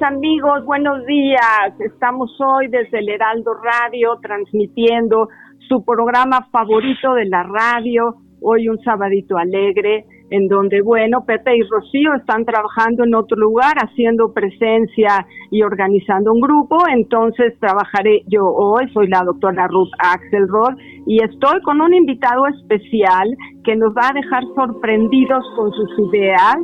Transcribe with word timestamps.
Amigos, 0.00 0.64
buenos 0.64 1.04
días. 1.04 1.78
Estamos 1.80 2.30
hoy 2.40 2.68
desde 2.68 3.00
el 3.00 3.10
Heraldo 3.10 3.52
Radio 3.62 4.16
transmitiendo 4.22 5.28
su 5.68 5.84
programa 5.84 6.48
favorito 6.50 7.12
de 7.14 7.26
la 7.26 7.42
radio, 7.42 8.14
hoy 8.40 8.68
un 8.68 8.78
sabadito 8.78 9.36
alegre, 9.36 10.06
en 10.30 10.48
donde, 10.48 10.80
bueno, 10.80 11.24
Pepe 11.26 11.56
y 11.56 11.62
Rocío 11.68 12.14
están 12.14 12.46
trabajando 12.46 13.04
en 13.04 13.14
otro 13.14 13.36
lugar, 13.36 13.74
haciendo 13.76 14.32
presencia 14.32 15.26
y 15.50 15.62
organizando 15.62 16.32
un 16.32 16.40
grupo, 16.40 16.78
entonces 16.90 17.52
trabajaré 17.60 18.22
yo 18.28 18.46
hoy, 18.46 18.90
soy 18.94 19.08
la 19.08 19.22
doctora 19.24 19.66
Ruth 19.68 19.92
Axelrod 19.98 20.78
y 21.06 21.22
estoy 21.22 21.60
con 21.62 21.82
un 21.82 21.92
invitado 21.92 22.46
especial 22.46 23.28
que 23.62 23.76
nos 23.76 23.92
va 23.94 24.08
a 24.08 24.14
dejar 24.14 24.42
sorprendidos 24.54 25.44
con 25.54 25.70
sus 25.70 26.08
ideas 26.08 26.56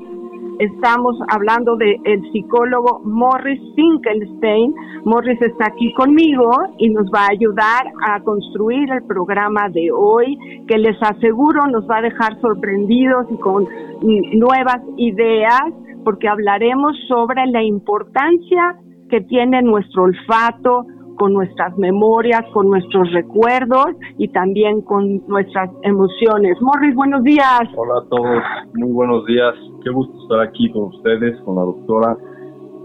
estamos 0.59 1.17
hablando 1.29 1.77
de 1.77 1.97
el 2.05 2.23
psicólogo 2.33 3.01
Morris 3.05 3.61
Finkelstein. 3.75 4.75
Morris 5.05 5.41
está 5.43 5.67
aquí 5.67 5.93
conmigo 5.95 6.51
y 6.79 6.91
nos 6.91 7.07
va 7.07 7.27
a 7.27 7.33
ayudar 7.33 7.87
a 8.09 8.21
construir 8.23 8.91
el 8.91 9.05
programa 9.05 9.69
de 9.71 9.91
hoy, 9.93 10.39
que 10.67 10.79
les 10.79 10.97
aseguro 11.03 11.67
nos 11.67 11.89
va 11.89 11.99
a 11.99 12.03
dejar 12.03 12.41
sorprendidos 12.41 13.27
y 13.31 13.37
con 13.37 13.67
nuevas 14.03 14.83
ideas, 14.97 15.73
porque 16.05 16.29
hablaremos 16.29 16.97
sobre 17.09 17.47
la 17.47 17.63
importancia 17.63 18.77
que 19.09 19.21
tiene 19.23 19.63
nuestro 19.63 20.05
olfato, 20.05 20.85
con 21.19 21.35
nuestras 21.35 21.77
memorias, 21.77 22.43
con 22.53 22.69
nuestros 22.69 23.11
recuerdos 23.13 23.89
y 24.17 24.29
también 24.29 24.81
con 24.83 25.23
nuestras 25.27 25.71
emociones. 25.83 26.57
Morris, 26.61 26.95
buenos 26.95 27.23
días. 27.25 27.63
Hola 27.77 28.01
a 28.01 28.09
todos, 28.09 28.43
muy 28.75 28.93
buenos 28.93 29.27
días. 29.27 29.55
Qué 29.85 29.91
gusto 29.91 30.15
estar 30.23 30.41
aquí 30.41 30.71
con 30.73 30.85
ustedes, 30.85 31.39
con 31.43 31.57
la 31.57 31.63
doctora. 31.63 32.17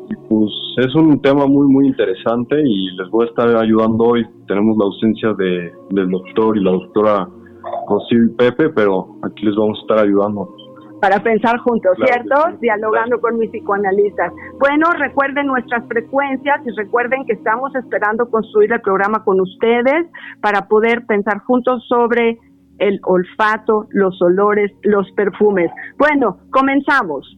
Y 0.09 0.15
pues 0.27 0.51
es 0.77 0.93
un 0.95 1.21
tema 1.21 1.45
muy, 1.45 1.67
muy 1.67 1.87
interesante 1.87 2.61
y 2.61 2.91
les 2.97 3.09
voy 3.09 3.25
a 3.25 3.29
estar 3.29 3.55
ayudando 3.55 4.03
hoy. 4.03 4.25
Tenemos 4.47 4.77
la 4.77 4.85
ausencia 4.85 5.33
de, 5.33 5.71
del 5.91 6.09
doctor 6.09 6.57
y 6.57 6.63
la 6.63 6.71
doctora 6.71 7.27
Rocío 7.87 8.35
Pepe, 8.37 8.69
pero 8.69 9.15
aquí 9.23 9.45
les 9.45 9.55
vamos 9.55 9.77
a 9.77 9.81
estar 9.81 9.99
ayudando 9.99 10.49
para 11.03 11.19
pensar 11.19 11.57
juntos, 11.57 11.97
¿cierto? 11.97 12.57
Dialogando 12.61 13.19
con 13.19 13.37
mis 13.37 13.51
psicoanalistas. 13.51 14.31
Bueno, 14.57 14.89
recuerden 14.97 15.47
nuestras 15.47 15.85
frecuencias 15.89 16.61
y 16.65 16.71
recuerden 16.77 17.25
que 17.25 17.33
estamos 17.33 17.75
esperando 17.75 18.29
construir 18.29 18.71
el 18.71 18.79
programa 18.79 19.21
con 19.25 19.41
ustedes 19.41 20.07
para 20.39 20.69
poder 20.69 21.05
pensar 21.05 21.39
juntos 21.39 21.85
sobre 21.89 22.39
el 22.77 23.01
olfato, 23.03 23.87
los 23.89 24.21
olores, 24.21 24.71
los 24.83 25.11
perfumes. 25.11 25.69
Bueno, 25.97 26.37
comenzamos. 26.49 27.37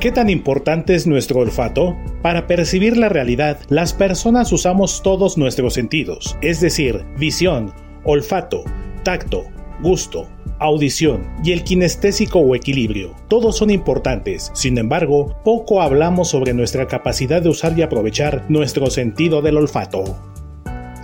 ¿Qué 0.00 0.12
tan 0.12 0.28
importante 0.28 0.94
es 0.94 1.06
nuestro 1.06 1.40
olfato? 1.40 1.96
Para 2.20 2.46
percibir 2.46 2.98
la 2.98 3.08
realidad, 3.08 3.58
las 3.70 3.94
personas 3.94 4.52
usamos 4.52 5.02
todos 5.02 5.38
nuestros 5.38 5.72
sentidos, 5.72 6.36
es 6.42 6.60
decir, 6.60 7.06
visión, 7.18 7.72
olfato, 8.04 8.62
tacto, 9.04 9.44
gusto, 9.80 10.28
audición 10.58 11.26
y 11.42 11.52
el 11.52 11.64
kinestésico 11.64 12.40
o 12.40 12.54
equilibrio. 12.54 13.14
Todos 13.28 13.56
son 13.56 13.70
importantes, 13.70 14.50
sin 14.54 14.76
embargo, 14.76 15.34
poco 15.44 15.80
hablamos 15.80 16.28
sobre 16.28 16.52
nuestra 16.52 16.86
capacidad 16.86 17.40
de 17.40 17.48
usar 17.48 17.76
y 17.78 17.82
aprovechar 17.82 18.44
nuestro 18.50 18.90
sentido 18.90 19.40
del 19.40 19.56
olfato. 19.56 20.04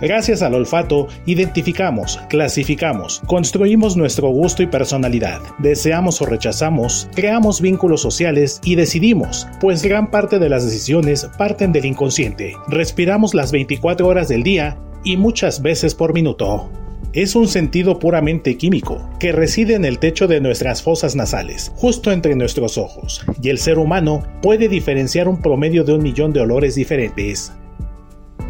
Gracias 0.03 0.41
al 0.41 0.53
olfato, 0.53 1.07
identificamos, 1.25 2.19
clasificamos, 2.27 3.21
construimos 3.25 3.95
nuestro 3.95 4.27
gusto 4.27 4.61
y 4.61 4.67
personalidad, 4.67 5.39
deseamos 5.59 6.21
o 6.21 6.25
rechazamos, 6.25 7.07
creamos 7.15 7.61
vínculos 7.61 8.01
sociales 8.01 8.59
y 8.65 8.75
decidimos, 8.75 9.47
pues 9.61 9.81
gran 9.81 10.11
parte 10.11 10.39
de 10.39 10.49
las 10.49 10.65
decisiones 10.65 11.29
parten 11.37 11.71
del 11.71 11.85
inconsciente. 11.85 12.53
Respiramos 12.67 13.33
las 13.33 13.53
24 13.53 14.05
horas 14.05 14.27
del 14.27 14.43
día 14.43 14.77
y 15.05 15.15
muchas 15.15 15.61
veces 15.61 15.95
por 15.95 16.13
minuto. 16.13 16.69
es 17.13 17.35
un 17.35 17.47
sentido 17.47 17.97
puramente 17.97 18.57
químico 18.57 19.09
que 19.19 19.31
reside 19.31 19.75
en 19.75 19.85
el 19.85 19.99
techo 19.99 20.27
de 20.27 20.41
nuestras 20.41 20.81
fosas 20.81 21.15
nasales, 21.15 21.71
justo 21.75 22.11
entre 22.11 22.35
nuestros 22.35 22.77
ojos, 22.77 23.23
y 23.41 23.49
el 23.49 23.57
ser 23.57 23.77
humano 23.77 24.21
puede 24.41 24.67
diferenciar 24.67 25.29
un 25.29 25.41
promedio 25.41 25.85
de 25.85 25.93
un 25.93 26.03
millón 26.03 26.33
de 26.33 26.41
olores 26.41 26.75
diferentes. 26.75 27.53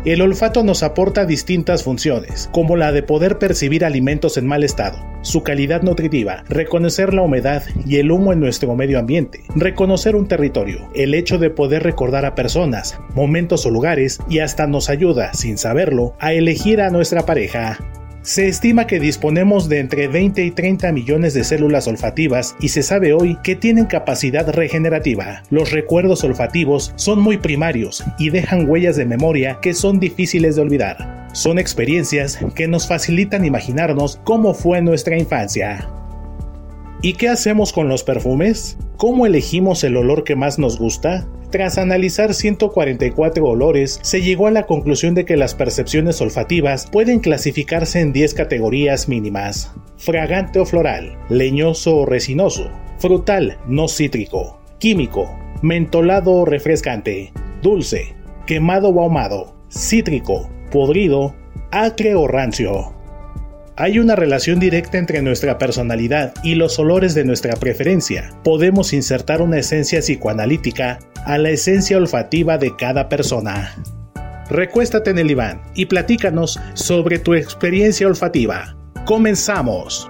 El 0.05 0.21
olfato 0.21 0.65
nos 0.65 0.83
aporta 0.83 1.25
distintas 1.25 1.83
funciones, 1.83 2.49
como 2.51 2.75
la 2.75 2.91
de 2.91 3.03
poder 3.03 3.39
percibir 3.39 3.85
alimentos 3.85 4.35
en 4.35 4.45
mal 4.45 4.65
estado, 4.65 4.97
su 5.21 5.43
calidad 5.43 5.81
nutritiva, 5.81 6.43
reconocer 6.49 7.13
la 7.13 7.21
humedad 7.21 7.63
y 7.85 7.95
el 7.97 8.11
humo 8.11 8.33
en 8.33 8.41
nuestro 8.41 8.75
medio 8.75 8.99
ambiente, 8.99 9.45
reconocer 9.55 10.17
un 10.17 10.27
territorio, 10.27 10.89
el 10.93 11.13
hecho 11.13 11.37
de 11.37 11.51
poder 11.51 11.83
recordar 11.83 12.25
a 12.25 12.35
personas, 12.35 12.99
momentos 13.15 13.65
o 13.65 13.69
lugares 13.69 14.19
y 14.29 14.39
hasta 14.39 14.67
nos 14.67 14.89
ayuda, 14.89 15.33
sin 15.33 15.57
saberlo, 15.57 16.15
a 16.19 16.33
elegir 16.33 16.81
a 16.81 16.89
nuestra 16.89 17.25
pareja. 17.25 17.79
Se 18.23 18.47
estima 18.47 18.87
que 18.87 19.01
disponemos 19.01 19.67
de 19.67 19.79
entre 19.79 20.07
20 20.07 20.45
y 20.45 20.51
30 20.51 20.93
millones 20.93 21.33
de 21.33 21.43
células 21.43 21.89
olfativas 21.89 22.55
y 22.61 22.69
se 22.69 22.81
sabe 22.81 23.11
hoy 23.11 23.37
que 23.43 23.57
tienen 23.57 23.83
capacidad 23.83 24.49
regenerativa. 24.49 25.43
Los 25.49 25.73
recuerdos 25.73 26.23
olfativos 26.23 26.93
son 26.95 27.19
muy 27.19 27.37
primarios 27.37 28.01
y 28.17 28.29
dejan 28.29 28.69
huellas 28.69 28.95
de 28.95 29.03
memoria 29.03 29.59
que 29.61 29.73
son 29.73 29.99
difíciles 29.99 30.55
de 30.55 30.61
olvidar. 30.61 31.27
Son 31.33 31.59
experiencias 31.59 32.39
que 32.55 32.65
nos 32.69 32.87
facilitan 32.87 33.43
imaginarnos 33.43 34.21
cómo 34.23 34.53
fue 34.53 34.81
nuestra 34.81 35.17
infancia. 35.17 35.89
¿Y 37.01 37.15
qué 37.15 37.27
hacemos 37.27 37.73
con 37.73 37.89
los 37.89 38.05
perfumes? 38.05 38.77
¿Cómo 38.95 39.25
elegimos 39.25 39.83
el 39.83 39.97
olor 39.97 40.23
que 40.23 40.37
más 40.37 40.57
nos 40.57 40.79
gusta? 40.79 41.27
Tras 41.53 41.77
analizar 41.77 42.33
144 42.33 43.45
olores, 43.45 43.99
se 44.01 44.23
llegó 44.23 44.47
a 44.47 44.51
la 44.51 44.65
conclusión 44.65 45.13
de 45.13 45.23
que 45.23 45.37
las 45.37 45.53
percepciones 45.53 46.19
olfativas 46.19 46.87
pueden 46.87 47.19
clasificarse 47.19 47.99
en 47.99 48.11
10 48.11 48.33
categorías 48.33 49.07
mínimas. 49.07 49.71
Fragante 49.97 50.59
o 50.59 50.65
floral, 50.65 51.15
leñoso 51.29 51.95
o 51.95 52.05
resinoso, 52.07 52.71
frutal, 52.97 53.59
no 53.67 53.87
cítrico, 53.87 54.59
químico, 54.79 55.29
mentolado 55.61 56.31
o 56.31 56.45
refrescante, 56.45 57.31
dulce, 57.61 58.15
quemado 58.47 58.89
o 58.89 59.03
ahumado, 59.03 59.53
cítrico, 59.69 60.49
podrido, 60.71 61.35
acre 61.69 62.15
o 62.15 62.27
rancio. 62.27 62.95
Hay 63.75 63.97
una 63.97 64.15
relación 64.15 64.59
directa 64.59 64.99
entre 64.99 65.23
nuestra 65.23 65.57
personalidad 65.57 66.33
y 66.43 66.53
los 66.53 66.77
olores 66.77 67.15
de 67.15 67.25
nuestra 67.25 67.55
preferencia. 67.55 68.29
Podemos 68.43 68.93
insertar 68.93 69.41
una 69.41 69.57
esencia 69.57 69.99
psicoanalítica 69.99 70.99
a 71.25 71.39
la 71.39 71.49
esencia 71.49 71.97
olfativa 71.97 72.59
de 72.59 72.75
cada 72.75 73.09
persona. 73.09 73.75
Recuéstate 74.47 75.09
en 75.09 75.17
el 75.17 75.27
diván 75.27 75.63
y 75.73 75.87
platícanos 75.87 76.59
sobre 76.75 77.17
tu 77.17 77.33
experiencia 77.33 78.05
olfativa. 78.05 78.75
Comenzamos. 79.05 80.07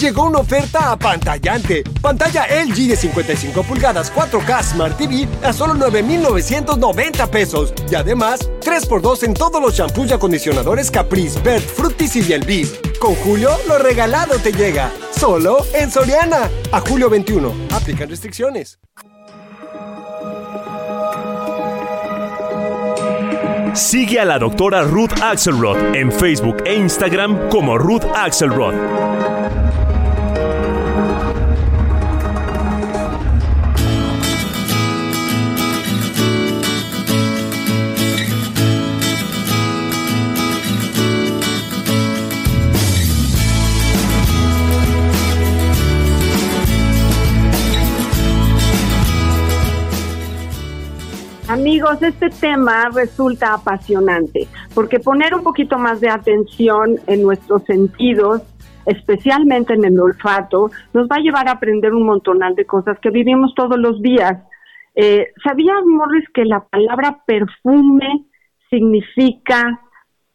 Llegó 0.00 0.24
una 0.24 0.38
oferta 0.38 0.92
apantallante. 0.92 1.84
Pantalla 2.00 2.46
LG 2.64 2.88
de 2.88 2.96
55 2.96 3.62
pulgadas 3.64 4.10
4K 4.10 4.62
Smart 4.62 4.96
TV 4.96 5.28
a 5.42 5.52
solo 5.52 5.74
9,990 5.74 7.26
pesos. 7.30 7.74
Y 7.90 7.96
además, 7.96 8.50
3x2 8.62 9.24
en 9.24 9.34
todos 9.34 9.60
los 9.60 9.74
shampoos 9.74 10.08
y 10.08 10.14
acondicionadores 10.14 10.90
Caprice, 10.90 11.38
Bert, 11.40 11.66
Fructis 11.66 12.16
y 12.16 12.32
Elvis. 12.32 12.80
Con 12.98 13.14
Julio, 13.16 13.50
lo 13.68 13.76
regalado 13.76 14.38
te 14.38 14.52
llega. 14.52 14.90
Solo 15.10 15.66
en 15.74 15.90
Soriana. 15.90 16.48
A 16.72 16.80
julio 16.80 17.10
21. 17.10 17.52
Aplican 17.70 18.08
restricciones. 18.08 18.78
Sigue 23.74 24.18
a 24.18 24.24
la 24.24 24.38
doctora 24.38 24.82
Ruth 24.82 25.12
Axelrod 25.22 25.94
en 25.94 26.10
Facebook 26.10 26.56
e 26.64 26.74
Instagram 26.74 27.50
como 27.50 27.76
Ruth 27.76 28.04
Axelrod. 28.16 28.74
Amigos, 51.50 52.00
este 52.00 52.28
tema 52.30 52.90
resulta 52.94 53.54
apasionante 53.54 54.46
porque 54.72 55.00
poner 55.00 55.34
un 55.34 55.42
poquito 55.42 55.78
más 55.78 56.00
de 56.00 56.08
atención 56.08 56.94
en 57.08 57.24
nuestros 57.24 57.64
sentidos, 57.64 58.42
especialmente 58.86 59.74
en 59.74 59.84
el 59.84 59.98
olfato, 59.98 60.70
nos 60.94 61.08
va 61.08 61.16
a 61.16 61.20
llevar 61.20 61.48
a 61.48 61.54
aprender 61.54 61.92
un 61.92 62.06
montonal 62.06 62.54
de 62.54 62.66
cosas 62.66 63.00
que 63.02 63.10
vivimos 63.10 63.52
todos 63.56 63.76
los 63.80 64.00
días. 64.00 64.44
Eh, 64.94 65.32
¿Sabías, 65.42 65.82
Morris, 65.86 66.24
que 66.32 66.44
la 66.44 66.60
palabra 66.70 67.18
perfume 67.26 68.26
significa 68.70 69.80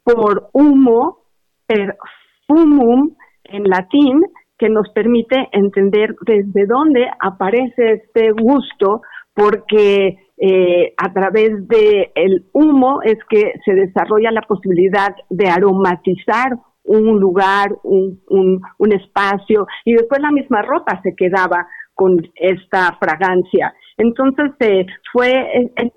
por 0.03 0.49
humo, 0.51 1.19
perfumum 1.65 3.15
en 3.45 3.63
latín, 3.63 4.19
que 4.57 4.67
nos 4.67 4.89
permite 4.89 5.47
entender 5.53 6.13
desde 6.25 6.65
dónde 6.65 7.07
aparece 7.21 8.03
este 8.03 8.31
gusto, 8.31 8.99
porque 9.33 10.24
eh, 10.37 10.93
a 10.97 11.13
través 11.13 11.67
del 11.67 12.11
el 12.15 12.45
humo 12.53 13.01
es 13.03 13.17
que 13.29 13.53
se 13.63 13.73
desarrolla 13.73 14.31
la 14.31 14.41
posibilidad 14.41 15.15
de 15.29 15.47
aromatizar 15.47 16.57
un 16.83 17.19
lugar, 17.19 17.69
un, 17.83 18.21
un, 18.27 18.93
espacio, 18.93 19.65
y 19.85 19.93
después 19.93 20.21
la 20.21 20.31
misma 20.31 20.61
ropa 20.61 21.01
se 21.01 21.15
quedaba 21.15 21.67
con 21.93 22.17
esta 22.35 22.95
fragancia. 22.99 23.73
Entonces 23.97 24.51
eh, 24.59 24.85
fue... 25.11 25.31
Eh, 25.31 25.91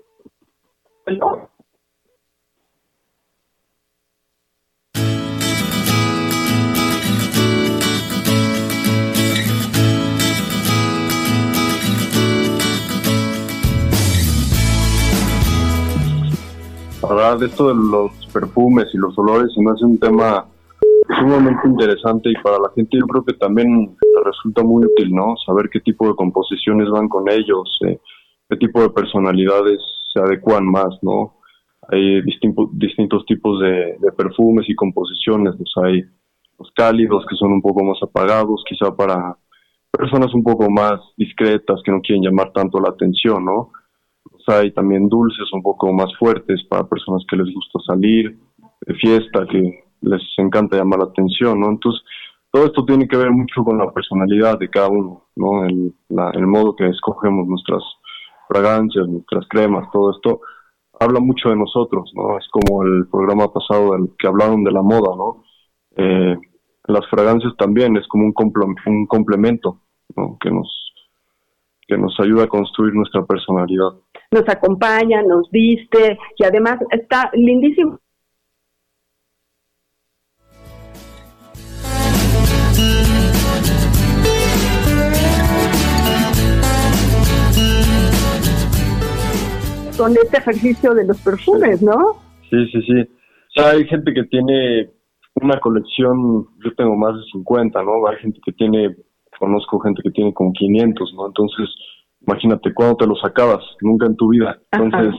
hablar 1.06 1.49
de 17.09 17.47
esto 17.47 17.69
de 17.69 17.75
los 17.75 18.12
perfumes 18.33 18.87
y 18.93 18.99
los 18.99 19.19
olores 19.19 19.50
me 19.57 19.71
hace 19.71 19.85
un 19.85 19.99
tema 19.99 20.45
sumamente 21.19 21.67
interesante 21.67 22.31
y 22.31 22.35
para 22.43 22.59
la 22.59 22.71
gente 22.75 22.99
yo 22.99 23.07
creo 23.07 23.25
que 23.25 23.33
también 23.35 23.97
resulta 24.25 24.62
muy 24.62 24.85
útil, 24.85 25.15
¿no? 25.15 25.35
Saber 25.47 25.71
qué 25.73 25.81
tipo 25.81 26.07
de 26.07 26.15
composiciones 26.15 26.91
van 26.91 27.09
con 27.09 27.31
ellos, 27.31 27.79
eh, 27.87 27.99
qué 28.50 28.57
tipo 28.59 28.83
de 28.83 28.91
personalidades 28.91 29.81
se 30.12 30.21
adecuan 30.21 30.67
más, 30.67 30.99
¿no? 31.00 31.37
Hay 31.91 32.21
distintos 32.23 33.25
tipos 33.25 33.61
de, 33.61 33.97
perfumes 34.15 34.69
y 34.69 34.75
composiciones, 34.75 35.55
los 35.59 35.85
hay 35.85 36.03
los 36.59 36.71
cálidos 36.75 37.25
que 37.31 37.37
son 37.37 37.53
un 37.53 37.62
poco 37.62 37.85
más 37.85 37.99
apagados, 38.03 38.62
quizá 38.69 38.95
para 38.95 39.35
personas 39.91 40.35
un 40.35 40.43
poco 40.43 40.69
más 40.69 41.00
discretas 41.17 41.81
que 41.83 41.91
no 41.91 42.00
quieren 42.03 42.23
llamar 42.23 42.53
tanto 42.53 42.79
la 42.81 42.91
atención, 42.91 43.45
¿no? 43.47 43.71
Hay 44.49 44.73
también 44.73 45.09
dulces 45.09 45.52
un 45.52 45.62
poco 45.62 45.93
más 45.93 46.14
fuertes 46.19 46.62
para 46.69 46.88
personas 46.88 47.23
que 47.28 47.37
les 47.37 47.52
gusta 47.55 47.78
salir 47.87 48.38
de 48.81 48.95
fiesta, 48.95 49.47
que 49.47 49.85
les 50.00 50.23
encanta 50.38 50.76
llamar 50.76 51.00
la 51.00 51.07
atención, 51.07 51.61
¿no? 51.61 51.69
Entonces, 51.69 52.02
todo 52.50 52.67
esto 52.67 52.85
tiene 52.85 53.07
que 53.07 53.17
ver 53.17 53.31
mucho 53.31 53.62
con 53.62 53.78
la 53.78 53.90
personalidad 53.93 54.59
de 54.59 54.71
cada 54.71 54.88
uno, 54.88 55.26
¿no? 55.37 55.64
El, 55.64 56.47
modo 56.47 56.75
que 56.75 56.87
escogemos 56.87 57.47
nuestras 57.47 57.83
fragancias, 58.49 59.07
nuestras 59.07 59.47
cremas, 59.49 59.90
todo 59.93 60.12
esto 60.12 60.40
habla 60.99 61.21
mucho 61.21 61.50
de 61.50 61.57
nosotros, 61.57 62.11
¿no? 62.14 62.38
Es 62.38 62.49
como 62.49 62.83
el 62.83 63.07
programa 63.09 63.52
pasado 63.52 63.93
del 63.93 64.11
que 64.19 64.26
hablaron 64.26 64.64
de 64.64 64.73
la 64.73 64.83
moda, 64.83 65.14
¿no? 65.17 65.45
Eh, 65.97 66.37
las 66.85 67.07
fragancias 67.11 67.55
también 67.59 67.97
es 67.97 68.07
como 68.09 68.25
un, 68.25 68.35
un 68.87 69.07
complemento, 69.07 69.81
¿no? 70.17 70.38
Que 70.40 70.50
nos 70.50 70.75
que 71.88 71.97
nos 71.97 72.14
ayuda 72.21 72.45
a 72.45 72.49
construir 72.49 72.95
nuestra 72.95 73.25
personalidad. 73.25 73.95
Nos 74.30 74.47
acompaña, 74.47 75.23
nos 75.23 75.50
viste 75.50 76.18
y 76.37 76.44
además 76.44 76.78
está 76.90 77.30
lindísimo. 77.32 77.99
Con 89.97 90.12
este 90.12 90.37
ejercicio 90.37 90.92
de 90.92 91.06
los 91.06 91.18
perfumes, 91.23 91.80
¿no? 91.80 92.20
Sí, 92.50 92.66
sí, 92.70 92.82
sí. 92.82 93.00
O 93.00 93.50
sea, 93.54 93.70
hay 93.70 93.87
gente 93.87 94.12
que 94.12 94.25
tiene 94.25 94.90
una 95.37 95.58
colección, 95.58 96.49
yo 96.62 96.75
tengo 96.76 96.94
más 96.97 97.14
de 97.16 97.23
50, 97.32 97.82
¿no? 97.82 98.06
Hay 98.06 98.18
gente 98.18 98.38
que 98.44 98.52
tiene, 98.52 98.94
conozco 99.38 99.80
gente 99.80 100.02
que 100.02 100.11
tiene 100.11 100.35
como 100.35 100.52
500, 100.52 101.14
¿no? 101.14 101.28
Entonces, 101.28 101.66
imagínate, 102.28 102.75
¿cuándo 102.75 102.97
te 102.97 103.06
los 103.06 103.25
acabas? 103.25 103.64
Nunca 103.80 104.06
en 104.06 104.16
tu 104.16 104.28
vida. 104.28 104.58
Entonces, 104.73 105.14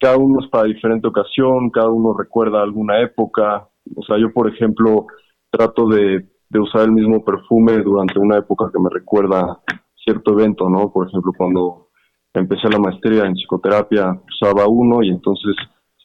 cada 0.00 0.16
uno 0.16 0.40
es 0.42 0.48
para 0.48 0.64
diferente 0.64 1.06
ocasión, 1.06 1.70
cada 1.70 1.90
uno 1.90 2.16
recuerda 2.16 2.62
alguna 2.62 3.00
época. 3.02 3.68
O 3.94 4.02
sea, 4.02 4.18
yo, 4.18 4.32
por 4.32 4.48
ejemplo, 4.48 5.06
trato 5.50 5.88
de, 5.88 6.26
de 6.48 6.58
usar 6.58 6.82
el 6.82 6.92
mismo 6.92 7.22
perfume 7.22 7.78
durante 7.82 8.18
una 8.18 8.38
época 8.38 8.70
que 8.72 8.80
me 8.80 8.88
recuerda 8.90 9.60
cierto 10.02 10.32
evento, 10.32 10.70
¿no? 10.70 10.90
Por 10.90 11.06
ejemplo, 11.06 11.32
cuando 11.36 11.88
empecé 12.32 12.68
la 12.70 12.78
maestría 12.78 13.24
en 13.24 13.34
psicoterapia, 13.34 14.18
usaba 14.32 14.66
uno 14.68 15.02
y 15.02 15.10
entonces 15.10 15.54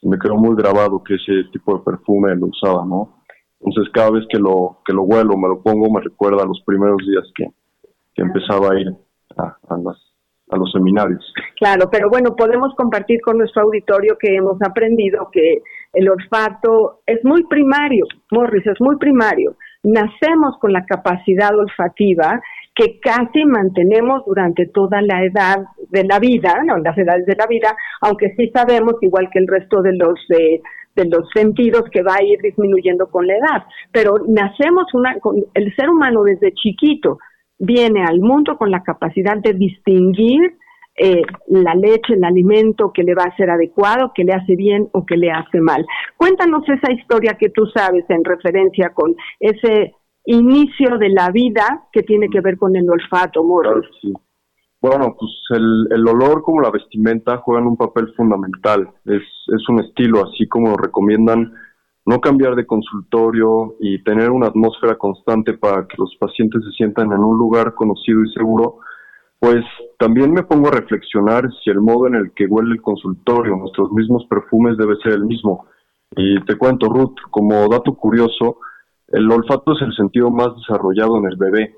me 0.01 0.17
quedó 0.19 0.35
muy 0.35 0.55
grabado 0.55 1.01
que 1.03 1.15
ese 1.15 1.49
tipo 1.53 1.77
de 1.77 1.83
perfume 1.83 2.35
lo 2.35 2.47
usaba, 2.47 2.85
¿no? 2.85 3.21
Entonces 3.59 3.93
cada 3.93 4.11
vez 4.11 4.25
que 4.29 4.39
lo 4.39 4.79
que 4.83 4.93
lo 4.93 5.03
huelo, 5.03 5.37
me 5.37 5.47
lo 5.47 5.61
pongo, 5.61 5.89
me 5.91 6.01
recuerda 6.01 6.43
a 6.43 6.47
los 6.47 6.61
primeros 6.65 6.97
días 6.97 7.25
que, 7.35 7.45
que 8.15 8.21
empezaba 8.23 8.71
a 8.71 8.79
ir 8.79 8.87
a, 9.37 9.57
a, 9.69 10.57
los 10.57 10.71
seminarios. 10.71 11.33
Claro, 11.57 11.89
pero 11.91 12.09
bueno, 12.09 12.35
podemos 12.35 12.73
compartir 12.75 13.21
con 13.21 13.37
nuestro 13.37 13.63
auditorio 13.63 14.17
que 14.19 14.35
hemos 14.35 14.61
aprendido 14.61 15.29
que 15.31 15.61
el 15.93 16.09
olfato 16.09 17.01
es 17.05 17.23
muy 17.23 17.43
primario, 17.45 18.05
Morris, 18.31 18.65
es 18.67 18.79
muy 18.81 18.97
primario. 18.97 19.55
Nacemos 19.83 20.57
con 20.59 20.73
la 20.73 20.85
capacidad 20.85 21.57
olfativa 21.57 22.41
que 22.75 22.99
casi 22.99 23.45
mantenemos 23.45 24.23
durante 24.25 24.67
toda 24.67 25.01
la 25.01 25.23
edad 25.23 25.57
de 25.89 26.03
la 26.05 26.19
vida, 26.19 26.61
no, 26.65 26.77
las 26.77 26.97
edades 26.97 27.25
de 27.25 27.35
la 27.35 27.47
vida, 27.47 27.75
aunque 28.01 28.33
sí 28.37 28.49
sabemos, 28.53 28.95
igual 29.01 29.29
que 29.31 29.39
el 29.39 29.47
resto 29.47 29.81
de 29.81 29.93
los 29.93 30.19
eh, 30.29 30.61
de 30.95 31.05
los 31.05 31.29
sentidos, 31.33 31.83
que 31.91 32.03
va 32.03 32.15
a 32.15 32.23
ir 32.23 32.39
disminuyendo 32.41 33.07
con 33.07 33.25
la 33.25 33.33
edad. 33.33 33.63
Pero 33.91 34.15
nacemos 34.27 34.93
una, 34.93 35.17
con, 35.19 35.37
el 35.53 35.75
ser 35.75 35.89
humano 35.89 36.23
desde 36.23 36.53
chiquito 36.53 37.17
viene 37.61 38.03
al 38.03 38.19
mundo 38.19 38.57
con 38.57 38.71
la 38.71 38.81
capacidad 38.81 39.37
de 39.37 39.53
distinguir 39.53 40.57
eh, 40.95 41.21
la 41.47 41.75
leche, 41.75 42.15
el 42.15 42.23
alimento 42.23 42.91
que 42.91 43.03
le 43.03 43.13
va 43.13 43.23
a 43.23 43.35
ser 43.37 43.51
adecuado, 43.51 44.11
que 44.15 44.23
le 44.23 44.33
hace 44.33 44.55
bien 44.55 44.89
o 44.93 45.05
que 45.05 45.15
le 45.15 45.31
hace 45.31 45.61
mal. 45.61 45.85
Cuéntanos 46.17 46.63
esa 46.67 46.91
historia 46.91 47.37
que 47.39 47.49
tú 47.49 47.67
sabes 47.67 48.03
en 48.09 48.23
referencia 48.23 48.89
con 48.93 49.15
ese 49.39 49.93
inicio 50.25 50.97
de 50.97 51.09
la 51.09 51.29
vida 51.29 51.87
que 51.93 52.01
tiene 52.01 52.29
que 52.29 52.41
ver 52.41 52.57
con 52.57 52.75
el 52.75 52.89
olfato. 52.89 53.43
Sí. 54.01 54.11
Bueno, 54.81 55.15
pues 55.17 55.31
el, 55.51 55.87
el, 55.91 56.07
olor 56.07 56.41
como 56.41 56.61
la 56.61 56.71
vestimenta 56.71 57.37
juegan 57.37 57.67
un 57.67 57.77
papel 57.77 58.11
fundamental. 58.17 58.89
Es, 59.05 59.21
es 59.21 59.69
un 59.69 59.81
estilo, 59.81 60.25
así 60.25 60.47
como 60.47 60.75
recomiendan 60.75 61.53
no 62.05 62.19
cambiar 62.19 62.55
de 62.55 62.65
consultorio 62.65 63.75
y 63.79 64.03
tener 64.03 64.31
una 64.31 64.47
atmósfera 64.47 64.95
constante 64.97 65.53
para 65.53 65.87
que 65.87 65.95
los 65.97 66.15
pacientes 66.19 66.63
se 66.63 66.71
sientan 66.71 67.11
en 67.11 67.19
un 67.19 67.37
lugar 67.37 67.73
conocido 67.75 68.23
y 68.23 68.31
seguro, 68.33 68.79
pues 69.39 69.63
también 69.97 70.31
me 70.31 70.43
pongo 70.43 70.67
a 70.67 70.71
reflexionar 70.71 71.49
si 71.63 71.69
el 71.69 71.79
modo 71.79 72.07
en 72.07 72.15
el 72.15 72.31
que 72.33 72.45
huele 72.45 72.73
el 72.73 72.81
consultorio, 72.81 73.55
nuestros 73.55 73.91
mismos 73.91 74.25
perfumes 74.29 74.77
debe 74.77 74.95
ser 74.97 75.13
el 75.13 75.25
mismo. 75.25 75.65
Y 76.15 76.39
te 76.45 76.57
cuento, 76.57 76.87
Ruth, 76.87 77.15
como 77.29 77.67
dato 77.67 77.93
curioso, 77.95 78.57
el 79.07 79.31
olfato 79.31 79.73
es 79.73 79.81
el 79.81 79.93
sentido 79.95 80.29
más 80.29 80.55
desarrollado 80.55 81.17
en 81.17 81.25
el 81.25 81.37
bebé 81.37 81.75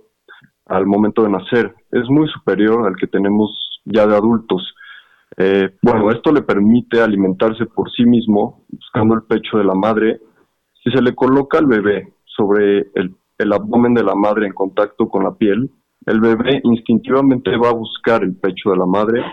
al 0.66 0.86
momento 0.86 1.24
de 1.24 1.30
nacer. 1.30 1.74
Es 1.92 2.10
muy 2.10 2.28
superior 2.30 2.88
al 2.88 2.96
que 2.96 3.08
tenemos 3.08 3.50
ya 3.86 4.08
de 4.08 4.16
adultos. 4.16 4.73
Eh, 5.38 5.76
bueno, 5.82 6.12
esto 6.12 6.32
le 6.32 6.42
permite 6.42 7.02
alimentarse 7.02 7.66
por 7.66 7.92
sí 7.92 8.06
mismo, 8.06 8.66
buscando 8.70 9.16
el 9.16 9.24
pecho 9.24 9.58
de 9.58 9.64
la 9.64 9.74
madre. 9.74 10.20
Si 10.84 10.92
se 10.92 11.02
le 11.02 11.16
coloca 11.16 11.58
al 11.58 11.68
bebé 11.68 12.14
sobre 12.26 12.92
el, 12.96 13.16
el 13.38 13.54
abdomen 13.54 13.94
de 13.94 14.04
la 14.04 14.16
madre 14.16 14.48
en 14.48 14.54
contacto 14.54 15.08
con 15.08 15.24
la 15.24 15.34
piel, 15.34 15.70
el 16.06 16.20
bebé 16.20 16.62
instintivamente 16.64 17.56
va 17.58 17.70
a 17.70 17.74
buscar 17.74 18.24
el 18.24 18.36
pecho 18.36 18.72
de 18.72 18.78
la 18.78 18.86
madre 18.86 19.24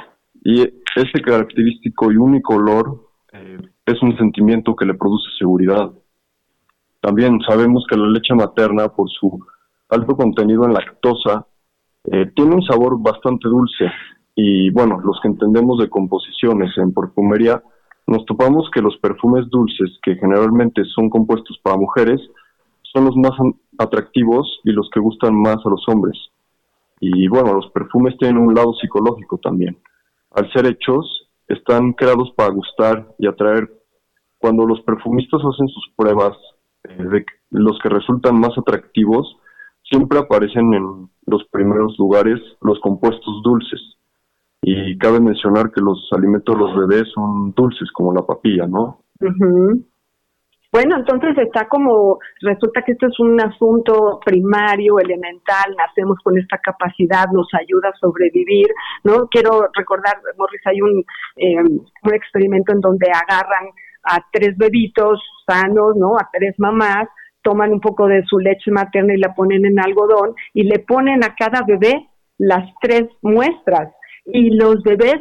y 0.43 0.63
ese 0.63 1.21
característico 1.23 2.11
y 2.11 2.17
único 2.17 2.55
olor 2.55 3.09
eh, 3.33 3.59
es 3.87 4.03
un 4.03 4.17
sentimiento 4.17 4.75
que 4.75 4.87
le 4.87 4.95
produce 4.95 5.29
seguridad. 5.39 5.91
También 7.01 7.41
sabemos 7.47 7.85
que 7.89 7.97
la 7.97 8.09
leche 8.09 8.35
materna, 8.35 8.89
por 8.89 9.09
su 9.11 9.41
alto 9.89 10.17
contenido 10.17 10.65
en 10.65 10.75
lactosa, 10.75 11.47
eh, 12.05 12.31
tiene 12.35 12.55
un 12.55 12.63
sabor 12.63 13.01
bastante 13.01 13.49
dulce. 13.49 13.91
Y 14.35 14.71
bueno, 14.71 15.01
los 15.01 15.19
que 15.21 15.29
entendemos 15.29 15.79
de 15.79 15.89
composiciones 15.89 16.77
en 16.79 16.93
perfumería, 16.93 17.63
nos 18.07 18.25
topamos 18.27 18.69
que 18.73 18.83
los 18.83 18.97
perfumes 18.99 19.49
dulces, 19.51 19.99
que 20.03 20.17
generalmente 20.17 20.83
son 20.85 21.11
compuestos 21.11 21.59
para 21.63 21.77
mujeres, 21.77 22.21
son 22.93 23.05
los 23.05 23.17
más 23.17 23.33
atractivos 23.79 24.61
y 24.65 24.73
los 24.73 24.89
que 24.93 25.01
gustan 25.01 25.35
más 25.35 25.59
a 25.65 25.71
los 25.71 25.85
hombres. 25.89 26.19
Y 27.01 27.29
bueno, 27.29 27.55
los 27.55 27.71
perfumes 27.71 28.17
tienen 28.19 28.39
un 28.39 28.55
lado 28.55 28.75
psicológico 28.75 29.39
también. 29.39 29.79
Al 30.33 30.51
ser 30.53 30.67
hechos, 30.67 31.29
están 31.49 31.93
creados 31.93 32.33
para 32.37 32.51
gustar 32.51 33.15
y 33.19 33.27
atraer. 33.27 33.69
Cuando 34.39 34.67
los 34.67 34.81
perfumistas 34.83 35.41
hacen 35.41 35.69
sus 35.69 35.91
pruebas 35.97 36.37
eh, 36.85 37.03
de 37.03 37.25
los 37.51 37.79
que 37.83 37.89
resultan 37.89 38.39
más 38.39 38.57
atractivos, 38.57 39.37
siempre 39.83 40.19
aparecen 40.19 40.73
en 40.75 41.11
los 41.27 41.45
primeros 41.51 41.99
lugares 41.99 42.39
los 42.61 42.79
compuestos 42.81 43.43
dulces. 43.43 43.81
Y 44.63 44.99
cabe 44.99 45.21
mencionar 45.21 45.71
que 45.71 45.81
los 45.81 46.09
alimentos 46.13 46.55
de 46.55 46.61
los 46.61 46.77
bebés 46.77 47.11
son 47.15 47.53
dulces, 47.53 47.91
como 47.93 48.13
la 48.13 48.23
papilla, 48.23 48.67
¿no? 48.67 49.05
Bueno, 50.73 50.99
entonces 50.99 51.37
está 51.39 51.67
como, 51.67 52.19
resulta 52.43 52.83
que 52.83 52.93
esto 52.93 53.09
es 53.09 53.19
un 53.19 53.41
asunto 53.41 54.21
primario, 54.25 55.01
elemental, 55.01 55.75
nacemos 55.77 56.19
con 56.23 56.39
esta 56.39 56.59
capacidad, 56.59 57.27
nos 57.33 57.49
ayuda 57.55 57.89
a 57.89 57.99
sobrevivir, 57.99 58.69
¿no? 59.03 59.27
Quiero 59.29 59.69
recordar, 59.75 60.21
Morris, 60.39 60.61
hay 60.67 60.81
un, 60.81 61.05
eh, 61.37 61.59
un 61.59 62.15
experimento 62.15 62.73
en 62.73 62.81
donde 62.81 63.09
agarran 63.11 63.71
a 64.05 64.25
tres 64.31 64.57
bebitos 64.57 65.21
sanos, 65.45 65.97
¿no? 65.97 66.17
A 66.17 66.29
tres 66.33 66.55
mamás, 66.59 67.09
toman 67.43 67.73
un 67.73 67.81
poco 67.81 68.07
de 68.07 68.23
su 68.27 68.39
leche 68.39 68.71
materna 68.71 69.15
y 69.15 69.19
la 69.19 69.35
ponen 69.35 69.65
en 69.67 69.81
algodón 69.81 70.35
y 70.55 70.65
le 70.65 70.79
ponen 70.81 71.25
a 71.25 71.35
cada 71.35 71.65
bebé 71.67 72.09
las 72.39 72.71
tres 72.81 73.09
muestras 73.23 73.93
y 74.27 74.51
los 74.57 74.83
bebés 74.83 75.21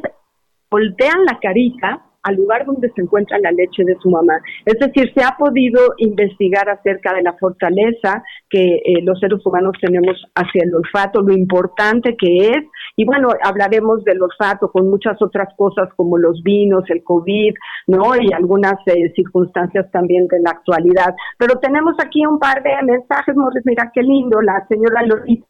voltean 0.70 1.26
la 1.26 1.40
carita 1.40 2.06
al 2.24 2.36
lugar 2.36 2.66
donde 2.66 2.92
se 2.92 3.02
encuentra 3.02 3.40
la 3.40 3.52
leche 3.52 3.84
de 3.86 3.96
su 4.02 4.10
mamá. 4.10 4.40
Es 4.66 4.78
decir, 4.80 5.12
se 5.14 5.24
ha 5.24 5.36
podido 5.38 5.80
investigar 5.98 6.70
acerca 6.70 7.14
de 7.14 7.22
la 7.22 7.34
fortaleza 7.34 8.24
que 8.50 8.76
eh, 8.76 9.02
los 9.04 9.20
seres 9.20 9.40
humanos 9.46 9.74
tenemos 9.82 10.18
hacia 10.36 10.64
el 10.64 10.76
olfato, 10.76 11.22
lo 11.22 11.34
importante 11.34 12.16
que 12.18 12.50
es, 12.50 12.64
y 12.96 13.06
bueno, 13.06 13.30
hablaremos 13.44 14.04
del 14.04 14.22
olfato 14.22 14.72
con 14.72 14.90
muchas 14.90 15.22
otras 15.22 15.48
cosas 15.56 15.90
como 15.96 16.18
los 16.18 16.42
vinos, 16.44 16.84
el 16.90 17.04
COVID, 17.04 17.54
¿no? 17.88 18.16
Y 18.20 18.34
algunas 18.34 18.76
eh, 18.88 19.12
circunstancias 19.16 19.90
también 19.92 20.28
de 20.28 20.42
la 20.42 20.52
actualidad. 20.52 21.16
Pero 21.38 21.60
tenemos 21.60 21.96
aquí 22.04 22.26
un 22.26 22.40
par 22.40 22.62
de 22.62 22.72
mensajes, 22.84 23.36
Morris, 23.36 23.66
mira 23.66 23.92
qué 23.94 24.02
lindo, 24.02 24.42
la 24.42 24.66
señora 24.68 25.04
Lorita 25.04 25.49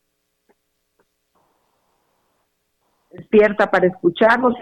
despierta 3.12 3.70
para 3.70 3.88
escucharnos. 3.88 4.54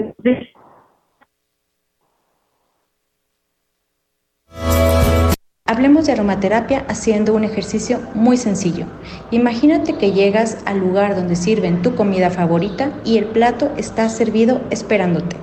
Hablemos 5.70 6.06
de 6.06 6.14
aromaterapia 6.14 6.86
haciendo 6.88 7.34
un 7.34 7.44
ejercicio 7.44 8.00
muy 8.14 8.38
sencillo. 8.38 8.86
Imagínate 9.32 9.98
que 9.98 10.14
llegas 10.14 10.64
al 10.66 10.80
lugar 10.80 11.16
donde 11.16 11.36
sirven 11.36 11.82
tu 11.82 11.94
comida 11.94 12.30
favorita 12.30 12.94
y 13.04 13.18
el 13.18 13.26
plato 13.26 13.74
está 13.76 14.08
servido 14.08 14.62
esperándote. 14.70 15.36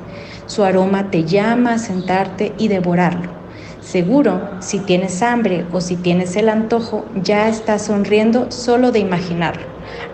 Su 0.46 0.64
aroma 0.64 1.10
te 1.10 1.24
llama 1.24 1.74
a 1.74 1.78
sentarte 1.78 2.54
y 2.56 2.68
devorarlo. 2.68 3.30
Seguro, 3.80 4.62
si 4.62 4.78
tienes 4.78 5.22
hambre 5.22 5.66
o 5.72 5.82
si 5.82 5.96
tienes 5.96 6.36
el 6.36 6.48
antojo, 6.48 7.04
ya 7.22 7.48
estás 7.48 7.82
sonriendo 7.82 8.50
solo 8.50 8.92
de 8.92 9.00
imaginarlo. 9.00 9.66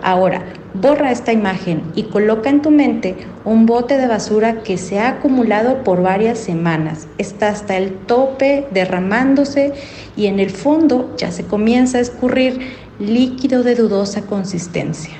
Ahora, 0.03 0.43
borra 0.73 1.11
esta 1.11 1.33
imagen 1.33 1.83
y 1.95 2.03
coloca 2.03 2.49
en 2.49 2.61
tu 2.61 2.71
mente 2.71 3.15
un 3.43 3.65
bote 3.65 3.97
de 3.97 4.07
basura 4.07 4.63
que 4.63 4.77
se 4.77 4.99
ha 4.99 5.09
acumulado 5.09 5.83
por 5.83 6.01
varias 6.01 6.39
semanas. 6.39 7.07
Está 7.17 7.49
hasta 7.49 7.77
el 7.77 7.91
tope 7.91 8.67
derramándose 8.71 9.73
y 10.15 10.27
en 10.27 10.39
el 10.39 10.49
fondo 10.49 11.13
ya 11.17 11.31
se 11.31 11.43
comienza 11.43 11.97
a 11.97 12.01
escurrir 12.01 12.59
líquido 12.99 13.63
de 13.63 13.75
dudosa 13.75 14.21
consistencia. 14.21 15.13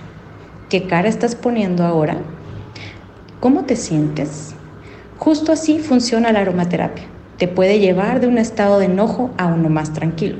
¿Qué 0.70 0.88
cara 0.88 1.10
estás 1.10 1.36
poniendo 1.36 1.84
ahora? 1.84 2.18
¿Cómo 3.40 3.66
te 3.66 3.76
sientes? 3.76 4.56
Justo 5.18 5.52
así 5.52 5.80
funciona 5.80 6.32
la 6.32 6.42
aromaterapia. 6.42 7.06
Te 7.38 7.48
puede 7.48 7.80
llevar 7.80 8.22
de 8.22 8.28
un 8.28 8.38
estado 8.38 8.80
de 8.80 8.86
enojo 8.86 9.32
a 9.38 9.48
uno 9.48 9.68
más 9.68 9.94
tranquilo, 9.94 10.38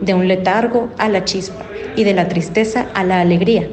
de 0.00 0.14
un 0.14 0.28
letargo 0.28 0.88
a 0.98 1.08
la 1.08 1.24
chispa 1.24 1.64
y 1.96 2.04
de 2.04 2.12
la 2.12 2.28
tristeza 2.28 2.88
a 2.92 3.04
la 3.04 3.20
alegría 3.20 3.68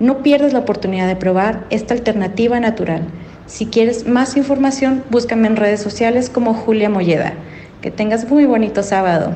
no 0.00 0.22
pierdas 0.22 0.52
la 0.52 0.58
oportunidad 0.58 1.06
de 1.06 1.14
probar 1.14 1.66
esta 1.70 1.94
alternativa 1.94 2.58
natural. 2.58 3.06
Si 3.46 3.66
quieres 3.66 4.08
más 4.08 4.36
información, 4.36 5.04
búscame 5.08 5.46
en 5.46 5.56
redes 5.56 5.80
sociales 5.80 6.30
como 6.30 6.52
Julia 6.52 6.90
Molleda. 6.90 7.34
Que 7.80 7.92
tengas 7.92 8.28
muy 8.28 8.44
bonito 8.44 8.82
sábado. 8.82 9.34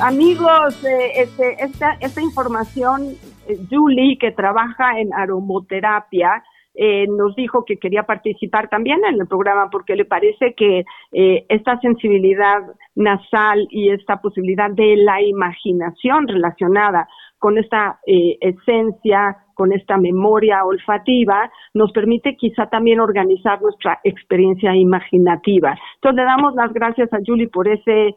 Amigos, 0.00 0.84
eh, 0.84 1.22
este, 1.22 1.56
esta, 2.00 2.20
información, 2.20 3.16
eh, 3.48 3.58
Julie, 3.70 4.18
que 4.18 4.30
trabaja 4.30 4.98
en 4.98 5.12
aromoterapia, 5.14 6.42
eh, 6.78 7.06
nos 7.08 7.34
dijo 7.34 7.64
que 7.64 7.76
quería 7.76 8.04
participar 8.04 8.68
también 8.68 9.00
en 9.04 9.20
el 9.20 9.26
programa 9.26 9.68
porque 9.70 9.96
le 9.96 10.04
parece 10.04 10.54
que 10.54 10.84
esta 11.10 11.78
sensibilidad 11.80 12.60
nasal 12.94 13.66
y 13.70 13.90
esta 13.90 14.20
posibilidad 14.20 14.70
de 14.70 14.96
la 14.96 15.20
imaginación 15.20 16.28
relacionada 16.28 17.08
con 17.38 17.58
esta 17.58 17.98
esencia, 18.06 19.36
con 19.54 19.72
esta 19.72 19.96
memoria 19.96 20.64
olfativa, 20.64 21.50
nos 21.74 21.90
permite 21.92 22.36
quizá 22.36 22.66
también 22.66 23.00
organizar 23.00 23.60
nuestra 23.60 23.98
experiencia 24.04 24.74
imaginativa. 24.76 25.76
Entonces 25.96 26.16
le 26.16 26.24
damos 26.24 26.54
las 26.54 26.72
gracias 26.72 27.12
a 27.12 27.18
Julie 27.26 27.48
por 27.48 27.66
ese 27.68 28.14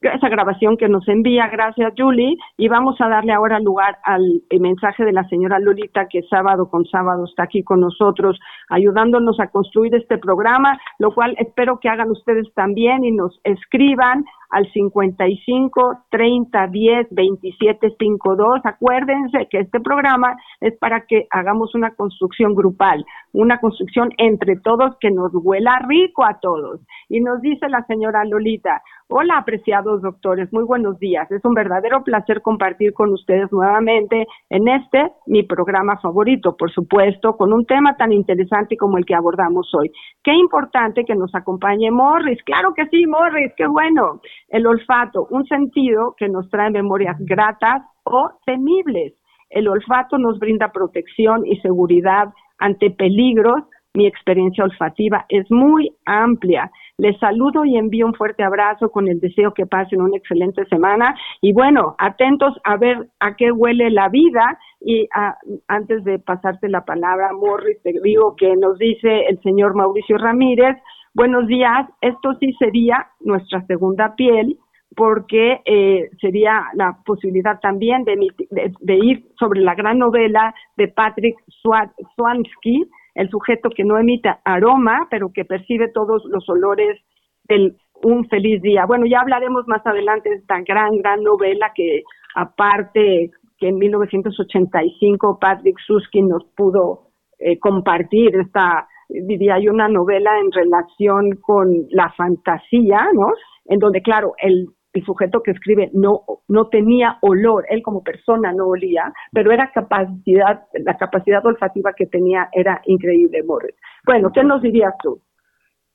esa 0.00 0.28
grabación 0.28 0.76
que 0.76 0.88
nos 0.88 1.06
envía. 1.08 1.48
Gracias, 1.48 1.92
Julie. 1.96 2.36
Y 2.56 2.68
vamos 2.68 3.00
a 3.00 3.08
darle 3.08 3.32
ahora 3.32 3.60
lugar 3.60 3.98
al 4.04 4.42
mensaje 4.58 5.04
de 5.04 5.12
la 5.12 5.28
señora 5.28 5.58
Lolita, 5.58 6.06
que 6.08 6.22
sábado 6.22 6.68
con 6.70 6.84
sábado 6.86 7.24
está 7.24 7.44
aquí 7.44 7.62
con 7.62 7.80
nosotros, 7.80 8.38
ayudándonos 8.68 9.38
a 9.40 9.48
construir 9.48 9.94
este 9.94 10.18
programa, 10.18 10.78
lo 10.98 11.12
cual 11.14 11.34
espero 11.38 11.78
que 11.80 11.88
hagan 11.88 12.10
ustedes 12.10 12.52
también 12.54 13.04
y 13.04 13.12
nos 13.12 13.40
escriban 13.44 14.24
al 14.50 14.70
55 14.72 16.04
30 16.10 16.66
10 16.66 17.06
27 17.10 17.94
52. 17.98 18.60
Acuérdense 18.64 19.46
que 19.50 19.60
este 19.60 19.80
programa 19.80 20.36
es 20.60 20.76
para 20.78 21.06
que 21.06 21.26
hagamos 21.30 21.74
una 21.74 21.94
construcción 21.94 22.54
grupal, 22.54 23.04
una 23.32 23.58
construcción 23.58 24.10
entre 24.18 24.56
todos 24.56 24.96
que 25.00 25.10
nos 25.10 25.30
huela 25.34 25.78
rico 25.88 26.24
a 26.24 26.38
todos. 26.40 26.80
Y 27.08 27.20
nos 27.20 27.40
dice 27.40 27.68
la 27.68 27.84
señora 27.86 28.24
Lolita, 28.24 28.82
hola 29.08 29.38
apreciados 29.38 30.02
doctores, 30.02 30.52
muy 30.52 30.64
buenos 30.64 30.98
días. 30.98 31.30
Es 31.30 31.44
un 31.44 31.54
verdadero 31.54 32.02
placer 32.04 32.42
compartir 32.42 32.92
con 32.92 33.12
ustedes 33.12 33.50
nuevamente 33.52 34.26
en 34.48 34.68
este, 34.68 35.12
mi 35.26 35.42
programa 35.42 35.98
favorito, 36.00 36.56
por 36.56 36.70
supuesto, 36.70 37.36
con 37.36 37.52
un 37.52 37.66
tema 37.66 37.96
tan 37.96 38.12
interesante 38.12 38.76
como 38.76 38.98
el 38.98 39.04
que 39.04 39.14
abordamos 39.14 39.70
hoy. 39.74 39.90
Qué 40.22 40.32
importante 40.34 41.04
que 41.04 41.14
nos 41.14 41.34
acompañe 41.34 41.90
Morris. 41.90 42.42
Claro 42.44 42.72
que 42.74 42.86
sí, 42.86 43.06
Morris, 43.06 43.52
qué 43.56 43.66
bueno. 43.66 44.20
El 44.50 44.66
olfato, 44.66 45.28
un 45.30 45.46
sentido 45.46 46.14
que 46.18 46.28
nos 46.28 46.50
trae 46.50 46.70
memorias 46.70 47.16
gratas 47.20 47.82
o 48.04 48.30
temibles. 48.44 49.14
El 49.48 49.68
olfato 49.68 50.18
nos 50.18 50.38
brinda 50.38 50.72
protección 50.72 51.46
y 51.46 51.56
seguridad 51.60 52.28
ante 52.58 52.90
peligros. 52.90 53.62
Mi 53.94 54.06
experiencia 54.06 54.64
olfativa 54.64 55.24
es 55.28 55.50
muy 55.50 55.90
amplia. 56.04 56.70
Les 56.98 57.18
saludo 57.18 57.64
y 57.64 57.76
envío 57.76 58.06
un 58.06 58.14
fuerte 58.14 58.42
abrazo 58.42 58.90
con 58.90 59.08
el 59.08 59.20
deseo 59.20 59.54
que 59.54 59.66
pasen 59.66 60.02
una 60.02 60.16
excelente 60.16 60.64
semana. 60.66 61.16
Y 61.40 61.52
bueno, 61.52 61.94
atentos 61.98 62.54
a 62.64 62.76
ver 62.76 63.08
a 63.20 63.36
qué 63.36 63.50
huele 63.50 63.90
la 63.90 64.08
vida. 64.08 64.58
Y 64.80 65.08
ah, 65.14 65.36
antes 65.68 66.04
de 66.04 66.18
pasarte 66.18 66.68
la 66.68 66.84
palabra, 66.84 67.32
Morris, 67.32 67.80
te 67.82 67.94
digo 68.02 68.36
que 68.36 68.54
nos 68.54 68.78
dice 68.78 69.26
el 69.28 69.40
señor 69.40 69.74
Mauricio 69.74 70.18
Ramírez, 70.18 70.76
Buenos 71.12 71.48
días, 71.48 71.88
esto 72.00 72.34
sí 72.38 72.52
sería 72.52 73.08
nuestra 73.18 73.66
segunda 73.66 74.14
piel 74.14 74.56
porque 74.94 75.60
eh, 75.64 76.08
sería 76.20 76.66
la 76.74 76.98
posibilidad 77.04 77.58
también 77.60 78.04
de, 78.04 78.94
ir 78.94 79.26
sobre 79.36 79.60
la 79.60 79.74
gran 79.74 79.98
novela 79.98 80.54
de 80.76 80.86
Patrick 80.86 81.36
Swansky, 81.62 82.88
el 83.16 83.28
sujeto 83.28 83.70
que 83.70 83.82
no 83.82 83.98
emite 83.98 84.30
aroma, 84.44 85.08
pero 85.10 85.32
que 85.32 85.44
percibe 85.44 85.88
todos 85.88 86.24
los 86.26 86.48
olores 86.48 87.00
del 87.48 87.76
un 88.02 88.28
feliz 88.28 88.62
día. 88.62 88.86
Bueno, 88.86 89.04
ya 89.04 89.20
hablaremos 89.20 89.66
más 89.66 89.84
adelante 89.84 90.30
de 90.30 90.36
esta 90.36 90.60
gran, 90.60 90.96
gran 90.98 91.24
novela 91.24 91.72
que 91.74 92.02
aparte 92.36 93.30
que 93.58 93.68
en 93.68 93.78
1985 93.78 95.38
Patrick 95.40 95.76
Suskin 95.84 96.28
nos 96.28 96.44
pudo 96.56 97.08
eh, 97.38 97.58
compartir 97.58 98.36
esta 98.36 98.86
diría 99.26 99.58
yo, 99.58 99.72
una 99.72 99.88
novela 99.88 100.30
en 100.38 100.52
relación 100.52 101.36
con 101.40 101.86
la 101.90 102.12
fantasía, 102.12 103.08
¿no? 103.14 103.28
En 103.66 103.78
donde, 103.78 104.02
claro, 104.02 104.34
el, 104.38 104.68
sujeto 105.06 105.40
que 105.40 105.52
escribe 105.52 105.88
no, 105.94 106.22
no 106.48 106.66
tenía 106.66 107.18
olor, 107.22 107.64
él 107.70 107.80
como 107.80 108.02
persona 108.02 108.52
no 108.52 108.66
olía, 108.66 109.12
pero 109.32 109.52
era 109.52 109.70
capacidad, 109.72 110.64
la 110.84 110.96
capacidad 110.96 111.46
olfativa 111.46 111.92
que 111.96 112.06
tenía 112.06 112.48
era 112.52 112.82
increíble, 112.86 113.40
Morris. 113.44 113.76
Bueno, 114.04 114.32
¿qué 114.34 114.42
nos 114.42 114.60
dirías 114.60 114.92
tú? 115.00 115.20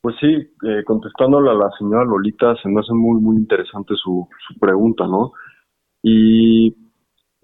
Pues 0.01 0.15
sí, 0.21 0.27
eh, 0.27 0.83
contestándole 0.85 1.49
a 1.49 1.55
la 1.55 1.69
señora 1.77 2.05
Lolita, 2.05 2.55
se 2.63 2.69
me 2.69 2.79
hace 2.79 2.93
muy, 2.93 3.19
muy 3.21 3.35
interesante 3.35 3.95
su, 4.01 4.29
su 4.47 4.57
pregunta, 4.59 5.05
¿no? 5.07 5.33
Y 6.01 6.73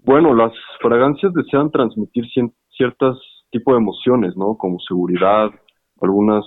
bueno, 0.04 0.34
las 0.34 0.52
fragancias 0.80 1.32
desean 1.34 1.70
transmitir 1.70 2.24
ciertas 2.70 3.16
tipo 3.52 3.72
de 3.72 3.78
emociones, 3.78 4.36
¿no? 4.36 4.56
Como 4.56 4.80
seguridad, 4.80 5.50
algunas 6.00 6.44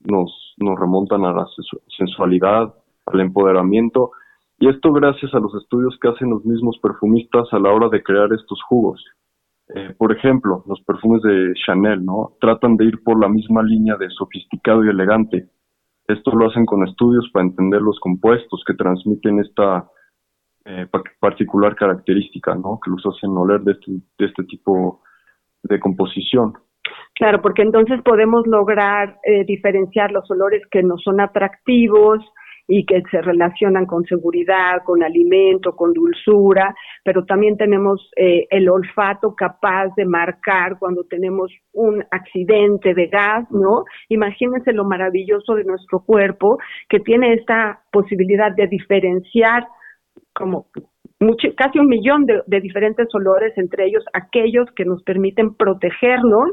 nos, 0.00 0.54
nos 0.56 0.78
remontan 0.78 1.24
a 1.24 1.32
la 1.32 1.46
sensualidad, 1.98 2.74
al 3.06 3.20
empoderamiento, 3.20 4.12
y 4.58 4.68
esto 4.68 4.92
gracias 4.92 5.34
a 5.34 5.40
los 5.40 5.54
estudios 5.56 5.98
que 6.00 6.08
hacen 6.08 6.30
los 6.30 6.44
mismos 6.44 6.78
perfumistas 6.80 7.52
a 7.52 7.58
la 7.58 7.70
hora 7.70 7.88
de 7.88 8.02
crear 8.02 8.32
estos 8.32 8.62
jugos. 8.62 9.04
Eh, 9.74 9.94
por 9.98 10.12
ejemplo, 10.12 10.62
los 10.66 10.80
perfumes 10.82 11.22
de 11.22 11.52
Chanel, 11.66 12.04
¿no? 12.04 12.32
Tratan 12.40 12.76
de 12.76 12.84
ir 12.84 13.02
por 13.02 13.20
la 13.20 13.28
misma 13.28 13.62
línea 13.62 13.96
de 13.96 14.08
sofisticado 14.10 14.84
y 14.84 14.88
elegante. 14.88 15.48
Esto 16.06 16.30
lo 16.32 16.48
hacen 16.48 16.66
con 16.66 16.86
estudios 16.86 17.28
para 17.32 17.46
entender 17.46 17.80
los 17.80 17.98
compuestos 17.98 18.62
que 18.66 18.74
transmiten 18.74 19.40
esta 19.40 19.88
eh, 20.66 20.86
particular 21.18 21.74
característica, 21.74 22.54
¿no? 22.54 22.78
Que 22.82 22.90
los 22.90 23.04
hacen 23.06 23.36
oler 23.36 23.62
de 23.62 23.72
este, 23.72 23.92
de 24.18 24.26
este 24.26 24.44
tipo 24.44 24.74
de 24.74 25.04
composición. 25.80 26.54
Claro, 27.14 27.40
porque 27.40 27.62
entonces 27.62 28.00
podemos 28.02 28.46
lograr 28.46 29.18
eh, 29.24 29.44
diferenciar 29.44 30.10
los 30.10 30.28
olores 30.30 30.62
que 30.70 30.82
no 30.82 30.98
son 30.98 31.20
atractivos 31.20 32.20
y 32.66 32.86
que 32.86 33.02
se 33.10 33.20
relacionan 33.20 33.86
con 33.86 34.04
seguridad, 34.04 34.82
con 34.84 35.02
alimento, 35.02 35.76
con 35.76 35.92
dulzura, 35.92 36.74
pero 37.04 37.24
también 37.24 37.56
tenemos 37.56 38.10
eh, 38.16 38.46
el 38.50 38.68
olfato 38.68 39.34
capaz 39.34 39.94
de 39.96 40.06
marcar 40.06 40.78
cuando 40.78 41.04
tenemos 41.04 41.52
un 41.72 42.02
accidente 42.10 42.94
de 42.94 43.06
gas, 43.08 43.50
¿no? 43.50 43.84
Imagínense 44.08 44.72
lo 44.72 44.84
maravilloso 44.84 45.54
de 45.54 45.64
nuestro 45.64 46.00
cuerpo 46.00 46.58
que 46.88 47.00
tiene 47.00 47.34
esta 47.34 47.82
posibilidad 47.92 48.52
de 48.52 48.66
diferenciar 48.66 49.66
como 50.32 50.68
casi 51.56 51.78
un 51.78 51.86
millón 51.86 52.26
de, 52.26 52.60
diferentes 52.60 53.08
olores, 53.14 53.52
entre 53.56 53.86
ellos 53.86 54.04
aquellos 54.12 54.66
que 54.76 54.84
nos 54.84 55.02
permiten 55.02 55.54
protegernos 55.54 56.50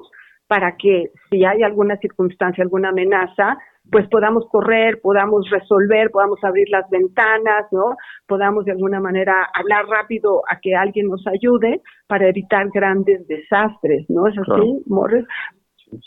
para 0.47 0.75
que 0.77 1.11
si 1.29 1.45
hay 1.45 1.63
alguna 1.63 1.95
circunstancia, 1.97 2.63
alguna 2.63 2.89
amenaza, 2.89 3.57
pues 3.89 4.07
podamos 4.09 4.45
correr, 4.51 4.99
podamos 5.01 5.49
resolver, 5.49 6.11
podamos 6.11 6.43
abrir 6.43 6.67
las 6.69 6.89
ventanas, 6.89 7.65
¿no? 7.71 7.95
Podamos 8.27 8.65
de 8.65 8.73
alguna 8.73 8.99
manera 8.99 9.47
hablar 9.53 9.85
rápido 9.87 10.41
a 10.49 10.59
que 10.61 10.75
alguien 10.75 11.07
nos 11.07 11.25
ayude 11.25 11.81
para 12.07 12.27
evitar 12.27 12.67
grandes 12.73 13.25
desastres, 13.27 14.05
¿no? 14.09 14.27
¿Es 14.27 14.37
así, 14.37 14.83
Morris? 14.87 15.25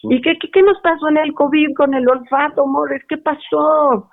¿Y 0.05 0.21
qué, 0.23 0.39
qué, 0.41 0.49
qué, 0.53 0.63
nos 0.63 0.81
pasó 0.83 1.09
en 1.09 1.19
el 1.19 1.35
COVID 1.35 1.75
con 1.75 1.95
el 1.95 2.09
olfato, 2.09 2.67
Morris? 2.67 3.03
¿Qué 3.09 3.19
pasó? 3.19 4.11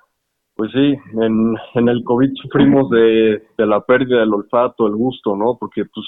Pues 0.62 0.70
sí, 0.74 0.96
en, 1.20 1.56
en 1.74 1.88
el 1.88 2.04
COVID 2.04 2.34
sufrimos 2.40 2.88
de, 2.90 3.42
la 3.58 3.80
pérdida 3.80 4.20
del 4.20 4.32
olfato, 4.32 4.86
el 4.86 4.94
gusto, 4.94 5.34
¿no? 5.34 5.56
Porque 5.58 5.84
pues 5.86 6.06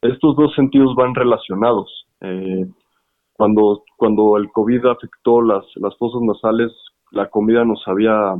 estos 0.00 0.34
dos 0.34 0.54
sentidos 0.54 0.94
van 0.94 1.14
relacionados. 1.14 2.06
Eh, 2.22 2.64
cuando, 3.34 3.84
cuando 3.98 4.38
el 4.38 4.50
COVID 4.50 4.86
afectó 4.86 5.42
las, 5.42 5.62
las 5.74 5.94
fosas 5.98 6.22
nasales, 6.22 6.72
la 7.10 7.28
comida 7.28 7.66
nos 7.66 7.82
sabía, 7.82 8.32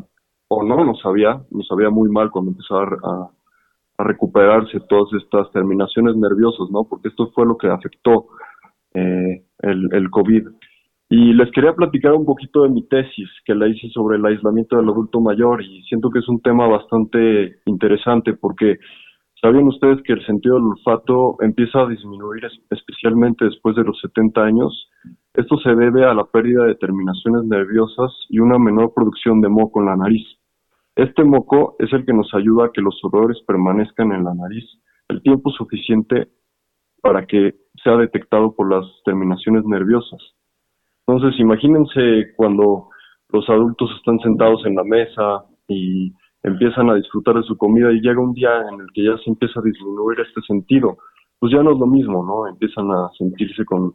o 0.49 0.63
no 0.63 0.85
nos 0.87 1.03
sabía, 1.03 1.39
nos 1.51 1.67
sabía 1.67 1.91
muy 1.91 2.09
mal 2.09 2.31
cuando 2.31 2.53
empezaba 2.53 2.85
a, 3.05 3.31
a 3.99 4.05
recuperarse 4.05 4.81
todas 4.89 5.13
estas 5.23 5.53
terminaciones 5.53 6.17
nerviosas, 6.17 6.71
¿no? 6.71 6.85
Porque 6.85 7.09
esto 7.09 7.31
fue 7.35 7.45
lo 7.45 7.59
que 7.59 7.69
afectó 7.69 8.29
eh, 8.95 9.45
el, 9.59 9.89
el 9.93 10.09
COVID. 10.09 10.49
Y 11.09 11.35
les 11.35 11.51
quería 11.53 11.73
platicar 11.73 12.15
un 12.15 12.27
poquito 12.27 12.65
de 12.65 12.71
mi 12.71 12.87
tesis 12.89 13.29
que 13.45 13.55
la 13.55 13.69
hice 13.69 13.89
sobre 13.91 14.17
el 14.17 14.27
aislamiento 14.27 14.77
del 14.77 14.89
adulto 14.89 15.21
mayor 15.21 15.63
y 15.63 15.83
siento 15.85 16.11
que 16.11 16.19
es 16.19 16.29
un 16.29 16.41
tema 16.41 16.67
bastante 16.67 17.61
interesante 17.65 18.35
porque 18.35 18.79
¿sabían 19.41 19.69
ustedes 19.69 20.03
que 20.03 20.15
el 20.15 20.27
sentido 20.27 20.57
del 20.57 20.65
olfato 20.65 21.37
empieza 21.43 21.83
a 21.83 21.89
disminuir 21.89 22.43
especialmente 22.71 23.45
después 23.45 23.77
de 23.77 23.85
los 23.85 24.01
70 24.01 24.43
años? 24.43 24.91
Esto 25.35 25.57
se 25.59 25.77
debe 25.77 26.05
a 26.05 26.13
la 26.13 26.25
pérdida 26.25 26.65
de 26.65 26.75
terminaciones 26.75 27.45
nerviosas 27.45 28.11
y 28.29 28.41
una 28.41 28.59
menor 28.59 28.93
producción 28.93 29.41
de 29.41 29.49
moco 29.49 29.81
en 29.81 29.87
la 29.87 29.97
nariz. 29.97 30.27
Este 30.97 31.23
moco 31.23 31.77
es 31.79 31.93
el 31.93 32.05
que 32.05 32.15
nos 32.15 32.35
ayuda 32.35 32.67
a 32.67 32.73
que 32.73 32.81
los 32.81 32.99
olores 33.05 33.39
permanezcan 33.47 34.11
en 34.11 34.25
la 34.25 34.35
nariz 34.35 34.65
el 35.09 35.23
tiempo 35.23 35.51
suficiente 35.51 36.27
para 37.01 37.27
que 37.27 37.55
sea 37.85 37.97
detectado 37.97 38.57
por 38.57 38.69
las 38.75 38.85
terminaciones 39.05 39.65
nerviosas. 39.67 40.21
Entonces, 41.07 41.39
imagínense 41.39 42.35
cuando 42.37 42.89
los 43.31 43.49
adultos 43.49 43.91
están 43.97 44.19
sentados 44.21 44.65
en 44.67 44.75
la 44.75 44.85
mesa 44.85 45.45
y 45.69 46.13
empiezan 46.43 46.91
a 46.91 46.95
disfrutar 46.95 47.37
de 47.37 47.43
su 47.43 47.57
comida 47.57 47.93
y 47.93 48.01
llega 48.01 48.21
un 48.21 48.33
día 48.33 48.51
en 48.73 48.81
el 48.81 48.87
que 48.93 49.05
ya 49.05 49.17
se 49.19 49.31
empieza 49.31 49.61
a 49.61 49.63
disminuir 49.63 50.21
este 50.21 50.41
sentido, 50.43 50.97
pues 51.39 51.53
ya 51.53 51.63
no 51.63 51.73
es 51.73 51.79
lo 51.79 51.87
mismo, 51.87 52.25
¿no? 52.25 52.49
Empiezan 52.49 52.91
a 52.91 53.09
sentirse 53.19 53.65
con, 53.65 53.95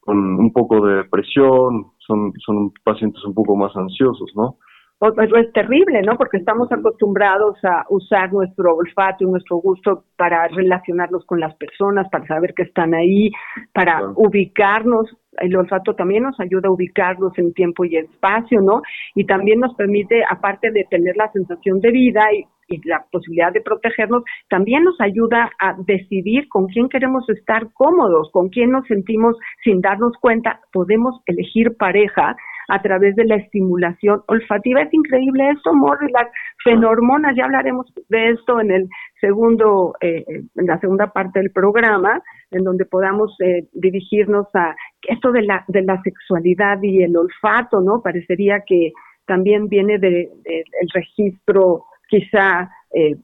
con 0.00 0.18
un 0.18 0.52
poco 0.52 0.86
de 0.86 0.96
depresión, 0.96 1.92
son, 1.98 2.32
son 2.44 2.72
pacientes 2.84 3.24
un 3.24 3.34
poco 3.34 3.56
más 3.56 3.74
ansiosos, 3.76 4.30
¿no? 4.34 4.58
Es 5.00 5.52
terrible, 5.52 6.00
¿no? 6.02 6.16
Porque 6.16 6.38
estamos 6.38 6.72
acostumbrados 6.72 7.62
a 7.64 7.84
usar 7.90 8.32
nuestro 8.32 8.74
olfato 8.76 9.24
y 9.24 9.26
nuestro 9.26 9.56
gusto 9.58 10.04
para 10.16 10.48
relacionarnos 10.48 11.24
con 11.26 11.38
las 11.38 11.54
personas, 11.56 12.08
para 12.10 12.26
saber 12.26 12.54
que 12.54 12.62
están 12.62 12.94
ahí, 12.94 13.30
para 13.74 14.00
ubicarnos. 14.14 15.14
El 15.38 15.54
olfato 15.54 15.94
también 15.94 16.22
nos 16.22 16.40
ayuda 16.40 16.68
a 16.68 16.72
ubicarnos 16.72 17.36
en 17.36 17.52
tiempo 17.52 17.84
y 17.84 17.96
espacio, 17.96 18.62
¿no? 18.62 18.80
Y 19.14 19.26
también 19.26 19.60
nos 19.60 19.74
permite, 19.74 20.22
aparte 20.30 20.70
de 20.70 20.84
tener 20.88 21.14
la 21.16 21.30
sensación 21.30 21.80
de 21.80 21.90
vida 21.90 22.22
y, 22.32 22.46
y 22.74 22.80
la 22.88 23.04
posibilidad 23.12 23.52
de 23.52 23.60
protegernos, 23.60 24.24
también 24.48 24.82
nos 24.82 24.98
ayuda 25.02 25.50
a 25.58 25.74
decidir 25.86 26.48
con 26.48 26.68
quién 26.68 26.88
queremos 26.88 27.28
estar 27.28 27.70
cómodos, 27.74 28.30
con 28.32 28.48
quién 28.48 28.70
nos 28.70 28.86
sentimos 28.86 29.36
sin 29.62 29.82
darnos 29.82 30.14
cuenta. 30.22 30.60
Podemos 30.72 31.20
elegir 31.26 31.76
pareja 31.76 32.34
a 32.68 32.82
través 32.82 33.14
de 33.16 33.24
la 33.24 33.36
estimulación 33.36 34.22
olfativa. 34.28 34.82
Es 34.82 34.92
increíble 34.92 35.50
esto, 35.50 35.74
Morri, 35.74 36.10
las 36.12 36.28
fenormonas, 36.64 37.36
ya 37.36 37.44
hablaremos 37.44 37.86
de 38.08 38.30
esto 38.30 38.60
en 38.60 38.70
el 38.70 38.88
segundo, 39.20 39.94
eh, 40.00 40.24
en 40.28 40.66
la 40.66 40.78
segunda 40.80 41.12
parte 41.12 41.40
del 41.40 41.50
programa, 41.50 42.22
en 42.50 42.64
donde 42.64 42.84
podamos 42.84 43.34
eh, 43.40 43.66
dirigirnos 43.72 44.46
a 44.54 44.74
esto 45.08 45.32
de 45.32 45.42
la, 45.42 45.64
de 45.68 45.82
la 45.82 46.00
sexualidad 46.02 46.82
y 46.82 47.02
el 47.02 47.16
olfato, 47.16 47.80
¿no? 47.80 48.02
Parecería 48.02 48.60
que 48.66 48.92
también 49.26 49.68
viene 49.68 49.98
del 49.98 50.28
de, 50.44 50.64
el 50.80 50.88
registro 50.94 51.84
quizá 52.08 52.70
eh, 52.94 53.16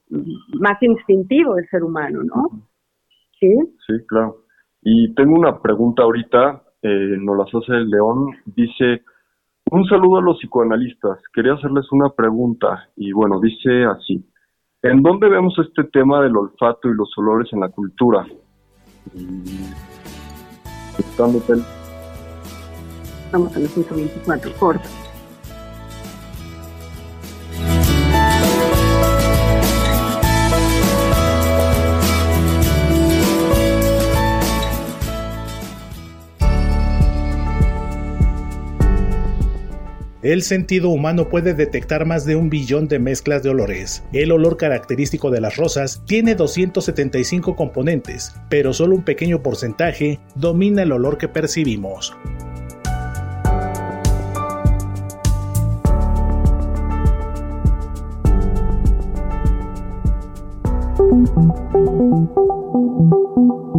más 0.58 0.82
instintivo 0.82 1.54
del 1.54 1.68
ser 1.68 1.82
humano, 1.82 2.22
¿no? 2.24 2.48
Sí. 3.38 3.54
Sí, 3.86 3.94
claro. 4.06 4.36
Y 4.82 5.14
tengo 5.14 5.34
una 5.38 5.60
pregunta 5.60 6.02
ahorita, 6.02 6.62
eh, 6.82 7.16
nos 7.18 7.38
las 7.38 7.54
hace 7.54 7.72
el 7.72 7.88
León, 7.88 8.32
dice, 8.46 9.02
un 9.72 9.86
saludo 9.86 10.18
a 10.18 10.22
los 10.22 10.38
psicoanalistas. 10.38 11.18
Quería 11.32 11.54
hacerles 11.54 11.90
una 11.92 12.10
pregunta 12.10 12.90
y 12.94 13.10
bueno, 13.12 13.40
dice 13.40 13.84
así. 13.84 14.22
¿En 14.82 15.02
dónde 15.02 15.30
vemos 15.30 15.58
este 15.58 15.84
tema 15.84 16.22
del 16.22 16.36
olfato 16.36 16.90
y 16.90 16.94
los 16.94 17.10
olores 17.16 17.50
en 17.52 17.60
la 17.60 17.70
cultura? 17.70 18.26
Estamos 20.98 21.48
en 23.56 23.62
el 23.62 23.68
124, 23.68 24.52
corto. 24.58 24.88
El 40.22 40.42
sentido 40.42 40.88
humano 40.90 41.28
puede 41.28 41.52
detectar 41.52 42.06
más 42.06 42.24
de 42.24 42.36
un 42.36 42.48
billón 42.48 42.86
de 42.86 43.00
mezclas 43.00 43.42
de 43.42 43.50
olores. 43.50 44.04
El 44.12 44.30
olor 44.30 44.56
característico 44.56 45.32
de 45.32 45.40
las 45.40 45.56
rosas 45.56 46.00
tiene 46.06 46.36
275 46.36 47.56
componentes, 47.56 48.32
pero 48.48 48.72
solo 48.72 48.94
un 48.94 49.02
pequeño 49.02 49.42
porcentaje 49.42 50.20
domina 50.36 50.82
el 50.82 50.92
olor 50.92 51.18
que 51.18 51.26
percibimos. 51.26 52.14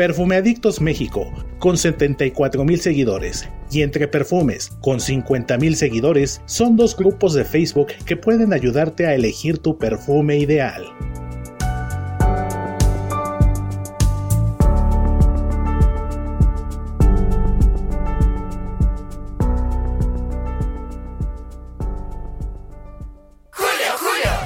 Perfume 0.00 0.36
Adictos 0.36 0.80
México, 0.80 1.30
con 1.58 1.76
74 1.76 2.64
mil 2.64 2.80
seguidores, 2.80 3.46
y 3.70 3.82
Entre 3.82 4.08
Perfumes, 4.08 4.70
con 4.80 4.98
50 4.98 5.58
mil 5.58 5.76
seguidores, 5.76 6.40
son 6.46 6.74
dos 6.74 6.96
grupos 6.96 7.34
de 7.34 7.44
Facebook 7.44 7.88
que 8.06 8.16
pueden 8.16 8.54
ayudarte 8.54 9.04
a 9.04 9.14
elegir 9.14 9.58
tu 9.58 9.76
perfume 9.76 10.38
ideal. 10.38 10.86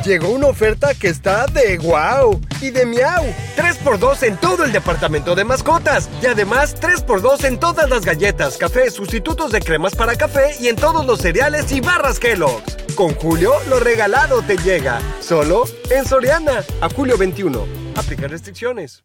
Llegó 0.05 0.29
una 0.29 0.49
oferta 0.49 0.93
que 0.93 1.09
está 1.09 1.47
de 1.47 1.79
wow 1.79 2.38
y 2.61 2.69
de 2.69 2.85
miau. 2.85 3.25
3x2 3.57 4.23
en 4.25 4.37
todo 4.37 4.64
el 4.64 4.71
departamento 4.71 5.35
de 5.35 5.45
mascotas. 5.45 6.11
Y 6.23 6.27
además 6.27 6.77
3x2 6.79 7.45
en 7.45 7.59
todas 7.59 7.88
las 7.88 8.05
galletas, 8.05 8.59
café, 8.59 8.90
sustitutos 8.90 9.51
de 9.51 9.61
cremas 9.61 9.95
para 9.95 10.14
café 10.14 10.57
y 10.61 10.69
en 10.69 10.77
todos 10.77 11.07
los 11.07 11.21
cereales 11.21 11.73
y 11.73 11.81
barras 11.81 12.21
Kellogg's. 12.21 12.77
Con 12.95 13.14
Julio, 13.14 13.55
lo 13.71 13.81
regalado 13.81 14.43
te 14.43 14.59
llega. 14.59 15.01
Solo 15.21 15.64
en 15.88 16.05
Soriana. 16.05 16.62
A 16.83 16.90
julio 16.90 17.17
21. 17.17 17.64
Aplica 17.97 18.29
restricciones. 18.29 19.05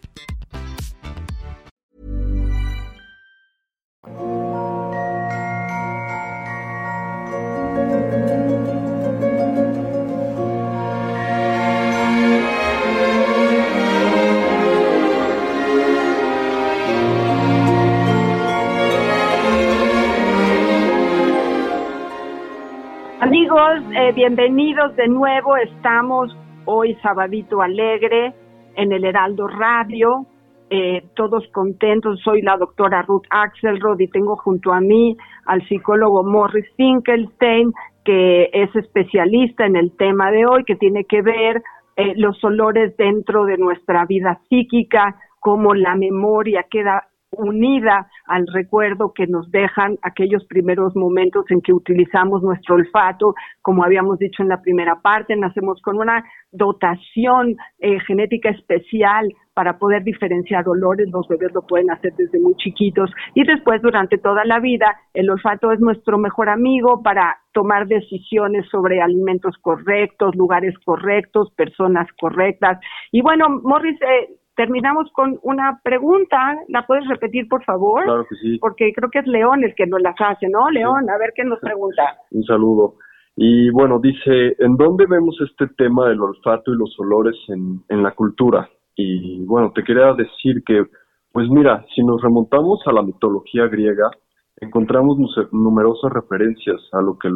Amigos, 23.21 23.83
eh, 23.93 24.13
bienvenidos 24.13 24.95
de 24.95 25.07
nuevo. 25.07 25.55
Estamos 25.55 26.35
hoy 26.65 26.95
sabadito 27.03 27.61
alegre 27.61 28.33
en 28.75 28.91
el 28.91 29.05
Heraldo 29.05 29.47
Radio, 29.47 30.25
eh, 30.71 31.03
todos 31.13 31.47
contentos. 31.53 32.19
Soy 32.23 32.41
la 32.41 32.57
doctora 32.57 33.03
Ruth 33.03 33.27
Axelrod 33.29 33.99
y 33.99 34.07
tengo 34.07 34.37
junto 34.37 34.73
a 34.73 34.81
mí 34.81 35.15
al 35.45 35.61
psicólogo 35.67 36.23
Morris 36.23 36.65
Finkelstein, 36.75 37.71
que 38.03 38.49
es 38.53 38.75
especialista 38.75 39.67
en 39.67 39.75
el 39.75 39.95
tema 39.95 40.31
de 40.31 40.47
hoy, 40.47 40.63
que 40.63 40.75
tiene 40.75 41.03
que 41.03 41.21
ver 41.21 41.61
eh, 41.97 42.13
los 42.15 42.43
olores 42.43 42.97
dentro 42.97 43.45
de 43.45 43.59
nuestra 43.59 44.03
vida 44.07 44.39
psíquica, 44.49 45.15
cómo 45.39 45.75
la 45.75 45.93
memoria 45.95 46.65
queda 46.71 47.10
unida 47.31 48.07
al 48.25 48.45
recuerdo 48.47 49.13
que 49.13 49.25
nos 49.27 49.49
dejan 49.51 49.97
aquellos 50.01 50.45
primeros 50.45 50.95
momentos 50.95 51.45
en 51.49 51.61
que 51.61 51.73
utilizamos 51.73 52.43
nuestro 52.43 52.75
olfato, 52.75 53.35
como 53.61 53.83
habíamos 53.83 54.19
dicho 54.19 54.43
en 54.43 54.49
la 54.49 54.61
primera 54.61 55.01
parte, 55.01 55.35
nacemos 55.35 55.81
con 55.81 55.97
una 55.97 56.23
dotación 56.51 57.55
eh, 57.79 57.99
genética 58.01 58.49
especial 58.49 59.33
para 59.53 59.77
poder 59.77 60.03
diferenciar 60.03 60.67
olores, 60.67 61.09
los 61.11 61.27
bebés 61.27 61.53
lo 61.53 61.61
pueden 61.61 61.91
hacer 61.91 62.13
desde 62.17 62.39
muy 62.39 62.55
chiquitos 62.55 63.11
y 63.33 63.43
después 63.43 63.81
durante 63.81 64.17
toda 64.17 64.45
la 64.45 64.59
vida 64.59 64.97
el 65.13 65.29
olfato 65.29 65.71
es 65.71 65.79
nuestro 65.79 66.17
mejor 66.17 66.49
amigo 66.49 67.01
para 67.03 67.37
tomar 67.53 67.87
decisiones 67.87 68.65
sobre 68.69 69.01
alimentos 69.01 69.57
correctos, 69.61 70.35
lugares 70.35 70.73
correctos, 70.85 71.51
personas 71.55 72.07
correctas. 72.19 72.79
Y 73.11 73.21
bueno, 73.21 73.49
Morris, 73.61 74.01
eh, 74.01 74.29
terminamos 74.61 75.11
con 75.13 75.39
una 75.41 75.81
pregunta. 75.83 76.37
¿La 76.67 76.85
puedes 76.85 77.07
repetir, 77.07 77.47
por 77.49 77.63
favor? 77.63 78.03
Claro 78.03 78.25
que 78.29 78.35
sí. 78.35 78.59
Porque 78.59 78.93
creo 78.93 79.09
que 79.09 79.17
es 79.17 79.25
León 79.25 79.63
el 79.63 79.73
que 79.73 79.87
nos 79.87 79.99
las 80.01 80.15
hace, 80.19 80.47
¿no? 80.49 80.69
León, 80.69 81.09
a 81.09 81.17
ver 81.17 81.33
qué 81.35 81.43
nos 81.43 81.59
pregunta. 81.59 82.03
Un 82.29 82.43
saludo. 82.43 82.93
Y 83.35 83.71
bueno, 83.71 83.99
dice, 83.99 84.55
¿en 84.59 84.77
dónde 84.77 85.07
vemos 85.09 85.35
este 85.41 85.65
tema 85.75 86.09
del 86.09 86.21
olfato 86.21 86.71
y 86.71 86.77
los 86.77 86.95
olores 86.99 87.35
en, 87.47 87.81
en 87.89 88.03
la 88.03 88.11
cultura? 88.11 88.69
Y 88.95 89.43
bueno, 89.45 89.71
te 89.73 89.83
quería 89.83 90.13
decir 90.13 90.61
que, 90.63 90.85
pues 91.31 91.49
mira, 91.49 91.83
si 91.95 92.03
nos 92.03 92.21
remontamos 92.21 92.81
a 92.85 92.91
la 92.91 93.01
mitología 93.01 93.65
griega, 93.65 94.11
encontramos 94.57 95.17
numerosas 95.51 96.11
referencias 96.13 96.79
a 96.91 97.01
lo 97.01 97.17
que 97.17 97.29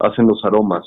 hacen 0.00 0.26
los 0.26 0.44
aromas, 0.44 0.84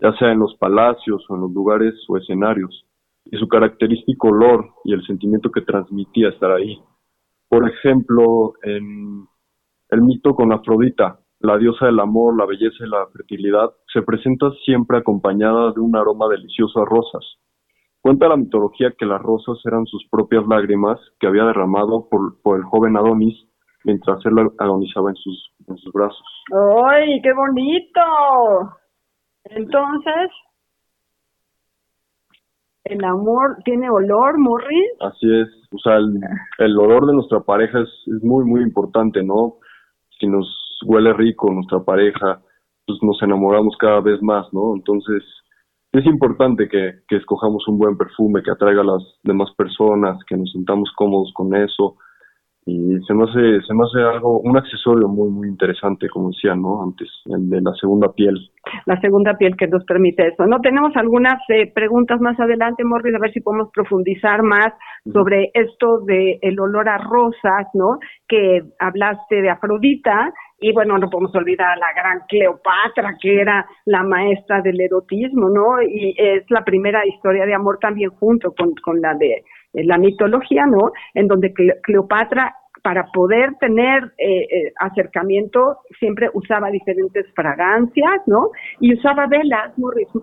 ya 0.00 0.12
sea 0.18 0.32
en 0.32 0.40
los 0.40 0.54
palacios 0.58 1.24
o 1.30 1.34
en 1.34 1.40
los 1.40 1.52
lugares 1.52 1.94
o 2.08 2.18
escenarios 2.18 2.84
y 3.24 3.36
su 3.38 3.48
característico 3.48 4.28
olor 4.28 4.74
y 4.84 4.92
el 4.92 5.04
sentimiento 5.06 5.50
que 5.50 5.62
transmitía 5.62 6.28
estar 6.28 6.52
ahí. 6.52 6.78
Por 7.48 7.68
ejemplo, 7.68 8.54
en 8.62 9.26
el 9.90 10.02
mito 10.02 10.34
con 10.34 10.52
Afrodita, 10.52 11.20
la 11.40 11.58
diosa 11.58 11.86
del 11.86 12.00
amor, 12.00 12.36
la 12.36 12.46
belleza 12.46 12.84
y 12.84 12.88
la 12.88 13.06
fertilidad, 13.12 13.70
se 13.92 14.02
presenta 14.02 14.50
siempre 14.64 14.98
acompañada 14.98 15.72
de 15.72 15.80
un 15.80 15.94
aroma 15.96 16.28
delicioso 16.28 16.80
a 16.80 16.84
rosas. 16.84 17.24
Cuenta 18.00 18.28
la 18.28 18.36
mitología 18.36 18.92
que 18.98 19.06
las 19.06 19.20
rosas 19.20 19.58
eran 19.64 19.86
sus 19.86 20.06
propias 20.10 20.46
lágrimas 20.46 21.00
que 21.18 21.26
había 21.26 21.44
derramado 21.44 22.08
por, 22.10 22.56
el 22.56 22.64
joven 22.64 22.96
Adonis 22.96 23.34
mientras 23.84 24.24
él 24.26 24.34
agonizaba 24.58 25.10
en 25.10 25.16
sus, 25.16 25.52
en 25.68 25.76
sus 25.76 25.92
brazos. 25.92 26.24
¡Ay, 26.84 27.20
qué 27.22 27.32
bonito! 27.32 28.00
Entonces, 29.44 30.30
el 32.84 33.04
amor 33.04 33.56
tiene 33.64 33.88
olor, 33.90 34.38
Morris. 34.38 34.90
Así 35.00 35.26
es, 35.40 35.48
o 35.72 35.78
sea, 35.78 35.96
el, 35.96 36.78
olor 36.78 37.06
de 37.06 37.14
nuestra 37.14 37.40
pareja 37.40 37.80
es, 37.80 37.88
es, 38.06 38.22
muy, 38.22 38.44
muy 38.44 38.62
importante, 38.62 39.22
¿no? 39.22 39.54
Si 40.20 40.26
nos 40.26 40.46
huele 40.86 41.12
rico 41.14 41.50
nuestra 41.50 41.80
pareja, 41.80 42.40
pues 42.86 42.98
nos 43.02 43.20
enamoramos 43.22 43.76
cada 43.78 44.00
vez 44.00 44.22
más, 44.22 44.46
¿no? 44.52 44.74
Entonces, 44.74 45.22
es 45.92 46.04
importante 46.06 46.68
que, 46.68 47.00
que 47.08 47.16
escojamos 47.16 47.66
un 47.68 47.78
buen 47.78 47.96
perfume 47.96 48.42
que 48.42 48.50
atraiga 48.50 48.82
a 48.82 48.84
las 48.84 49.02
demás 49.22 49.50
personas, 49.56 50.18
que 50.28 50.36
nos 50.36 50.50
sintamos 50.52 50.92
cómodos 50.96 51.32
con 51.34 51.54
eso, 51.54 51.96
y 52.66 52.98
se 53.06 53.12
me 53.12 53.24
hace, 53.24 53.60
se 53.66 53.74
me 53.74 53.84
hace 53.84 54.00
algo, 54.00 54.40
un 54.40 54.56
accesorio 54.56 55.06
muy, 55.06 55.28
muy 55.28 55.48
interesante, 55.48 56.08
como 56.08 56.30
decía, 56.30 56.54
¿no? 56.54 56.82
Antes, 56.82 57.08
el 57.26 57.50
de 57.50 57.60
la 57.60 57.72
segunda 57.74 58.10
piel. 58.12 58.36
La 58.86 58.98
segunda 59.00 59.36
piel 59.36 59.54
que 59.56 59.66
nos 59.66 59.84
permite 59.84 60.28
eso. 60.28 60.46
No 60.46 60.60
tenemos 60.60 60.96
algunas 60.96 61.42
eh, 61.50 61.70
preguntas 61.74 62.20
más 62.22 62.40
adelante, 62.40 62.82
Morris, 62.82 63.14
a 63.14 63.18
ver 63.18 63.32
si 63.32 63.40
podemos 63.40 63.68
profundizar 63.74 64.42
más 64.42 64.72
sobre 65.12 65.50
esto 65.52 66.00
de 66.06 66.38
el 66.40 66.58
olor 66.58 66.88
a 66.88 66.96
rosas, 66.96 67.66
¿no? 67.74 67.98
Que 68.26 68.62
hablaste 68.78 69.42
de 69.42 69.50
Afrodita, 69.50 70.32
y 70.58 70.72
bueno, 70.72 70.96
no 70.96 71.10
podemos 71.10 71.34
olvidar 71.34 71.72
a 71.72 71.76
la 71.76 71.92
gran 71.94 72.20
Cleopatra, 72.26 73.16
que 73.20 73.42
era 73.42 73.66
la 73.84 74.02
maestra 74.02 74.62
del 74.62 74.80
erotismo, 74.80 75.50
¿no? 75.50 75.82
Y 75.82 76.14
es 76.16 76.50
la 76.50 76.64
primera 76.64 77.06
historia 77.06 77.44
de 77.44 77.52
amor 77.52 77.78
también 77.78 78.08
junto 78.10 78.54
con, 78.54 78.74
con 78.76 78.98
la 79.02 79.12
de 79.12 79.44
la 79.74 79.98
mitología, 79.98 80.66
¿no? 80.66 80.92
En 81.14 81.26
donde 81.26 81.52
Cleopatra 81.82 82.54
para 82.84 83.06
poder 83.14 83.54
tener 83.60 84.12
eh, 84.18 84.42
eh, 84.42 84.72
acercamiento 84.78 85.78
siempre 85.98 86.28
usaba 86.34 86.70
diferentes 86.70 87.24
fragancias, 87.34 88.20
¿no? 88.26 88.50
Y 88.78 88.92
usaba 88.92 89.26
velas, 89.26 89.72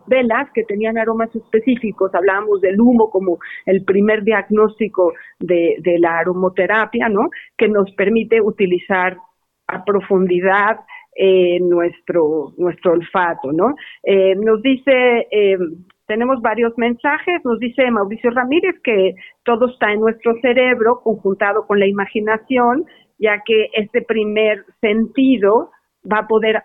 velas 0.05 0.47
que 0.53 0.63
tenían 0.65 0.99
aromas 0.99 1.35
específicos. 1.35 2.13
Hablábamos 2.13 2.61
del 2.61 2.79
humo 2.79 3.09
como 3.09 3.39
el 3.65 3.83
primer 3.83 4.23
diagnóstico 4.23 5.11
de, 5.39 5.81
la 5.97 6.19
aromoterapia, 6.19 7.09
¿no? 7.09 7.29
Que 7.57 7.67
nos 7.67 7.91
permite 7.95 8.39
utilizar 8.39 9.17
a 9.67 9.83
profundidad 9.83 10.81
eh, 11.15 11.59
nuestro 11.61 12.53
nuestro 12.59 12.91
olfato, 12.91 13.51
¿no? 13.51 13.73
Nos 14.37 14.61
dice 14.61 15.27
tenemos 16.11 16.41
varios 16.41 16.77
mensajes. 16.77 17.39
Nos 17.45 17.57
dice 17.59 17.89
Mauricio 17.89 18.31
Ramírez 18.31 18.75
que 18.83 19.15
todo 19.45 19.69
está 19.69 19.93
en 19.93 20.01
nuestro 20.01 20.33
cerebro, 20.41 20.99
conjuntado 21.01 21.65
con 21.65 21.79
la 21.79 21.87
imaginación, 21.87 22.83
ya 23.17 23.41
que 23.45 23.69
este 23.71 24.01
primer 24.01 24.65
sentido 24.81 25.71
va 26.11 26.19
a 26.19 26.27
poder 26.27 26.63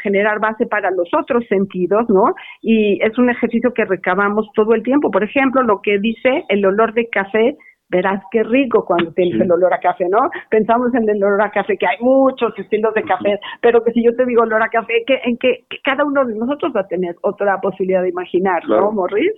generar 0.00 0.38
base 0.38 0.66
para 0.66 0.92
los 0.92 1.08
otros 1.18 1.44
sentidos, 1.48 2.08
¿no? 2.08 2.34
Y 2.62 3.02
es 3.02 3.18
un 3.18 3.30
ejercicio 3.30 3.72
que 3.74 3.84
recabamos 3.84 4.46
todo 4.54 4.74
el 4.74 4.84
tiempo. 4.84 5.10
Por 5.10 5.24
ejemplo, 5.24 5.64
lo 5.64 5.80
que 5.82 5.98
dice 5.98 6.44
el 6.48 6.64
olor 6.64 6.94
de 6.94 7.08
café 7.08 7.56
verás 7.88 8.22
qué 8.30 8.42
rico 8.42 8.84
cuando 8.84 9.12
tienes 9.12 9.40
el 9.40 9.50
olor 9.50 9.72
a 9.72 9.78
café, 9.78 10.08
¿no? 10.08 10.30
Pensamos 10.50 10.94
en 10.94 11.08
el 11.08 11.22
olor 11.22 11.42
a 11.42 11.50
café, 11.50 11.76
que 11.76 11.86
hay 11.86 11.98
muchos 12.00 12.52
estilos 12.58 12.94
de 12.94 13.02
café, 13.02 13.38
pero 13.60 13.82
que 13.84 13.92
si 13.92 14.02
yo 14.02 14.14
te 14.16 14.26
digo 14.26 14.42
olor 14.42 14.62
a 14.62 14.68
café, 14.68 15.04
que 15.06 15.20
en 15.24 15.36
que, 15.38 15.64
cada 15.84 16.04
uno 16.04 16.24
de 16.24 16.34
nosotros 16.34 16.72
va 16.74 16.80
a 16.80 16.88
tener 16.88 17.14
otra 17.22 17.60
posibilidad 17.60 18.02
de 18.02 18.08
imaginar, 18.08 18.66
¿no, 18.68 18.90
Morris? 18.92 19.32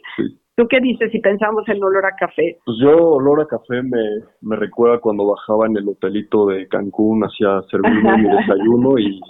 ¿Tú 0.56 0.66
qué 0.68 0.80
dices 0.80 1.12
si 1.12 1.18
pensamos 1.18 1.68
en 1.68 1.85
olor 1.85 2.06
a 2.06 2.16
café? 2.16 2.59
Pues 2.64 2.78
yo 2.80 2.96
olor 2.96 3.42
a 3.42 3.46
café 3.46 3.82
me, 3.82 4.00
me 4.40 4.56
recuerda 4.56 5.00
cuando 5.00 5.26
bajaba 5.26 5.66
en 5.66 5.76
el 5.76 5.87
hotelito 5.87 6.46
de 6.46 6.66
Cancún, 6.68 7.24
hacía 7.24 7.61
servirme 7.70 8.16
mi 8.16 8.37
desayuno 8.37 8.98
y 8.98 9.20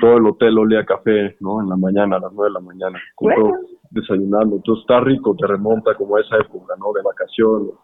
todo 0.00 0.16
el 0.16 0.26
hotel 0.26 0.58
olía 0.58 0.80
a 0.80 0.86
café, 0.86 1.36
¿no? 1.40 1.60
En 1.60 1.68
la 1.68 1.76
mañana, 1.76 2.16
a 2.16 2.20
las 2.20 2.32
nueve 2.32 2.50
de 2.50 2.54
la 2.54 2.60
mañana, 2.60 2.98
desayunando. 3.90 4.56
Entonces 4.56 4.80
está 4.82 5.00
rico, 5.00 5.36
te 5.38 5.46
remonta 5.46 5.94
como 5.96 6.16
a 6.16 6.20
esa 6.22 6.36
época, 6.36 6.74
¿no? 6.78 6.94
De 6.94 7.02
vacaciones 7.02 7.74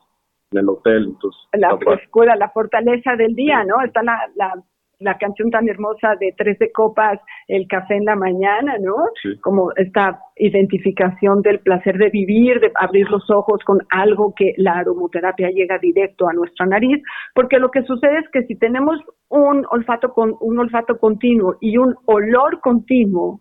en 0.52 0.58
el 0.58 0.68
hotel. 0.68 1.04
Entonces, 1.08 1.40
la 1.52 1.76
frescura, 1.76 2.36
la 2.36 2.50
fortaleza 2.50 3.16
del 3.16 3.34
día, 3.34 3.64
¿no? 3.64 3.82
Está 3.84 4.02
la, 4.02 4.18
la, 4.36 4.54
la 4.98 5.18
canción 5.18 5.50
tan 5.50 5.68
hermosa 5.68 6.14
de 6.20 6.32
Tres 6.36 6.58
de 6.58 6.72
Copas, 6.72 7.20
el 7.48 7.66
café 7.68 7.96
en 7.96 8.04
la 8.04 8.16
mañana, 8.16 8.76
¿no? 8.80 8.94
Como 9.42 9.72
esta 9.76 10.18
identificación 10.36 11.42
del 11.42 11.60
placer 11.60 11.98
de 11.98 12.10
vivir, 12.10 12.60
de 12.60 12.70
abrir 12.76 13.10
los 13.10 13.28
ojos 13.30 13.62
con 13.64 13.78
algo 13.90 14.34
que 14.36 14.54
la 14.56 14.78
aromoterapia 14.78 15.50
llega 15.50 15.78
directo 15.78 16.28
a 16.28 16.32
nuestra 16.32 16.66
nariz, 16.66 17.02
porque 17.34 17.58
lo 17.58 17.70
que 17.70 17.82
sucede 17.82 18.18
es 18.18 18.28
que 18.32 18.44
si 18.44 18.56
tenemos 18.56 18.98
un 19.28 19.66
olfato 19.70 20.12
con 20.12 20.34
un 20.40 20.58
olfato 20.58 20.98
continuo 20.98 21.56
y 21.60 21.76
un 21.76 21.94
olor 22.06 22.60
continuo, 22.60 23.40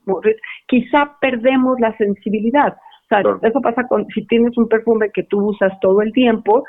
quizá 0.67 1.15
perdemos 1.21 1.79
la 1.79 1.95
sensibilidad. 1.97 2.75
O 3.05 3.07
sea, 3.07 3.21
eso 3.43 3.61
pasa 3.61 3.87
con 3.87 4.07
si 4.07 4.25
tienes 4.25 4.57
un 4.57 4.67
perfume 4.67 5.11
que 5.13 5.23
tú 5.23 5.49
usas 5.49 5.71
todo 5.79 6.01
el 6.01 6.11
tiempo, 6.11 6.63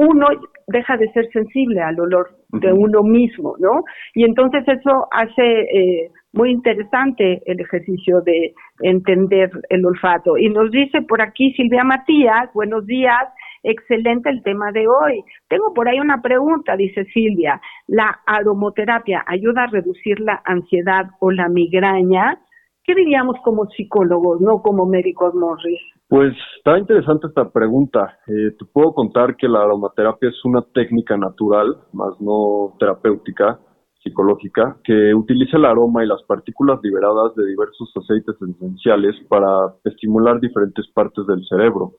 uno 0.00 0.28
deja 0.66 0.96
de 0.96 1.12
ser 1.12 1.28
sensible 1.30 1.82
al 1.82 2.00
olor 2.00 2.30
de 2.48 2.72
uno 2.72 3.02
mismo, 3.02 3.54
¿no? 3.58 3.84
Y 4.14 4.24
entonces 4.24 4.64
eso 4.66 5.06
hace 5.12 5.42
eh, 5.42 6.10
muy 6.32 6.50
interesante 6.50 7.42
el 7.44 7.60
ejercicio 7.60 8.22
de 8.22 8.54
entender 8.80 9.50
el 9.68 9.84
olfato. 9.84 10.38
Y 10.38 10.48
nos 10.48 10.70
dice 10.70 11.02
por 11.02 11.20
aquí 11.20 11.52
Silvia 11.52 11.84
Matías, 11.84 12.50
buenos 12.54 12.86
días, 12.86 13.28
excelente 13.62 14.30
el 14.30 14.42
tema 14.42 14.72
de 14.72 14.88
hoy. 14.88 15.22
Tengo 15.48 15.74
por 15.74 15.86
ahí 15.86 16.00
una 16.00 16.22
pregunta, 16.22 16.76
dice 16.76 17.04
Silvia, 17.12 17.60
¿la 17.86 18.20
aromoterapia 18.26 19.22
ayuda 19.26 19.64
a 19.64 19.70
reducir 19.70 20.18
la 20.20 20.40
ansiedad 20.46 21.10
o 21.20 21.30
la 21.30 21.50
migraña? 21.50 22.38
¿Qué 22.84 22.94
diríamos 22.94 23.36
como 23.44 23.66
psicólogos, 23.66 24.40
no 24.40 24.62
como 24.62 24.86
médicos 24.86 25.34
Morris? 25.34 25.99
Pues 26.10 26.34
está 26.56 26.76
interesante 26.76 27.28
esta 27.28 27.48
pregunta. 27.50 28.18
Eh, 28.26 28.50
te 28.58 28.64
puedo 28.64 28.92
contar 28.92 29.36
que 29.36 29.46
la 29.46 29.60
aromaterapia 29.60 30.28
es 30.28 30.44
una 30.44 30.60
técnica 30.74 31.16
natural, 31.16 31.76
más 31.92 32.20
no 32.20 32.74
terapéutica, 32.80 33.60
psicológica, 34.02 34.76
que 34.82 35.14
utiliza 35.14 35.56
el 35.56 35.66
aroma 35.66 36.02
y 36.02 36.08
las 36.08 36.20
partículas 36.24 36.80
liberadas 36.82 37.36
de 37.36 37.46
diversos 37.46 37.92
aceites 37.96 38.34
esenciales 38.42 39.14
para 39.28 39.46
estimular 39.84 40.40
diferentes 40.40 40.84
partes 40.92 41.24
del 41.28 41.46
cerebro. 41.46 41.92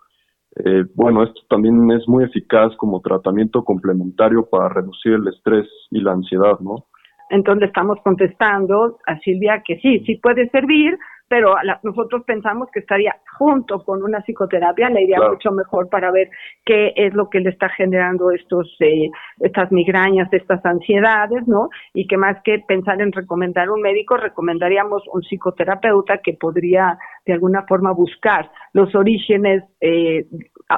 Eh, 0.57 0.83
bueno, 0.93 1.23
esto 1.23 1.39
también 1.47 1.89
es 1.91 2.05
muy 2.09 2.25
eficaz 2.25 2.75
como 2.75 2.99
tratamiento 2.99 3.63
complementario 3.63 4.45
para 4.51 4.67
reducir 4.67 5.13
el 5.13 5.27
estrés 5.29 5.69
y 5.89 6.01
la 6.01 6.11
ansiedad, 6.11 6.59
¿no? 6.59 6.87
Entonces 7.29 7.69
estamos 7.69 7.97
contestando 8.03 8.97
a 9.07 9.17
Silvia 9.19 9.63
que 9.65 9.77
sí, 9.77 9.99
sí 10.05 10.19
puede 10.21 10.49
servir, 10.49 10.97
pero 11.31 11.55
nosotros 11.83 12.23
pensamos 12.25 12.67
que 12.73 12.81
estaría 12.81 13.15
junto 13.39 13.85
con 13.85 14.03
una 14.03 14.19
psicoterapia, 14.19 14.89
le 14.89 15.03
iría 15.03 15.29
mucho 15.29 15.49
mejor 15.53 15.87
para 15.87 16.11
ver 16.11 16.29
qué 16.65 16.91
es 16.93 17.13
lo 17.13 17.29
que 17.29 17.39
le 17.39 17.51
está 17.51 17.69
generando 17.69 18.31
estos 18.31 18.67
eh, 18.81 19.09
estas 19.39 19.71
migrañas, 19.71 20.27
estas 20.33 20.59
ansiedades, 20.65 21.47
¿no? 21.47 21.69
Y 21.93 22.05
que 22.05 22.17
más 22.17 22.35
que 22.43 22.59
pensar 22.67 23.01
en 23.01 23.13
recomendar 23.13 23.69
un 23.69 23.81
médico, 23.81 24.17
recomendaríamos 24.17 25.03
un 25.13 25.21
psicoterapeuta 25.21 26.17
que 26.17 26.33
podría 26.33 26.97
de 27.25 27.31
alguna 27.31 27.63
forma 27.65 27.93
buscar 27.93 28.51
los 28.73 28.93
orígenes, 28.93 29.63
eh, 29.79 30.25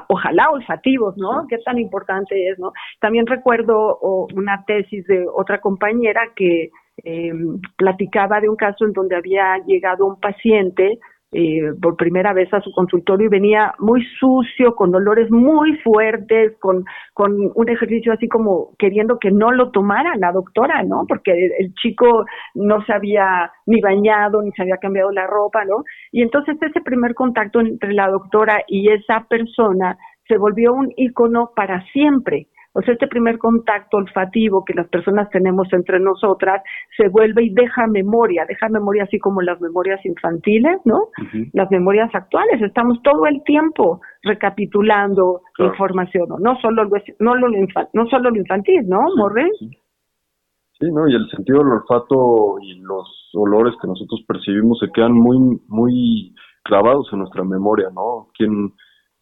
ojalá 0.08 0.52
olfativos, 0.52 1.18
¿no? 1.18 1.48
Qué 1.50 1.58
tan 1.66 1.80
importante 1.80 2.50
es, 2.50 2.60
¿no? 2.60 2.74
También 3.00 3.26
recuerdo 3.26 3.98
una 4.36 4.64
tesis 4.68 5.04
de 5.08 5.26
otra 5.34 5.60
compañera 5.62 6.22
que 6.36 6.70
eh, 7.04 7.34
platicaba 7.78 8.40
de 8.40 8.50
un 8.50 8.56
caso 8.56 8.86
en 8.86 8.94
donde 8.94 9.16
había 9.16 9.58
llegado 9.66 10.06
un 10.06 10.20
paciente 10.20 11.00
eh, 11.36 11.74
por 11.82 11.98
primera 11.98 12.32
vez 12.32 12.54
a 12.54 12.62
su 12.62 12.72
consultorio 12.72 13.26
y 13.26 13.30
venía 13.30 13.74
muy 13.80 14.06
sucio, 14.20 14.76
con 14.76 14.92
dolores 14.92 15.32
muy 15.32 15.76
fuertes, 15.78 16.54
con, 16.60 16.86
con 17.14 17.52
un 17.56 17.70
ejercicio 17.70 18.14
así 18.14 18.28
como 18.28 18.76
queriendo 18.78 19.18
que 19.18 19.32
no 19.32 19.52
lo 19.52 19.72
tomara 19.72 20.16
la 20.18 20.32
doctora, 20.32 20.84
¿no? 20.84 21.06
Porque 21.08 21.32
el, 21.58 21.74
chico 21.74 22.26
no 22.54 22.86
se 22.86 22.94
había 22.94 23.52
ni 23.66 23.82
bañado, 23.82 24.44
ni 24.44 24.52
se 24.52 24.62
había 24.62 24.78
cambiado 24.78 25.12
la 25.12 25.26
ropa, 25.26 25.66
¿no? 25.66 25.84
Y 26.12 26.22
entonces 26.22 26.56
ese 26.62 26.82
primer 26.82 27.16
contacto 27.16 27.62
entre 27.62 27.94
la 27.94 28.10
doctora 28.10 28.62
y 28.68 28.92
esa 28.92 29.26
persona 29.28 29.98
se 30.28 30.38
volvió 30.38 30.72
un 30.74 30.94
ícono 30.98 31.50
para 31.56 31.84
siempre. 31.94 32.48
O 32.74 32.82
sea, 32.82 32.94
este 32.94 33.08
primer 33.08 33.38
contacto 33.38 33.98
olfativo 33.98 34.66
que 34.66 34.74
las 34.74 34.88
personas 34.88 35.30
tenemos 35.30 35.72
entre 35.74 36.00
nosotras 36.00 36.64
se 36.98 37.08
vuelve 37.08 37.44
y 37.44 37.54
deja 37.54 37.86
memoria, 37.88 38.46
deja 38.48 38.68
memoria 38.68 39.04
así 39.04 39.20
como 39.20 39.42
las 39.42 39.62
memorias 39.62 40.04
infantiles, 40.06 40.80
¿no? 40.84 41.10
Las 41.54 41.70
memorias 41.70 42.10
actuales. 42.14 42.62
Estamos 42.62 43.00
todo 43.04 43.28
el 43.28 43.44
tiempo 43.44 44.02
recapitulando 44.24 45.42
información, 45.60 46.28
¿no? 46.30 46.38
No 46.40 46.60
solo, 46.62 46.84
lo, 46.84 46.90
no, 47.20 47.36
lo, 47.36 47.48
no 47.94 48.08
solo 48.08 48.32
lo 48.32 48.38
infantil, 48.38 48.88
¿no, 48.88 49.02
Morre? 49.18 49.50
Sí, 49.60 50.92
¿no? 50.92 51.08
Y 51.08 51.14
el 51.14 51.30
sentido 51.30 51.60
del 51.60 51.74
olfato 51.74 52.56
y 52.60 52.80
los 52.82 53.30
olores 53.36 53.76
que 53.80 53.88
nosotros 53.88 54.24
percibimos 54.28 54.80
se 54.80 54.92
quedan 54.92 55.14
muy, 55.14 55.38
muy 55.68 56.34
clavados 56.64 57.08
en 57.14 57.20
nuestra 57.20 57.44
memoria, 57.44 57.90
¿no? 57.94 58.30
¿Quién 58.36 58.74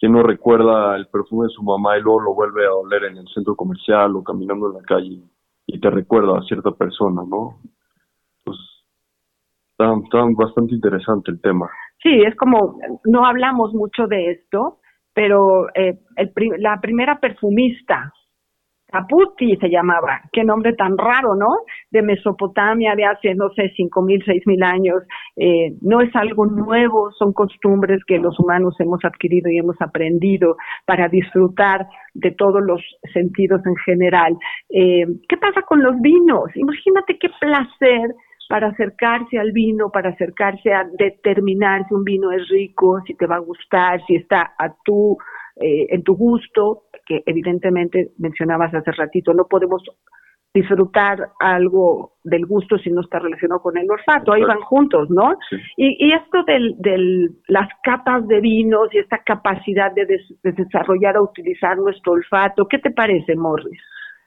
¿Quién 0.02 0.14
no 0.14 0.24
recuerda 0.24 0.96
el 0.96 1.06
perfume 1.10 1.46
de 1.46 1.54
su 1.54 1.62
mamá 1.62 1.96
y 1.96 2.02
luego 2.02 2.22
lo 2.22 2.34
vuelve 2.34 2.66
a 2.66 2.74
oler 2.74 3.04
en 3.04 3.18
el 3.18 3.28
centro 3.28 3.56
comercial 3.56 4.16
o 4.16 4.24
caminando 4.24 4.66
en 4.66 4.74
la 4.74 4.82
calle 4.82 5.22
y 5.68 5.80
te 5.80 5.90
recuerda 5.92 6.40
a 6.40 6.42
cierta 6.42 6.72
persona, 6.72 7.22
¿no? 7.30 7.60
Pues 8.44 8.58
está, 9.70 10.26
bastante 10.36 10.74
interesante 10.74 11.30
el 11.30 11.40
tema. 11.40 11.70
Sí, 12.02 12.20
es 12.24 12.36
como, 12.36 12.80
no 13.06 13.28
hablamos 13.28 13.76
mucho 13.76 14.08
de 14.08 14.32
esto, 14.32 14.80
pero 15.14 15.68
eh, 15.76 16.00
el, 16.16 16.34
la 16.58 16.82
primera 16.82 17.20
perfumista 17.20 18.12
Caputi 18.92 19.56
se 19.58 19.70
llamaba, 19.70 20.22
qué 20.34 20.44
nombre 20.44 20.74
tan 20.74 20.98
raro, 20.98 21.36
¿no? 21.36 21.48
De 21.92 22.02
Mesopotamia, 22.02 22.94
de 22.96 23.06
hace, 23.06 23.36
no 23.36 23.50
sé, 23.56 23.72
cinco 23.76 24.02
mil, 24.02 24.22
seis 24.26 24.44
mil 24.46 24.62
años. 24.62 25.02
Eh, 25.38 25.74
no 25.82 26.02
es 26.02 26.14
algo 26.16 26.46
nuevo, 26.46 27.12
son 27.14 27.32
costumbres 27.32 28.04
que 28.06 28.20
los 28.20 28.38
humanos 28.40 28.76
hemos 28.80 29.04
adquirido 29.06 29.50
y 29.50 29.58
hemos 29.58 29.82
aprendido 29.82 30.58
para 30.86 31.08
disfrutar 31.08 31.88
de 32.14 32.32
todos 32.32 32.62
los 32.62 32.82
sentidos 33.14 33.62
en 33.66 33.76
general. 33.86 34.38
Eh, 34.70 35.06
¿Qué 35.30 35.38
pasa 35.38 35.62
con 35.62 35.82
los 35.82 36.00
vinos? 36.02 36.50
Imagínate 36.56 37.18
qué 37.18 37.30
placer 37.40 38.14
para 38.52 38.68
acercarse 38.68 39.40
al 39.40 39.54
vino, 39.54 39.90
para 39.92 40.10
acercarse 40.10 40.74
a 40.74 40.84
determinar 40.98 41.88
si 41.88 41.94
un 41.94 42.04
vino 42.04 42.34
es 42.34 42.50
rico, 42.50 43.00
si 43.08 43.14
te 43.16 43.26
va 43.26 43.38
a 43.38 43.40
gustar, 43.40 44.02
si 44.06 44.16
está 44.16 44.54
a 44.60 44.74
tu, 44.84 45.18
eh, 45.62 45.88
en 45.90 46.04
tu 46.04 46.16
gusto 46.16 46.84
que 47.06 47.24
evidentemente 47.26 48.12
mencionabas 48.18 48.74
hace 48.74 48.92
ratito, 48.92 49.34
no 49.34 49.46
podemos 49.48 49.84
disfrutar 50.54 51.30
algo 51.40 52.14
del 52.24 52.46
gusto 52.46 52.78
si 52.78 52.90
no 52.90 53.02
está 53.02 53.20
relacionado 53.20 53.62
con 53.62 53.78
el 53.78 53.90
olfato, 53.90 54.34
ahí 54.34 54.44
van 54.44 54.60
juntos, 54.60 55.10
¿no? 55.10 55.38
Y, 55.78 56.12
esto 56.12 56.44
de 56.46 57.30
las 57.48 57.70
capas 57.84 58.28
de 58.28 58.42
vinos 58.42 58.90
y 58.92 58.98
esta 58.98 59.20
capacidad 59.20 59.94
de, 59.94 60.06
desarrollar 60.44 61.18
o 61.18 61.24
utilizar 61.24 61.78
nuestro 61.78 62.14
olfato, 62.14 62.68
¿qué 62.68 62.80
te 62.80 62.92
parece, 62.92 63.36
Morris? 63.36 63.80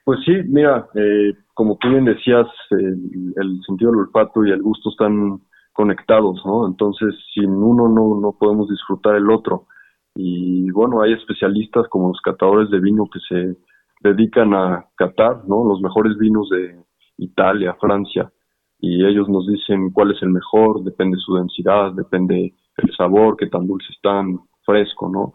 Pues 0.05 0.21
sí, 0.25 0.33
mira, 0.47 0.87
eh, 0.95 1.33
como 1.53 1.77
tú 1.77 1.91
bien 1.91 2.05
decías, 2.05 2.47
el, 2.71 3.61
sentido 3.67 3.91
del 3.91 4.01
olfato 4.01 4.45
y 4.45 4.51
el 4.51 4.63
gusto 4.63 4.91
están 4.91 5.41
conectados, 5.73 6.43
¿no? 6.47 6.67
Entonces, 6.67 7.15
sin 7.35 7.51
uno 7.51 7.89
no, 7.89 8.21
no 8.21 8.37
podemos 8.39 8.69
disfrutar 8.69 9.17
el 9.17 9.31
otro. 9.31 9.67
Y 10.15 10.71
bueno, 10.71 11.03
hay 11.03 11.13
especialistas 11.13 11.89
como 11.89 12.09
los 12.09 12.21
catadores 12.21 12.71
de 12.71 12.81
vino 12.81 13.09
que 13.13 13.21
se 13.29 13.57
dedican 14.01 14.55
a 14.55 14.87
catar, 14.97 15.43
¿no? 15.49 15.65
Los 15.65 15.81
mejores 15.81 16.17
vinos 16.19 16.49
de 16.51 16.77
Italia, 17.19 17.77
Francia, 17.81 18.31
y 18.79 19.05
ellos 19.05 19.29
nos 19.29 19.47
dicen 19.47 19.91
cuál 19.91 20.13
es 20.13 20.23
el 20.23 20.29
mejor, 20.29 20.85
depende 20.85 21.17
su 21.19 21.35
densidad, 21.35 21.93
depende 21.93 22.55
el 22.77 22.97
sabor, 22.97 23.37
qué 23.37 23.47
tan 23.47 23.67
dulce 23.67 23.87
están, 23.93 24.41
fresco, 24.65 25.09
¿no? 25.09 25.33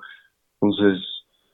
Entonces, 0.61 1.03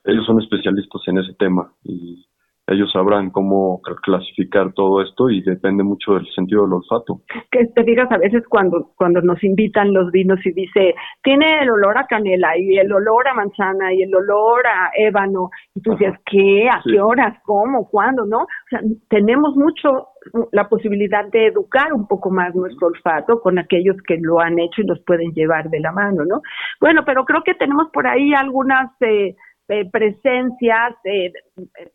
ellos 0.04 0.26
son 0.26 0.40
especialistas 0.40 1.02
en 1.06 1.18
ese 1.18 1.32
tema 1.34 1.72
y 1.84 2.24
ellos 2.68 2.90
sabrán 2.92 3.30
cómo 3.30 3.80
clasificar 4.02 4.72
todo 4.72 5.00
esto 5.02 5.30
y 5.30 5.40
depende 5.42 5.84
mucho 5.84 6.14
del 6.14 6.26
sentido 6.34 6.62
del 6.62 6.74
olfato. 6.74 7.20
Que 7.50 7.66
te 7.66 7.82
digas 7.84 8.10
a 8.10 8.18
veces 8.18 8.42
cuando 8.48 8.90
cuando 8.96 9.20
nos 9.20 9.42
invitan 9.44 9.92
los 9.92 10.10
vinos 10.10 10.44
y 10.44 10.52
dice, 10.52 10.94
tiene 11.22 11.62
el 11.62 11.70
olor 11.70 11.96
a 11.98 12.06
canela 12.06 12.58
y 12.58 12.76
el 12.78 12.92
olor 12.92 13.28
a 13.28 13.34
manzana 13.34 13.92
y 13.92 14.02
el 14.02 14.14
olor 14.14 14.66
a 14.66 14.90
ébano, 14.96 15.50
y 15.74 15.80
tú 15.80 15.92
dices, 15.92 16.14
¿qué? 16.26 16.68
¿A 16.68 16.80
qué 16.84 17.00
horas? 17.00 17.38
¿Cómo? 17.44 17.88
¿Cuándo? 17.88 18.26
¿No? 18.26 18.38
O 18.38 18.68
sea, 18.68 18.80
tenemos 19.08 19.54
mucho 19.56 20.08
la 20.52 20.68
posibilidad 20.68 21.24
de 21.30 21.46
educar 21.46 21.92
un 21.92 22.08
poco 22.08 22.30
más 22.30 22.54
nuestro 22.54 22.88
olfato 22.88 23.40
con 23.40 23.58
aquellos 23.58 23.96
que 24.06 24.18
lo 24.20 24.40
han 24.40 24.58
hecho 24.58 24.82
y 24.82 24.86
nos 24.86 25.00
pueden 25.04 25.32
llevar 25.32 25.70
de 25.70 25.80
la 25.80 25.92
mano, 25.92 26.24
¿no? 26.24 26.40
Bueno, 26.80 27.02
pero 27.06 27.24
creo 27.24 27.42
que 27.44 27.54
tenemos 27.54 27.88
por 27.92 28.06
ahí 28.08 28.34
algunas 28.34 28.90
eh, 29.02 29.36
eh, 29.68 29.88
presencias, 29.90 30.94
eh, 31.04 31.32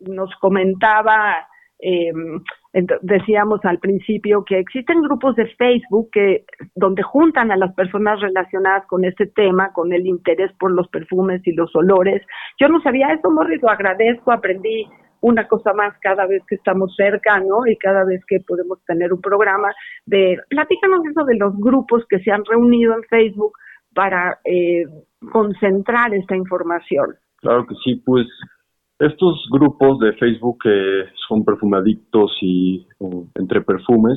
nos 0.00 0.30
comentaba, 0.40 1.46
eh, 1.78 2.12
decíamos 3.02 3.60
al 3.64 3.78
principio 3.78 4.44
que 4.44 4.58
existen 4.58 5.02
grupos 5.02 5.36
de 5.36 5.46
Facebook 5.56 6.10
que 6.12 6.44
donde 6.74 7.02
juntan 7.02 7.50
a 7.50 7.56
las 7.56 7.74
personas 7.74 8.20
relacionadas 8.20 8.86
con 8.86 9.04
este 9.04 9.26
tema, 9.26 9.72
con 9.72 9.92
el 9.92 10.06
interés 10.06 10.52
por 10.58 10.70
los 10.70 10.88
perfumes 10.88 11.40
y 11.44 11.52
los 11.52 11.74
olores. 11.74 12.22
Yo 12.60 12.68
no 12.68 12.80
sabía 12.82 13.12
eso, 13.12 13.30
Morris, 13.30 13.62
lo 13.62 13.70
agradezco, 13.70 14.32
aprendí 14.32 14.86
una 15.22 15.46
cosa 15.46 15.72
más 15.72 15.94
cada 16.00 16.26
vez 16.26 16.42
que 16.48 16.56
estamos 16.56 16.94
cerca, 16.96 17.40
¿no? 17.40 17.66
Y 17.66 17.76
cada 17.78 18.04
vez 18.04 18.20
que 18.26 18.40
podemos 18.40 18.84
tener 18.84 19.12
un 19.12 19.20
programa 19.20 19.72
de, 20.04 20.36
platícanos 20.50 21.00
eso 21.06 21.24
de 21.24 21.36
los 21.36 21.56
grupos 21.58 22.04
que 22.08 22.18
se 22.20 22.30
han 22.30 22.44
reunido 22.44 22.94
en 22.94 23.02
Facebook 23.04 23.52
para 23.94 24.38
eh, 24.44 24.84
concentrar 25.30 26.12
esta 26.14 26.36
información. 26.36 27.14
Claro 27.42 27.66
que 27.66 27.74
sí, 27.84 27.96
pues 27.96 28.28
estos 29.00 29.48
grupos 29.50 29.98
de 29.98 30.12
Facebook 30.12 30.58
que 30.62 31.04
son 31.28 31.44
perfumadictos 31.44 32.30
y 32.40 32.86
entre 33.34 33.62
perfumes, 33.62 34.16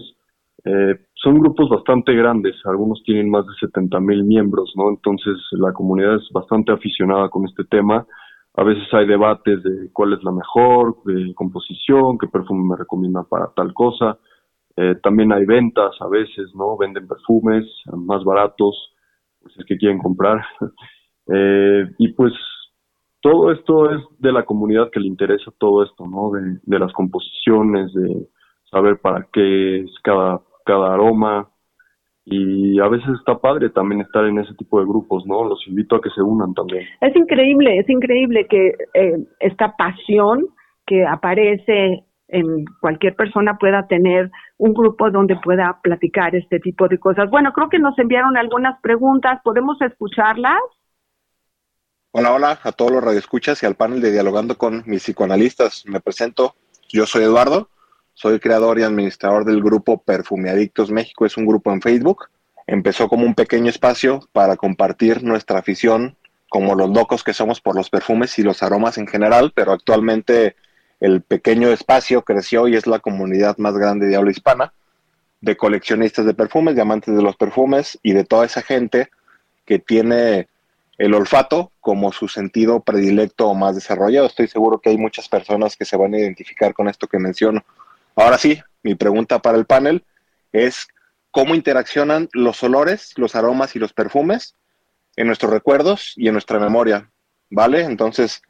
eh, 0.63 0.95
son 1.15 1.39
grupos 1.39 1.67
bastante 1.69 2.13
grandes, 2.13 2.55
algunos 2.65 3.01
tienen 3.03 3.29
más 3.31 3.47
de 3.47 3.53
70 3.59 3.99
mil 3.99 4.23
miembros, 4.23 4.71
¿no? 4.75 4.89
Entonces 4.89 5.37
la 5.53 5.73
comunidad 5.73 6.17
es 6.17 6.29
bastante 6.31 6.71
aficionada 6.71 7.29
con 7.29 7.45
este 7.45 7.63
tema. 7.63 8.05
A 8.53 8.63
veces 8.63 8.83
hay 8.93 9.07
debates 9.07 9.63
de 9.63 9.89
cuál 9.91 10.13
es 10.13 10.23
la 10.23 10.31
mejor 10.31 10.97
de 11.05 11.33
composición, 11.33 12.19
qué 12.19 12.27
perfume 12.27 12.63
me 12.69 12.77
recomienda 12.77 13.23
para 13.23 13.47
tal 13.55 13.73
cosa. 13.73 14.19
Eh, 14.77 14.95
también 15.01 15.33
hay 15.33 15.45
ventas 15.45 15.95
a 15.99 16.07
veces, 16.07 16.53
¿no? 16.53 16.77
Venden 16.77 17.07
perfumes 17.07 17.65
más 17.91 18.23
baratos, 18.23 18.93
pues 19.41 19.57
es 19.57 19.65
que 19.65 19.77
quieren 19.77 19.97
comprar. 19.97 20.45
eh, 21.33 21.89
y 21.97 22.09
pues 22.09 22.33
todo 23.25 23.51
esto 23.51 23.89
es 23.89 24.03
de 24.19 24.31
la 24.31 24.43
comunidad 24.43 24.91
que 24.91 24.99
le 24.99 25.07
interesa 25.07 25.51
todo 25.57 25.83
esto, 25.83 26.05
¿no? 26.05 26.29
De, 26.29 26.77
las 26.77 26.93
composiciones, 26.93 27.91
de 27.91 28.27
saber 28.69 28.99
para 28.99 29.25
qué 29.33 29.79
es 29.79 29.89
cada, 30.03 30.43
aroma. 30.67 31.49
Y 32.23 32.79
a 32.79 32.87
veces 32.87 33.09
está 33.17 33.39
padre 33.39 33.71
también 33.71 34.01
estar 34.01 34.25
en 34.25 34.37
ese 34.37 34.53
tipo 34.53 34.79
de 34.79 34.85
grupos, 34.85 35.25
¿no? 35.25 35.43
Los 35.43 35.67
invito 35.67 35.95
a 35.95 36.01
que 36.01 36.11
se 36.11 36.21
unan 36.21 36.53
también. 36.53 36.83
Es 37.01 37.15
increíble, 37.15 37.79
es 37.79 37.89
increíble 37.89 38.45
que 38.47 38.73
eh, 38.93 39.17
esta 39.39 39.75
pasión 39.75 40.45
que 40.85 41.03
aparece 41.03 42.03
en 42.27 42.65
cualquier 42.79 43.15
persona 43.15 43.57
pueda 43.57 43.87
tener 43.87 44.29
un 44.59 44.75
grupo 44.75 45.09
donde 45.09 45.35
pueda 45.37 45.79
platicar 45.81 46.35
este 46.35 46.59
tipo 46.59 46.87
de 46.87 46.99
cosas. 46.99 47.31
Bueno, 47.31 47.53
creo 47.53 47.69
que 47.69 47.79
nos 47.79 47.97
enviaron 47.97 48.37
algunas 48.37 48.79
preguntas, 48.81 49.41
¿podemos 49.43 49.81
escucharlas? 49.81 50.61
Hola, 52.17 52.31
hola 52.31 52.59
a 52.63 52.71
todos 52.71 52.91
los 52.91 53.03
radioescuchas 53.03 53.61
y 53.61 53.65
al 53.65 53.75
panel 53.75 53.99
de 53.99 54.09
Dialogando 54.09 54.57
con 54.57 54.83
mis 54.85 55.03
psicoanalistas. 55.03 55.83
Me 55.85 55.99
presento, 55.99 56.55
yo 56.87 57.05
soy 57.05 57.25
Eduardo, 57.25 57.69
soy 58.13 58.39
creador 58.39 58.79
y 58.79 58.83
administrador 58.83 59.43
del 59.43 59.61
grupo 59.61 60.01
Perfumeadictos 60.01 60.91
México. 60.91 61.25
Es 61.25 61.35
un 61.35 61.45
grupo 61.45 61.73
en 61.73 61.81
Facebook. 61.81 62.29
Empezó 62.67 63.09
como 63.09 63.25
un 63.25 63.35
pequeño 63.35 63.69
espacio 63.69 64.21
para 64.31 64.55
compartir 64.55 65.23
nuestra 65.23 65.59
afición, 65.59 66.15
como 66.47 66.73
los 66.75 66.89
locos 66.89 67.21
que 67.21 67.33
somos 67.33 67.59
por 67.59 67.75
los 67.75 67.89
perfumes 67.89 68.39
y 68.39 68.43
los 68.43 68.63
aromas 68.63 68.97
en 68.97 69.07
general, 69.07 69.51
pero 69.53 69.73
actualmente 69.73 70.55
el 71.01 71.21
pequeño 71.21 71.67
espacio 71.67 72.21
creció 72.21 72.69
y 72.69 72.77
es 72.77 72.87
la 72.87 72.99
comunidad 72.99 73.57
más 73.57 73.77
grande 73.77 74.07
de 74.07 74.15
habla 74.15 74.31
hispana, 74.31 74.71
de 75.41 75.57
coleccionistas 75.57 76.25
de 76.25 76.33
perfumes, 76.33 76.75
de 76.75 76.81
amantes 76.81 77.13
de 77.13 77.21
los 77.21 77.35
perfumes 77.35 77.99
y 78.03 78.13
de 78.13 78.23
toda 78.23 78.45
esa 78.45 78.61
gente 78.61 79.09
que 79.65 79.79
tiene 79.79 80.47
el 80.97 81.13
olfato 81.13 81.71
como 81.81 82.11
su 82.11 82.27
sentido 82.27 82.81
predilecto 82.81 83.47
o 83.47 83.53
más 83.53 83.75
desarrollado. 83.75 84.27
Estoy 84.27 84.47
seguro 84.47 84.79
que 84.79 84.89
hay 84.89 84.97
muchas 84.97 85.27
personas 85.27 85.75
que 85.75 85.85
se 85.85 85.97
van 85.97 86.13
a 86.13 86.19
identificar 86.19 86.73
con 86.73 86.87
esto 86.87 87.07
que 87.07 87.19
menciono. 87.19 87.63
Ahora 88.15 88.37
sí, 88.37 88.61
mi 88.83 88.95
pregunta 88.95 89.39
para 89.39 89.57
el 89.57 89.65
panel 89.65 90.03
es 90.53 90.87
cómo 91.31 91.53
interaccionan 91.53 92.29
los 92.33 92.63
olores, 92.63 93.13
los 93.17 93.35
aromas 93.35 93.75
y 93.75 93.79
los 93.79 93.93
perfumes 93.93 94.55
en 95.17 95.27
nuestros 95.27 95.51
recuerdos 95.51 96.13
y 96.15 96.27
en 96.27 96.33
nuestra 96.33 96.59
memoria. 96.59 97.09
¿Vale? 97.49 97.81
Entonces, 97.81 98.41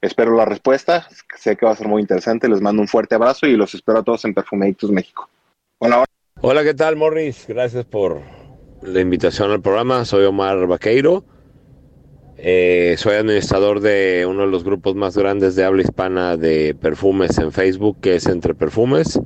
espero 0.00 0.36
la 0.36 0.44
respuesta. 0.44 1.08
Sé 1.36 1.56
que 1.56 1.66
va 1.66 1.72
a 1.72 1.76
ser 1.76 1.88
muy 1.88 2.02
interesante. 2.02 2.48
Les 2.48 2.60
mando 2.60 2.82
un 2.82 2.88
fuerte 2.88 3.14
abrazo 3.14 3.46
y 3.46 3.56
los 3.56 3.74
espero 3.74 4.00
a 4.00 4.02
todos 4.02 4.24
en 4.24 4.34
Perfumeitos 4.34 4.90
México. 4.90 5.28
Hola, 5.78 6.04
hola. 6.40 6.64
¿qué 6.64 6.74
tal, 6.74 6.96
Morris? 6.96 7.46
Gracias 7.48 7.84
por 7.84 8.20
la 8.82 9.00
invitación 9.00 9.50
al 9.52 9.62
programa. 9.62 10.04
Soy 10.04 10.24
Omar 10.24 10.66
Vaqueiro 10.66 11.24
eh, 12.44 12.96
soy 12.98 13.14
administrador 13.14 13.78
de 13.78 14.26
uno 14.28 14.40
de 14.40 14.48
los 14.48 14.64
grupos 14.64 14.96
más 14.96 15.16
grandes 15.16 15.54
de 15.54 15.64
habla 15.64 15.82
hispana 15.82 16.36
de 16.36 16.74
perfumes 16.74 17.38
en 17.38 17.52
Facebook, 17.52 17.98
que 18.00 18.16
es 18.16 18.26
Entre 18.26 18.52
Perfumes. 18.52 19.20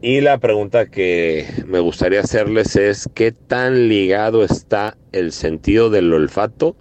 Y 0.00 0.22
la 0.22 0.38
pregunta 0.38 0.86
que 0.86 1.46
me 1.68 1.78
gustaría 1.78 2.18
hacerles 2.18 2.74
es, 2.74 3.08
¿qué 3.14 3.30
tan 3.30 3.88
ligado 3.88 4.42
está 4.42 4.96
el 5.12 5.30
sentido 5.30 5.88
del 5.88 6.12
olfato 6.12 6.74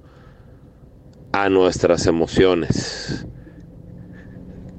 a 1.32 1.48
nuestras 1.50 2.08
emociones? 2.08 3.28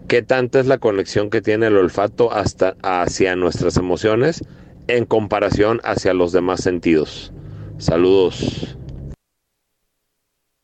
¿Qué 0.08 0.22
tanta 0.22 0.58
es 0.58 0.66
la 0.66 0.78
conexión 0.78 1.30
que 1.30 1.42
tiene 1.42 1.68
el 1.68 1.76
olfato 1.76 2.32
hasta 2.32 2.74
hacia 2.82 3.36
nuestras 3.36 3.76
emociones 3.76 4.42
en 4.88 5.04
comparación 5.04 5.80
hacia 5.84 6.12
los 6.12 6.32
demás 6.32 6.60
sentidos? 6.60 7.32
Saludos. 7.78 8.76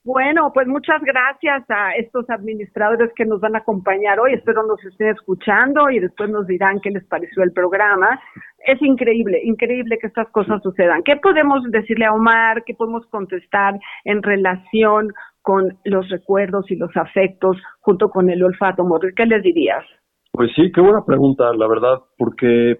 Bueno, 0.08 0.50
pues 0.54 0.66
muchas 0.66 1.02
gracias 1.02 1.68
a 1.68 1.92
estos 1.92 2.30
administradores 2.30 3.12
que 3.14 3.26
nos 3.26 3.42
van 3.42 3.56
a 3.56 3.58
acompañar 3.58 4.18
hoy. 4.18 4.32
Espero 4.32 4.62
nos 4.66 4.82
estén 4.82 5.08
escuchando 5.08 5.90
y 5.90 5.98
después 5.98 6.30
nos 6.30 6.46
dirán 6.46 6.80
qué 6.80 6.90
les 6.90 7.04
pareció 7.04 7.42
el 7.42 7.52
programa. 7.52 8.18
Es 8.66 8.80
increíble, 8.80 9.38
increíble 9.44 9.98
que 10.00 10.06
estas 10.06 10.26
cosas 10.30 10.62
sucedan. 10.62 11.02
¿Qué 11.02 11.16
podemos 11.16 11.62
decirle 11.70 12.06
a 12.06 12.14
Omar? 12.14 12.64
¿Qué 12.64 12.72
podemos 12.72 13.04
contestar 13.08 13.78
en 14.04 14.22
relación 14.22 15.12
con 15.42 15.76
los 15.84 16.08
recuerdos 16.08 16.70
y 16.70 16.76
los 16.76 16.96
afectos 16.96 17.58
junto 17.80 18.08
con 18.08 18.30
el 18.30 18.42
olfato? 18.42 18.84
¿qué 19.14 19.26
les 19.26 19.42
dirías? 19.42 19.84
Pues 20.32 20.50
sí, 20.56 20.72
qué 20.72 20.80
buena 20.80 21.04
pregunta, 21.06 21.52
la 21.52 21.68
verdad, 21.68 21.98
porque 22.16 22.78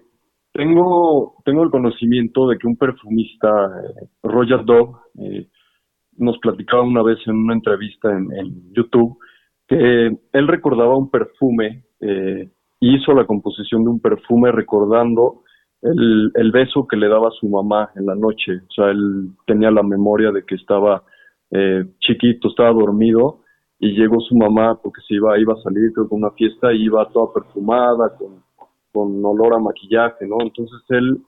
tengo, 0.51 1.35
tengo 1.45 1.61
el 1.61 1.69
conocimiento 1.69 2.47
de 2.47 2.57
que 2.57 2.65
un 2.65 2.75
perfumista, 2.75 3.49
eh, 3.49 4.07
Roger 4.23 4.65
Dove, 4.65 4.93
eh, 5.19 5.45
nos 6.19 6.37
platicaba 6.39 6.83
una 6.83 7.01
vez 7.01 7.17
en 7.25 7.35
una 7.35 7.53
entrevista 7.53 8.11
en, 8.11 8.73
YouTube 8.73 9.17
que 9.67 10.17
él 10.33 10.47
recordaba 10.47 10.97
un 10.97 11.09
perfume, 11.09 11.85
eh, 12.01 12.49
hizo 12.79 13.13
la 13.13 13.25
composición 13.25 13.83
de 13.83 13.89
un 13.89 13.99
perfume 13.99 14.51
recordando 14.51 15.43
el, 15.81 16.51
beso 16.51 16.87
que 16.87 16.97
le 16.97 17.07
daba 17.07 17.29
su 17.39 17.47
mamá 17.47 17.91
en 17.95 18.05
la 18.05 18.15
noche. 18.15 18.61
O 18.67 18.71
sea, 18.73 18.89
él 18.89 19.29
tenía 19.45 19.71
la 19.71 19.83
memoria 19.83 20.31
de 20.31 20.43
que 20.43 20.55
estaba 20.55 21.03
eh, 21.51 21.85
chiquito, 21.99 22.49
estaba 22.49 22.71
dormido 22.71 23.41
y 23.79 23.91
llegó 23.91 24.19
su 24.21 24.35
mamá 24.35 24.79
porque 24.81 25.01
se 25.07 25.15
iba, 25.15 25.39
iba 25.39 25.53
a 25.53 25.61
salir 25.61 25.93
creo, 25.93 26.09
con 26.09 26.19
una 26.23 26.31
fiesta 26.31 26.73
y 26.73 26.85
iba 26.85 27.07
toda 27.09 27.33
perfumada, 27.33 28.15
con, 28.17 28.43
con 28.91 29.23
olor 29.23 29.53
a 29.53 29.59
maquillaje, 29.59 30.27
¿no? 30.27 30.37
Entonces 30.41 30.79
él 30.89 31.21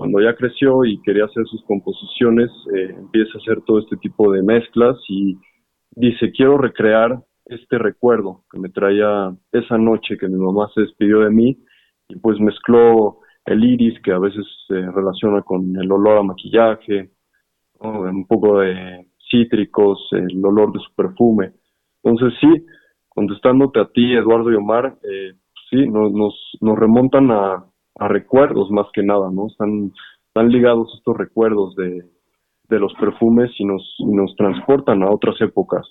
cuando 0.00 0.20
ya 0.20 0.34
creció 0.34 0.84
y 0.84 1.00
quería 1.02 1.24
hacer 1.24 1.46
sus 1.46 1.62
composiciones, 1.66 2.50
eh, 2.74 2.94
empieza 2.98 3.30
a 3.34 3.40
hacer 3.40 3.62
todo 3.64 3.78
este 3.78 3.96
tipo 3.98 4.32
de 4.32 4.42
mezclas 4.42 4.96
y 5.08 5.38
dice, 5.92 6.32
quiero 6.32 6.58
recrear 6.58 7.22
este 7.44 7.78
recuerdo 7.78 8.42
que 8.50 8.58
me 8.58 8.70
traía 8.70 9.32
esa 9.52 9.78
noche 9.78 10.18
que 10.18 10.26
mi 10.26 10.36
mamá 10.36 10.68
se 10.74 10.80
despidió 10.80 11.20
de 11.20 11.30
mí 11.30 11.58
y 12.08 12.16
pues 12.16 12.40
mezcló 12.40 13.20
el 13.46 13.62
iris 13.62 14.00
que 14.02 14.10
a 14.10 14.18
veces 14.18 14.44
se 14.66 14.74
relaciona 14.74 15.42
con 15.42 15.76
el 15.76 15.92
olor 15.92 16.18
a 16.18 16.22
maquillaje, 16.24 17.10
un 17.78 18.26
poco 18.26 18.60
de 18.60 19.06
cítricos, 19.30 20.08
el 20.10 20.44
olor 20.44 20.72
de 20.72 20.80
su 20.80 20.92
perfume. 20.96 21.52
Entonces 22.02 22.36
sí, 22.40 22.66
contestándote 23.08 23.78
a 23.78 23.86
ti, 23.86 24.12
Eduardo 24.14 24.50
y 24.50 24.56
Omar, 24.56 24.98
eh, 25.04 25.34
sí, 25.70 25.86
nos, 25.88 26.12
nos 26.60 26.78
remontan 26.78 27.30
a, 27.30 27.64
a 27.96 28.08
recuerdos 28.08 28.70
más 28.70 28.86
que 28.92 29.02
nada, 29.02 29.30
¿no? 29.30 29.46
Están, 29.46 29.92
ligados 30.48 30.92
estos 30.98 31.16
recuerdos 31.16 31.76
de, 31.76 32.02
de 32.68 32.78
los 32.80 32.92
perfumes 32.94 33.50
y 33.58 33.64
nos, 33.64 33.96
nos 34.00 34.34
transportan 34.36 35.02
a 35.02 35.10
otras 35.10 35.40
épocas. 35.40 35.86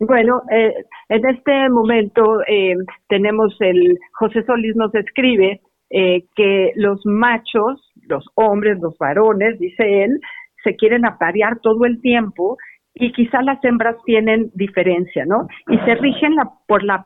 Bueno, 0.00 0.42
eh, 0.50 0.74
en 1.08 1.26
este 1.26 1.68
momento 1.70 2.40
eh, 2.46 2.74
tenemos 3.08 3.56
el, 3.60 3.98
José 4.12 4.44
Solís 4.44 4.76
nos 4.76 4.94
escribe 4.94 5.60
eh, 5.90 6.24
que 6.34 6.72
los 6.74 7.00
machos, 7.06 7.92
los 8.08 8.24
hombres, 8.34 8.78
los 8.80 8.98
varones, 8.98 9.58
dice 9.58 10.04
él, 10.04 10.20
se 10.64 10.76
quieren 10.76 11.06
aparear 11.06 11.60
todo 11.60 11.84
el 11.84 12.00
tiempo 12.00 12.56
y 12.94 13.12
quizá 13.12 13.42
las 13.42 13.62
hembras 13.64 13.96
tienen 14.04 14.50
diferencia, 14.54 15.24
¿no? 15.26 15.48
Y 15.68 15.76
se 15.78 15.96
rigen 15.96 16.36
la, 16.36 16.48
por 16.66 16.84
la 16.84 17.04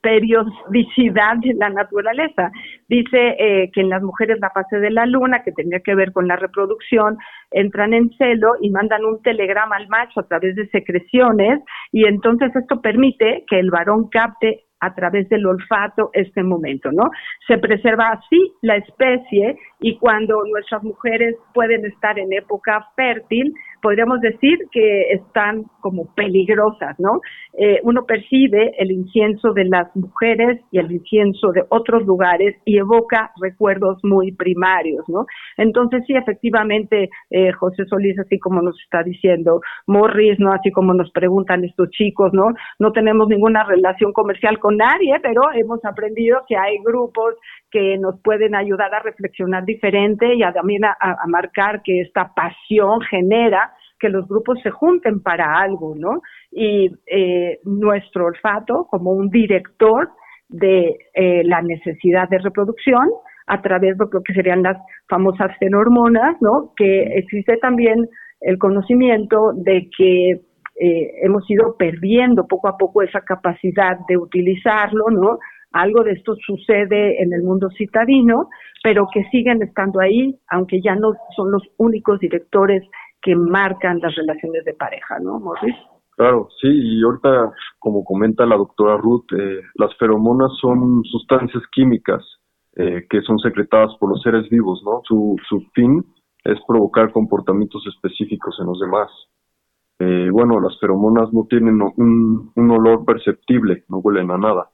periodicidad 0.00 1.36
de 1.40 1.54
la 1.54 1.70
naturaleza. 1.70 2.50
Dice 2.88 3.36
eh, 3.38 3.70
que 3.72 3.80
en 3.80 3.90
las 3.90 4.02
mujeres 4.02 4.40
la 4.40 4.50
fase 4.50 4.78
de 4.78 4.90
la 4.90 5.06
luna, 5.06 5.44
que 5.44 5.52
tendría 5.52 5.80
que 5.80 5.94
ver 5.94 6.12
con 6.12 6.26
la 6.26 6.34
reproducción, 6.36 7.16
entran 7.52 7.94
en 7.94 8.10
celo 8.18 8.54
y 8.60 8.70
mandan 8.70 9.04
un 9.04 9.22
telegrama 9.22 9.76
al 9.76 9.86
macho 9.88 10.18
a 10.20 10.26
través 10.26 10.56
de 10.56 10.66
secreciones 10.68 11.60
y 11.92 12.06
entonces 12.06 12.54
esto 12.54 12.80
permite 12.80 13.44
que 13.48 13.60
el 13.60 13.70
varón 13.70 14.08
capte 14.10 14.64
a 14.82 14.94
través 14.94 15.28
del 15.28 15.46
olfato 15.46 16.10
este 16.12 16.42
momento, 16.42 16.90
¿no? 16.90 17.04
Se 17.46 17.56
preserva 17.58 18.08
así 18.08 18.52
la 18.62 18.76
especie 18.76 19.56
y 19.80 19.96
cuando 19.98 20.42
nuestras 20.44 20.82
mujeres 20.82 21.36
pueden 21.54 21.86
estar 21.86 22.18
en 22.18 22.32
época 22.32 22.88
fértil, 22.96 23.54
podríamos 23.82 24.20
decir 24.20 24.58
que 24.70 25.12
están 25.12 25.64
como 25.80 26.06
peligrosas, 26.14 26.98
¿no? 26.98 27.20
Eh, 27.58 27.80
uno 27.82 28.04
percibe 28.06 28.72
el 28.78 28.92
incienso 28.92 29.52
de 29.52 29.64
las 29.64 29.94
mujeres 29.96 30.60
y 30.70 30.78
el 30.78 30.90
incienso 30.90 31.52
de 31.52 31.64
otros 31.68 32.06
lugares 32.06 32.56
y 32.64 32.78
evoca 32.78 33.32
recuerdos 33.40 33.98
muy 34.04 34.32
primarios, 34.32 35.04
¿no? 35.08 35.26
Entonces 35.58 36.04
sí, 36.06 36.14
efectivamente, 36.14 37.10
eh, 37.30 37.52
José 37.52 37.84
Solís, 37.86 38.18
así 38.18 38.38
como 38.38 38.62
nos 38.62 38.80
está 38.80 39.02
diciendo 39.02 39.60
Morris, 39.86 40.38
¿no? 40.38 40.52
Así 40.52 40.70
como 40.70 40.94
nos 40.94 41.10
preguntan 41.10 41.64
estos 41.64 41.90
chicos, 41.90 42.32
¿no? 42.32 42.54
No 42.78 42.92
tenemos 42.92 43.28
ninguna 43.28 43.64
relación 43.64 44.12
comercial 44.12 44.58
con 44.60 44.76
nadie, 44.76 45.18
pero 45.22 45.42
hemos 45.54 45.84
aprendido 45.84 46.40
que 46.48 46.56
hay 46.56 46.78
grupos 46.84 47.34
que 47.72 47.96
nos 47.98 48.20
pueden 48.22 48.54
ayudar 48.54 48.94
a 48.94 49.02
reflexionar 49.02 49.64
diferente 49.64 50.34
y 50.34 50.42
a, 50.42 50.52
también 50.52 50.84
a, 50.84 51.26
marcar 51.26 51.82
que 51.82 52.02
esta 52.02 52.32
pasión 52.34 53.00
genera 53.10 53.72
que 53.98 54.10
los 54.10 54.28
grupos 54.28 54.60
se 54.62 54.70
junten 54.70 55.22
para 55.22 55.58
algo, 55.58 55.94
¿no? 55.96 56.20
Y 56.50 56.90
eh, 57.06 57.58
nuestro 57.64 58.26
olfato, 58.26 58.86
como 58.90 59.12
un 59.12 59.30
director 59.30 60.10
de 60.48 60.98
eh, 61.14 61.42
la 61.44 61.62
necesidad 61.62 62.28
de 62.28 62.38
reproducción, 62.38 63.08
a 63.46 63.60
través 63.62 63.96
de 63.96 64.04
lo 64.10 64.22
que 64.22 64.34
serían 64.34 64.62
las 64.62 64.76
famosas 65.08 65.56
fenormonas, 65.58 66.36
¿no? 66.40 66.72
Que 66.76 67.16
existe 67.16 67.56
también 67.56 68.06
el 68.40 68.58
conocimiento 68.58 69.52
de 69.54 69.88
que 69.96 70.40
eh, 70.80 71.10
hemos 71.22 71.48
ido 71.50 71.76
perdiendo 71.76 72.46
poco 72.46 72.68
a 72.68 72.76
poco 72.76 73.02
esa 73.02 73.20
capacidad 73.20 73.98
de 74.08 74.16
utilizarlo, 74.16 75.04
¿no? 75.10 75.38
Algo 75.72 76.04
de 76.04 76.12
esto 76.12 76.34
sucede 76.46 77.22
en 77.22 77.32
el 77.32 77.42
mundo 77.42 77.68
citadino, 77.76 78.48
pero 78.82 79.06
que 79.12 79.24
siguen 79.30 79.62
estando 79.62 80.00
ahí, 80.00 80.38
aunque 80.50 80.80
ya 80.82 80.94
no 80.94 81.14
son 81.34 81.50
los 81.50 81.62
únicos 81.78 82.20
directores 82.20 82.82
que 83.22 83.34
marcan 83.36 84.00
las 84.00 84.14
relaciones 84.14 84.64
de 84.64 84.74
pareja, 84.74 85.18
¿no, 85.20 85.38
Morris? 85.38 85.76
Claro, 86.16 86.48
sí, 86.60 86.68
y 86.68 87.02
ahorita, 87.02 87.52
como 87.78 88.04
comenta 88.04 88.44
la 88.44 88.56
doctora 88.56 88.96
Ruth, 88.96 89.24
eh, 89.32 89.62
las 89.76 89.96
feromonas 89.96 90.50
son 90.60 91.02
sustancias 91.04 91.62
químicas 91.72 92.22
eh, 92.76 93.06
que 93.08 93.22
son 93.22 93.38
secretadas 93.38 93.96
por 93.98 94.10
los 94.10 94.22
seres 94.22 94.48
vivos, 94.50 94.82
¿no? 94.84 95.00
Su, 95.04 95.36
fin 95.74 96.04
es 96.44 96.58
provocar 96.66 97.12
comportamientos 97.12 97.82
específicos 97.86 98.56
en 98.60 98.66
los 98.66 98.80
demás. 98.80 99.10
eh, 100.00 100.28
bueno, 100.30 100.60
las 100.60 100.78
feromonas 100.80 101.32
no 101.32 101.46
tienen 101.48 101.80
un 101.96 102.70
olor 102.70 103.04
perceptible, 103.04 103.84
no 103.88 103.98
huelen 103.98 104.30
a 104.32 104.38
nada. 104.38 104.68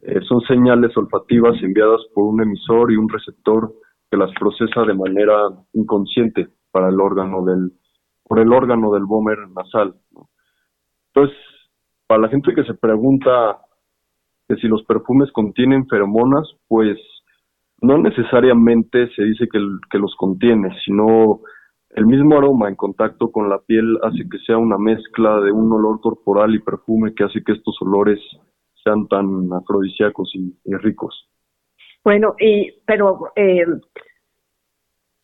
Eh, 0.00 0.20
son 0.28 0.40
señales 0.42 0.96
olfativas 0.96 1.56
enviadas 1.62 2.00
por 2.14 2.24
un 2.24 2.42
emisor 2.42 2.92
y 2.92 2.96
un 2.96 3.08
receptor 3.08 3.72
que 4.10 4.16
las 4.16 4.30
procesa 4.38 4.82
de 4.82 4.94
manera 4.94 5.48
inconsciente 5.72 6.48
para 6.70 6.88
el 6.88 7.00
órgano 7.00 7.44
del, 7.44 7.72
por 8.22 8.38
el 8.38 8.52
órgano 8.52 8.92
del 8.92 9.04
bómer 9.04 9.38
nasal. 9.54 9.94
Entonces, 11.14 11.36
para 12.06 12.22
la 12.22 12.28
gente 12.28 12.54
que 12.54 12.64
se 12.64 12.74
pregunta 12.74 13.58
que 14.48 14.56
si 14.56 14.68
los 14.68 14.84
perfumes 14.84 15.32
contienen 15.32 15.88
feromonas, 15.88 16.48
pues 16.68 16.98
no 17.80 17.98
necesariamente 17.98 19.10
se 19.14 19.22
dice 19.24 19.48
que, 19.50 19.58
que 19.90 19.98
los 19.98 20.14
contiene, 20.16 20.70
sino 20.84 21.40
el 21.90 22.06
mismo 22.06 22.36
aroma 22.36 22.68
en 22.68 22.76
contacto 22.76 23.30
con 23.32 23.48
la 23.48 23.58
piel 23.58 23.98
hace 24.02 24.28
que 24.30 24.38
sea 24.46 24.58
una 24.58 24.78
mezcla 24.78 25.40
de 25.40 25.50
un 25.50 25.72
olor 25.72 26.00
corporal 26.00 26.54
y 26.54 26.58
perfume 26.58 27.14
que 27.14 27.24
hace 27.24 27.42
que 27.42 27.52
estos 27.52 27.76
olores 27.80 28.20
sean 28.86 29.08
tan 29.08 29.52
afrodisíacos 29.52 30.32
y, 30.34 30.74
ricos. 30.76 31.28
Bueno, 32.04 32.36
y 32.38 32.72
pero 32.86 33.32
eh, 33.34 33.66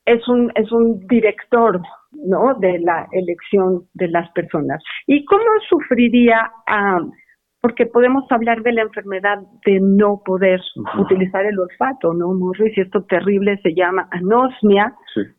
es 0.04 0.28
un 0.28 0.50
es 0.56 0.72
un 0.72 1.06
director, 1.06 1.80
¿no? 2.10 2.54
De 2.58 2.80
la 2.80 3.08
elección 3.12 3.86
de 3.94 4.08
las 4.08 4.28
personas. 4.32 4.82
¿Y 5.06 5.24
cómo 5.24 5.44
sufriría 5.68 6.50
a 6.66 6.98
porque 7.62 7.86
podemos 7.86 8.24
hablar 8.30 8.62
de 8.62 8.72
la 8.72 8.82
enfermedad 8.82 9.38
de 9.64 9.78
no 9.80 10.20
poder 10.24 10.60
utilizar 10.98 11.46
el 11.46 11.60
olfato, 11.60 12.12
¿no, 12.12 12.34
Morris? 12.34 12.76
Y 12.76 12.80
esto 12.80 13.04
terrible 13.04 13.56
se 13.62 13.72
llama 13.72 14.08
anosmia, 14.10 14.92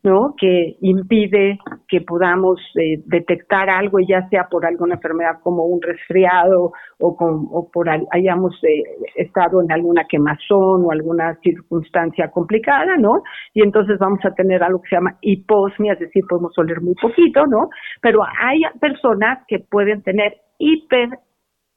¿no? 0.04 0.34
Que 0.40 0.78
impide 0.80 1.60
que 1.90 2.00
podamos 2.00 2.62
eh, 2.80 3.04
detectar 3.08 3.70
algo, 3.70 4.00
ya 4.00 4.26
sea 4.30 4.48
por 4.50 4.66
alguna 4.66 4.96
enfermedad 4.96 5.42
como 5.44 5.66
un 5.66 5.82
resfriado 5.82 6.72
o, 6.98 7.18
con, 7.18 7.46
o 7.52 7.70
por 7.70 7.90
hayamos 7.90 8.58
eh, 8.64 8.84
estado 9.18 9.62
en 9.62 9.70
alguna 9.74 10.06
quemazón 10.08 10.86
o 10.86 10.92
alguna 10.92 11.38
circunstancia 11.44 12.32
complicada, 12.32 12.96
¿no? 12.96 13.22
Y 13.54 13.64
entonces 13.64 14.00
vamos 14.00 14.20
a 14.24 14.34
tener 14.34 14.64
algo 14.64 14.82
que 14.82 14.92
se 14.92 14.96
llama 14.96 15.18
hiposmia, 15.20 15.92
es 15.92 16.00
decir, 16.00 16.24
podemos 16.30 16.58
oler 16.58 16.80
muy 16.80 16.96
poquito, 16.96 17.46
¿no? 17.48 17.68
Pero 18.02 18.22
hay 18.24 18.62
personas 18.80 19.40
que 19.46 19.60
pueden 19.60 20.02
tener 20.04 20.38
hiper 20.58 21.10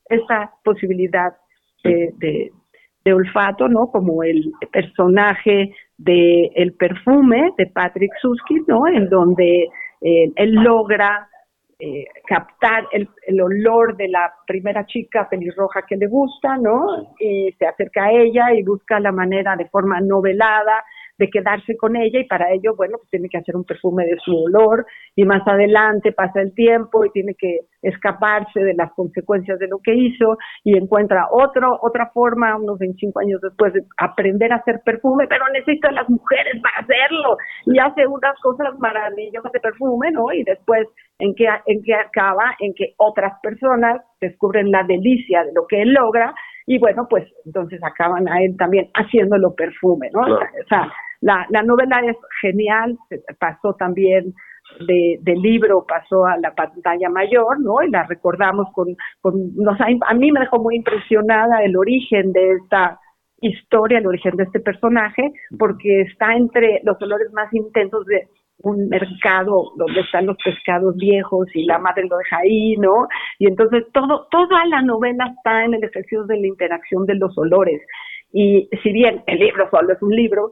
esa 0.09 0.52
posibilidad 0.64 1.34
de, 1.84 2.12
de, 3.04 3.12
olfato, 3.12 3.68
¿no? 3.68 3.86
Como 3.92 4.24
el 4.24 4.52
personaje 4.72 5.72
de 5.96 6.50
El 6.57 6.72
perfume 6.74 7.52
de 7.57 7.66
Patrick 7.66 8.11
Susskind, 8.20 8.66
¿no? 8.66 8.88
En 8.88 9.09
donde 9.09 9.68
eh, 10.00 10.32
él 10.34 10.54
logra 10.54 11.28
eh, 11.78 12.04
captar 12.26 12.88
el, 12.90 13.09
el, 13.26 13.40
olor 13.40 13.96
de 13.96 14.09
la 14.09 14.32
primera 14.44 14.84
chica 14.86 15.28
pelirroja 15.28 15.82
que 15.86 15.96
le 15.96 16.09
gusta, 16.09 16.57
¿no? 16.57 17.14
Y 17.20 17.52
se 17.59 17.66
acerca 17.66 18.07
a 18.07 18.12
ella 18.12 18.52
y 18.54 18.64
busca 18.64 18.98
la 18.98 19.12
manera 19.12 19.54
de 19.54 19.68
forma 19.68 20.00
novelada 20.00 20.82
de 21.18 21.30
quedarse 21.30 21.76
con 21.76 21.96
ella 21.96 22.20
y 22.20 22.26
para 22.26 22.52
ello, 22.52 22.74
bueno, 22.76 22.98
pues 22.98 23.10
tiene 23.10 23.28
que 23.28 23.38
hacer 23.38 23.56
un 23.56 23.64
perfume 23.64 24.04
de 24.04 24.16
su 24.24 24.36
olor 24.36 24.86
y 25.14 25.24
más 25.24 25.46
adelante 25.46 26.12
pasa 26.12 26.40
el 26.40 26.54
tiempo 26.54 27.04
y 27.04 27.10
tiene 27.10 27.34
que 27.34 27.60
escaparse 27.82 28.60
de 28.60 28.74
las 28.74 28.92
consecuencias 28.92 29.58
de 29.58 29.68
lo 29.68 29.78
que 29.78 29.94
hizo 29.94 30.36
y 30.64 30.76
encuentra 30.76 31.28
otro, 31.30 31.78
otra 31.82 32.10
forma 32.12 32.56
unos 32.56 32.78
25 32.78 33.20
años 33.20 33.40
después 33.40 33.72
de 33.72 33.82
aprender 33.98 34.52
a 34.52 34.56
hacer 34.56 34.80
perfume, 34.84 35.26
pero 35.28 35.44
necesita 35.52 35.88
a 35.88 35.92
las 35.92 36.08
mujeres 36.08 36.60
para 36.62 36.78
hacerlo 36.80 37.36
y 37.66 37.78
hace 37.78 38.06
unas 38.06 38.38
cosas 38.40 38.78
maravillosas 38.78 39.52
de 39.52 39.60
perfume, 39.60 40.10
¿no? 40.10 40.32
Y 40.32 40.42
después 40.44 40.88
en 41.18 41.34
que, 41.34 41.46
en 41.66 41.82
que 41.82 41.94
acaba 41.94 42.56
en 42.60 42.74
que 42.74 42.94
otras 42.98 43.38
personas 43.42 44.02
descubren 44.20 44.70
la 44.70 44.82
delicia 44.82 45.44
de 45.44 45.52
lo 45.54 45.66
que 45.66 45.82
él 45.82 45.92
logra 45.92 46.34
y 46.66 46.78
bueno, 46.78 47.06
pues 47.08 47.24
entonces 47.44 47.80
acaban 47.82 48.28
a 48.28 48.42
él 48.42 48.56
también 48.58 48.90
haciéndolo 48.94 49.54
perfume, 49.54 50.10
¿no? 50.12 50.22
O 50.22 50.68
sea, 50.68 50.92
la, 51.27 51.45
la 51.51 51.62
novela 51.64 52.01
es 52.07 52.16
genial, 52.41 52.97
pasó 53.41 53.74
también 53.74 54.33
de, 54.87 55.18
del 55.22 55.41
libro, 55.43 55.85
pasó 55.85 56.24
a 56.24 56.39
la 56.39 56.55
pantalla 56.55 57.09
mayor, 57.09 57.61
¿no? 57.61 57.83
Y 57.83 57.91
la 57.91 58.05
recordamos 58.05 58.68
con, 58.72 58.95
con 59.20 59.35
nos, 59.57 59.77
a 59.81 60.14
mí 60.14 60.31
me 60.31 60.41
dejó 60.41 60.61
muy 60.61 60.77
impresionada 60.77 61.64
el 61.64 61.77
origen 61.77 62.33
de 62.33 62.53
esta 62.53 63.01
historia, 63.41 63.99
el 63.99 64.07
origen 64.07 64.37
de 64.37 64.45
este 64.45 64.61
personaje, 64.61 65.33
porque 65.59 66.03
está 66.03 66.37
entre 66.37 66.81
los 66.85 66.97
olores 67.03 67.33
más 67.33 67.53
intensos 67.53 68.07
de 68.07 68.29
un 68.59 68.89
mercado 68.89 69.72
donde 69.77 70.03
están 70.03 70.27
los 70.27 70.37
pescados 70.45 70.95
viejos 70.95 71.49
y 71.55 71.64
la 71.64 71.79
madre 71.79 72.07
lo 72.09 72.18
deja 72.18 72.39
ahí, 72.39 72.77
¿no? 72.77 73.09
Y 73.41 73.49
entonces 73.49 73.85
todo, 73.93 74.29
toda 74.31 74.64
la 74.66 74.81
novela 74.81 75.27
está 75.37 75.64
en 75.64 75.74
el 75.74 75.83
ejercicio 75.83 76.22
de 76.24 76.39
la 76.39 76.47
interacción 76.47 77.05
de 77.05 77.16
los 77.16 77.37
olores. 77.37 77.83
Y 78.33 78.68
si 78.83 78.93
bien 78.93 79.22
el 79.27 79.39
libro 79.39 79.68
solo 79.70 79.93
es 79.93 80.03
un 80.03 80.14
libro, 80.14 80.51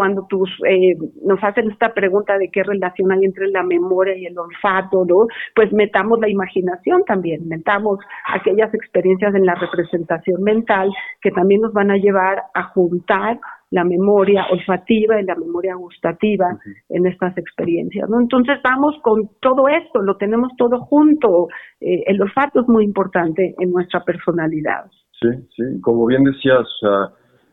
cuando 0.00 0.26
tus, 0.30 0.48
eh, 0.66 0.96
nos 1.26 1.38
hacen 1.44 1.70
esta 1.70 1.92
pregunta 1.92 2.38
de 2.38 2.48
qué 2.50 2.62
relación 2.62 3.12
hay 3.12 3.22
entre 3.22 3.48
la 3.48 3.62
memoria 3.62 4.16
y 4.16 4.24
el 4.24 4.38
olfato, 4.38 5.04
¿no? 5.04 5.26
Pues 5.54 5.70
metamos 5.74 6.18
la 6.20 6.30
imaginación 6.30 7.04
también, 7.04 7.46
metamos 7.46 7.98
aquellas 8.32 8.72
experiencias 8.72 9.34
en 9.34 9.44
la 9.44 9.56
representación 9.56 10.42
mental 10.42 10.90
que 11.20 11.30
también 11.32 11.60
nos 11.60 11.74
van 11.74 11.90
a 11.90 11.98
llevar 11.98 12.44
a 12.54 12.62
juntar 12.72 13.38
la 13.70 13.84
memoria 13.84 14.46
olfativa 14.50 15.20
y 15.20 15.26
la 15.26 15.34
memoria 15.34 15.74
gustativa 15.74 16.56
en 16.88 17.04
estas 17.04 17.36
experiencias, 17.36 18.08
¿no? 18.08 18.22
Entonces 18.22 18.58
vamos 18.64 18.94
con 19.02 19.28
todo 19.42 19.68
esto, 19.68 20.00
lo 20.00 20.16
tenemos 20.16 20.50
todo 20.56 20.80
junto. 20.80 21.48
Eh, 21.78 22.04
el 22.06 22.22
olfato 22.22 22.62
es 22.62 22.68
muy 22.68 22.84
importante 22.84 23.54
en 23.58 23.70
nuestra 23.70 24.02
personalidad. 24.02 24.86
Sí, 25.20 25.28
sí, 25.54 25.80
como 25.82 26.06
bien 26.06 26.24
decías, 26.24 26.66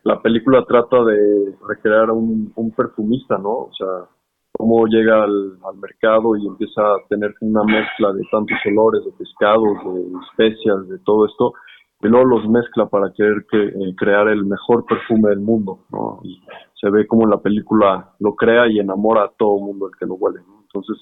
la 0.07 0.21
película 0.21 0.63
trata 0.65 1.03
de 1.03 1.53
recrear 1.67 2.11
un, 2.11 2.51
un 2.55 2.71
perfumista, 2.71 3.37
¿no? 3.37 3.49
O 3.49 3.71
sea, 3.77 4.07
cómo 4.53 4.87
llega 4.87 5.23
al, 5.23 5.57
mercado 5.81 6.37
y 6.37 6.47
empieza 6.47 6.81
a 6.81 6.97
tener 7.09 7.35
una 7.41 7.63
mezcla 7.63 8.13
de 8.13 8.23
tantos 8.31 8.57
olores, 8.65 9.03
de 9.03 9.11
pescados, 9.11 9.77
de 9.93 10.17
especias, 10.29 10.87
de 10.87 10.97
todo 10.99 11.25
esto, 11.25 11.53
y 12.01 12.07
luego 12.07 12.25
los 12.25 12.49
mezcla 12.49 12.85
para 12.87 13.11
querer 13.11 13.45
que, 13.51 13.65
eh, 13.65 13.95
crear 13.97 14.29
el 14.29 14.45
mejor 14.45 14.85
perfume 14.85 15.29
del 15.29 15.41
mundo, 15.41 15.79
¿no? 15.91 16.21
Y 16.23 16.41
se 16.79 16.89
ve 16.89 17.05
como 17.05 17.27
la 17.27 17.39
película 17.39 18.13
lo 18.19 18.33
crea 18.35 18.67
y 18.67 18.79
enamora 18.79 19.25
a 19.25 19.31
todo 19.37 19.57
el 19.57 19.65
mundo 19.65 19.87
el 19.87 19.97
que 19.99 20.05
lo 20.05 20.15
huele, 20.15 20.39
¿no? 20.47 20.61
Entonces, 20.61 20.97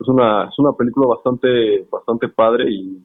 es 0.00 0.08
una, 0.08 0.44
es 0.44 0.58
una 0.58 0.72
película 0.72 1.08
bastante, 1.08 1.86
bastante 1.92 2.28
padre 2.28 2.70
y 2.70 3.04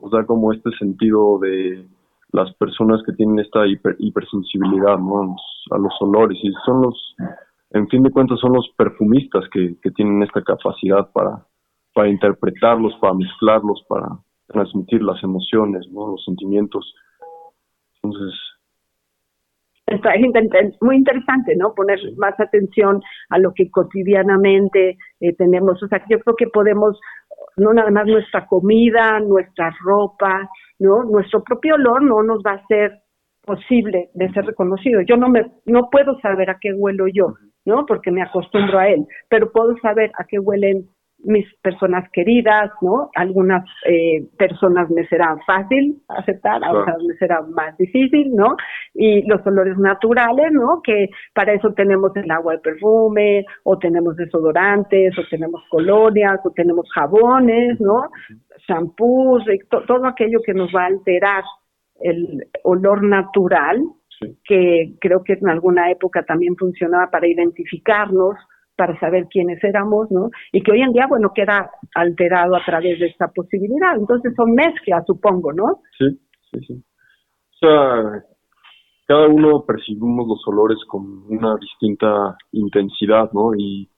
nos 0.00 0.10
da 0.10 0.26
como 0.26 0.52
este 0.52 0.70
sentido 0.78 1.38
de 1.38 1.86
las 2.34 2.52
personas 2.54 3.00
que 3.06 3.12
tienen 3.12 3.38
esta 3.38 3.60
hipersensibilidad 3.64 4.98
¿no? 4.98 5.36
a 5.70 5.78
los 5.78 5.94
olores 6.00 6.36
y 6.42 6.52
son 6.66 6.82
los, 6.82 7.14
en 7.70 7.86
fin 7.88 8.02
de 8.02 8.10
cuentas, 8.10 8.40
son 8.40 8.54
los 8.54 8.68
perfumistas 8.76 9.44
que, 9.52 9.76
que 9.80 9.92
tienen 9.92 10.20
esta 10.20 10.42
capacidad 10.42 11.12
para, 11.12 11.46
para 11.94 12.08
interpretarlos, 12.08 12.92
para 13.00 13.14
mezclarlos, 13.14 13.84
para 13.88 14.08
transmitir 14.48 15.00
las 15.04 15.22
emociones, 15.22 15.86
¿no? 15.92 16.08
los 16.08 16.24
sentimientos. 16.24 16.92
Entonces, 18.02 18.34
Está, 19.86 20.14
es 20.14 20.80
muy 20.80 20.96
interesante, 20.96 21.54
¿no? 21.56 21.74
Poner 21.74 22.00
más 22.16 22.38
atención 22.40 23.02
a 23.28 23.38
lo 23.38 23.52
que 23.52 23.70
cotidianamente 23.70 24.96
eh, 25.20 25.34
tenemos. 25.36 25.82
O 25.82 25.88
sea, 25.88 26.02
yo 26.08 26.18
creo 26.20 26.36
que 26.36 26.46
podemos, 26.46 26.98
no 27.56 27.72
nada 27.72 27.90
más 27.90 28.06
nuestra 28.06 28.46
comida, 28.46 29.20
nuestra 29.20 29.74
ropa, 29.84 30.48
¿no? 30.78 31.04
Nuestro 31.04 31.42
propio 31.42 31.74
olor 31.76 32.02
no 32.02 32.22
nos 32.22 32.42
va 32.42 32.52
a 32.52 32.66
ser 32.66 33.00
posible 33.42 34.10
de 34.14 34.32
ser 34.32 34.46
reconocido. 34.46 35.02
Yo 35.02 35.16
no 35.16 35.28
me 35.28 35.52
no 35.66 35.90
puedo 35.90 36.18
saber 36.20 36.50
a 36.50 36.58
qué 36.60 36.72
huelo 36.72 37.06
yo, 37.08 37.34
¿no? 37.64 37.86
Porque 37.86 38.10
me 38.10 38.22
acostumbro 38.22 38.78
a 38.78 38.88
él, 38.88 39.06
pero 39.28 39.52
puedo 39.52 39.76
saber 39.78 40.10
a 40.18 40.24
qué 40.24 40.38
huelen 40.38 40.88
mis 41.24 41.46
personas 41.62 42.08
queridas, 42.12 42.70
¿no? 42.80 43.10
Algunas 43.14 43.64
eh, 43.86 44.24
personas 44.38 44.90
me 44.90 45.06
será 45.08 45.36
fácil 45.46 46.02
aceptar, 46.08 46.60
otras 46.68 47.02
me 47.02 47.14
será 47.14 47.42
más 47.42 47.76
difícil, 47.78 48.34
¿no? 48.34 48.56
Y 48.94 49.22
los 49.28 49.44
olores 49.46 49.76
naturales, 49.78 50.52
¿no? 50.52 50.80
Que 50.82 51.10
para 51.34 51.52
eso 51.52 51.72
tenemos 51.74 52.14
el 52.16 52.30
agua 52.30 52.54
de 52.54 52.58
perfume, 52.60 53.44
o 53.64 53.78
tenemos 53.78 54.16
desodorantes, 54.16 55.18
o 55.18 55.22
tenemos 55.30 55.62
colonias, 55.70 56.40
o 56.44 56.50
tenemos 56.50 56.86
jabones, 56.94 57.80
¿no? 57.80 58.10
Shampoos, 58.68 59.44
todo 59.86 60.06
aquello 60.06 60.40
que 60.44 60.54
nos 60.54 60.74
va 60.74 60.84
a 60.84 60.86
alterar 60.86 61.44
el 62.00 62.46
olor 62.62 63.02
natural, 63.02 63.80
que 64.44 64.94
creo 65.00 65.22
que 65.22 65.34
en 65.34 65.48
alguna 65.48 65.90
época 65.90 66.22
también 66.22 66.56
funcionaba 66.56 67.10
para 67.10 67.26
identificarnos, 67.26 68.36
para 68.76 68.98
saber 68.98 69.26
quiénes 69.30 69.62
éramos, 69.62 70.10
¿no? 70.10 70.30
Y 70.52 70.62
que 70.62 70.72
hoy 70.72 70.82
en 70.82 70.92
día, 70.92 71.06
bueno, 71.06 71.32
queda 71.34 71.70
alterado 71.94 72.56
a 72.56 72.64
través 72.64 72.98
de 72.98 73.06
esta 73.06 73.28
posibilidad. 73.28 73.96
Entonces 73.96 74.32
son 74.36 74.54
mezclas, 74.54 75.04
supongo, 75.06 75.52
¿no? 75.52 75.80
Sí, 75.98 76.18
sí, 76.50 76.60
sí. 76.66 76.74
O 76.74 77.66
sea, 77.66 78.24
cada 79.06 79.28
uno 79.28 79.64
percibimos 79.64 80.26
los 80.26 80.46
olores 80.48 80.78
con 80.88 81.24
una 81.28 81.56
distinta 81.56 82.36
intensidad, 82.52 83.30
¿no? 83.32 83.54
Y 83.56 83.88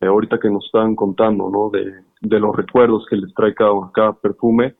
ahorita 0.00 0.38
que 0.38 0.50
nos 0.50 0.64
estaban 0.66 0.94
contando, 0.94 1.50
¿no? 1.50 1.70
De, 1.70 2.06
de 2.20 2.40
los 2.40 2.54
recuerdos 2.54 3.06
que 3.08 3.16
les 3.16 3.32
trae 3.34 3.54
cada, 3.54 3.72
cada 3.94 4.12
perfume. 4.14 4.74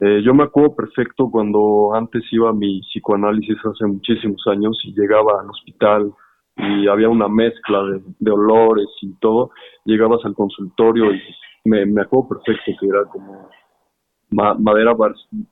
Eh, 0.00 0.22
yo 0.22 0.34
me 0.34 0.44
acuerdo 0.44 0.74
perfecto 0.74 1.30
cuando 1.30 1.94
antes 1.94 2.22
iba 2.30 2.50
a 2.50 2.52
mi 2.52 2.80
psicoanálisis 2.82 3.56
hace 3.64 3.86
muchísimos 3.86 4.42
años 4.46 4.78
y 4.84 4.92
llegaba 4.92 5.40
al 5.40 5.50
hospital 5.50 6.12
y 6.56 6.88
había 6.88 7.08
una 7.08 7.28
mezcla 7.28 7.82
de, 7.84 8.02
de 8.18 8.30
olores 8.30 8.88
y 9.02 9.12
todo. 9.20 9.50
Llegabas 9.84 10.24
al 10.24 10.34
consultorio 10.34 11.12
y 11.12 11.20
me, 11.64 11.84
me 11.86 12.02
acuerdo 12.02 12.28
perfecto 12.28 12.72
que 12.80 12.86
era 12.86 13.04
como 13.04 13.48
madera 14.30 14.96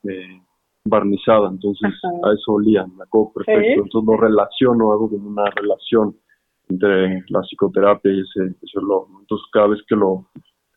eh, 0.05 0.41
barnizada, 0.85 1.49
entonces 1.49 1.93
a 2.05 2.33
eso 2.33 2.53
olía, 2.53 2.87
me 2.87 3.05
acuerdo 3.05 3.33
perfecto. 3.35 3.83
Entonces 3.85 4.09
lo 4.09 4.17
relaciono, 4.17 4.93
hago 4.93 5.09
como 5.09 5.29
una 5.29 5.45
relación 5.51 6.17
entre 6.69 7.23
la 7.29 7.41
psicoterapia 7.43 8.13
y 8.13 8.21
ese, 8.21 8.55
ese 8.63 8.79
olor. 8.79 9.07
Entonces 9.21 9.47
cada 9.53 9.69
vez 9.69 9.81
que 9.89 9.97
lo, 9.97 10.27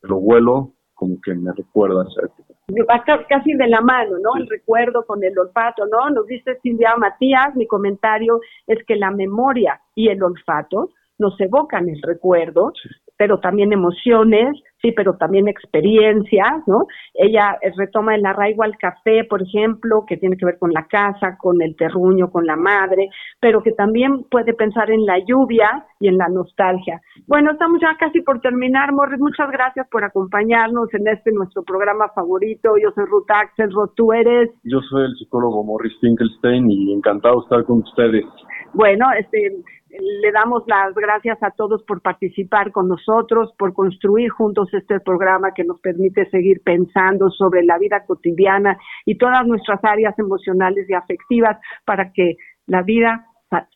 que 0.02 0.08
lo 0.08 0.18
huelo, 0.18 0.74
como 0.98 1.16
que 1.22 1.34
me 1.34 1.54
recuerda 1.54 2.02
a 2.02 2.08
esa 2.10 2.22
época. 2.26 2.54
Va 2.92 3.26
casi 3.30 3.54
de 3.54 3.68
la 3.68 3.80
mano, 3.82 4.18
¿no? 4.20 4.36
El 4.36 4.50
recuerdo 4.50 5.06
con 5.06 5.24
el 5.24 5.38
olfato, 5.38 5.86
¿no? 5.86 6.10
Nos 6.10 6.26
dice 6.26 6.60
Silvia 6.62 6.96
Matías, 6.98 7.56
mi 7.56 7.66
comentario 7.66 8.42
es 8.66 8.84
que 8.86 8.98
la 8.98 9.12
memoria 9.12 9.80
y 9.96 10.10
el 10.10 10.22
olfato 10.22 10.90
nos 11.18 11.40
evocan 11.40 11.90
el 11.90 12.02
recuerdo, 12.02 12.74
pero 13.18 13.40
también 13.40 13.74
emociones, 13.74 14.62
sí, 14.82 14.92
pero 14.92 15.18
también 15.18 15.48
experiencias, 15.48 16.62
¿no? 16.68 16.86
Ella 17.16 17.58
eh, 17.62 17.72
retoma 17.76 18.16
el 18.16 18.26
arraigo 18.26 18.64
al 18.64 18.78
café, 18.78 19.24
por 19.24 19.42
ejemplo, 19.42 20.06
que 20.08 20.18
tiene 20.18 20.38
que 20.38 20.46
ver 20.46 20.58
con 20.60 20.72
la 20.72 20.86
casa, 20.86 21.38
con 21.40 21.62
el 21.62 21.76
terruño, 21.76 22.30
con 22.30 22.46
la 22.46 22.56
madre, 22.56 23.10
pero 23.40 23.64
que 23.64 23.72
también 23.72 24.24
puede 24.30 24.54
pensar 24.54 24.92
en 24.92 25.06
la 25.06 25.18
lluvia 25.20 25.86
y 26.00 26.08
en 26.08 26.18
la 26.18 26.30
nostalgia. 26.30 27.02
Bueno, 27.26 27.52
estamos 27.52 27.82
ya 27.82 27.96
casi 28.00 28.22
por 28.22 28.40
terminar, 28.40 28.94
Morris, 28.94 29.20
muchas 29.20 29.50
gracias 29.52 29.88
por 29.90 30.04
acompañarnos 30.04 30.94
en 30.94 31.08
este 31.08 31.32
nuestro 31.32 31.64
programa 31.64 32.10
favorito. 32.14 32.78
Yo 32.78 32.92
soy 32.92 33.06
Ruth 33.06 33.30
Axelrod, 33.30 33.90
tú 33.96 34.14
eres... 34.14 34.52
Yo 34.64 34.80
soy 34.82 35.06
el 35.06 35.16
psicólogo 35.18 35.64
Morris 35.64 35.98
Finkelstein 36.00 36.70
y 36.70 36.94
encantado 36.94 37.38
de 37.38 37.44
estar 37.46 37.64
con 37.66 37.80
ustedes. 37.80 38.26
Bueno, 38.74 39.06
este 39.18 39.54
le 39.90 40.32
damos 40.32 40.64
las 40.68 40.94
gracias 40.94 41.42
a 41.42 41.52
todos 41.52 41.84
por 41.84 42.02
participar 42.02 42.72
con 42.72 42.88
nosotros, 42.88 43.54
por 43.58 43.74
construir 43.74 44.30
juntos 44.30 44.74
este 44.74 45.00
programa 45.00 45.54
que 45.54 45.64
nos 45.64 45.80
permite 45.80 46.30
seguir 46.30 46.62
pensando 46.64 47.30
sobre 47.30 47.64
la 47.64 47.78
vida 47.78 48.06
cotidiana 48.06 48.78
y 49.06 49.18
todas 49.18 49.46
nuestras 49.48 49.84
áreas 49.84 50.18
emocionales 50.20 50.90
y 50.90 50.94
afectivas 50.94 51.58
para 51.86 52.12
que 52.12 52.36
la 52.66 52.82
vida 52.82 53.26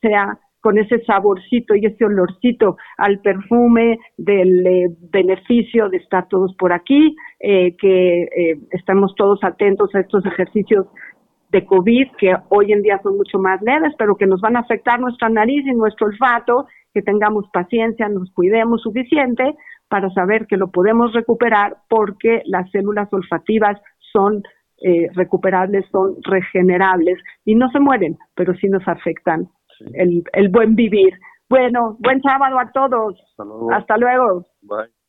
sea 0.01 0.37
con 0.61 0.77
ese 0.77 1.03
saborcito 1.05 1.75
y 1.75 1.85
ese 1.85 2.05
olorcito 2.05 2.77
al 2.97 3.19
perfume 3.19 3.97
del 4.17 4.65
eh, 4.65 4.87
beneficio 5.11 5.89
de 5.89 5.97
estar 5.97 6.27
todos 6.27 6.55
por 6.55 6.71
aquí, 6.71 7.15
eh, 7.39 7.75
que 7.77 8.23
eh, 8.23 8.59
estamos 8.69 9.13
todos 9.15 9.43
atentos 9.43 9.93
a 9.95 10.01
estos 10.01 10.23
ejercicios 10.25 10.85
de 11.51 11.65
COVID 11.65 12.11
que 12.17 12.33
hoy 12.49 12.71
en 12.71 12.81
día 12.81 12.99
son 13.03 13.17
mucho 13.17 13.37
más 13.37 13.61
leves, 13.61 13.93
pero 13.97 14.15
que 14.15 14.25
nos 14.25 14.41
van 14.41 14.55
a 14.55 14.61
afectar 14.61 14.99
nuestra 14.99 15.29
nariz 15.29 15.65
y 15.65 15.73
nuestro 15.73 16.07
olfato, 16.07 16.65
que 16.93 17.01
tengamos 17.01 17.45
paciencia, 17.51 18.07
nos 18.09 18.31
cuidemos 18.31 18.81
suficiente 18.81 19.55
para 19.87 20.09
saber 20.11 20.47
que 20.47 20.57
lo 20.57 20.71
podemos 20.71 21.13
recuperar 21.13 21.77
porque 21.89 22.41
las 22.45 22.69
células 22.71 23.11
olfativas 23.11 23.79
son 24.13 24.41
eh, 24.81 25.07
recuperables, 25.13 25.85
son 25.91 26.15
regenerables 26.23 27.19
y 27.45 27.55
no 27.55 27.69
se 27.71 27.79
mueren, 27.79 28.17
pero 28.35 28.53
sí 28.55 28.67
nos 28.67 28.87
afectan 28.87 29.47
el, 29.93 30.23
el 30.33 30.49
buen 30.49 30.75
vivir. 30.75 31.13
Bueno, 31.49 31.97
buen 31.99 32.21
sábado 32.21 32.57
a 32.57 32.71
todos. 32.71 33.19
Hasta 33.29 33.43
luego. 33.43 33.71
Hasta 33.71 33.97
luego. 33.97 34.45
Bye. 34.61 35.00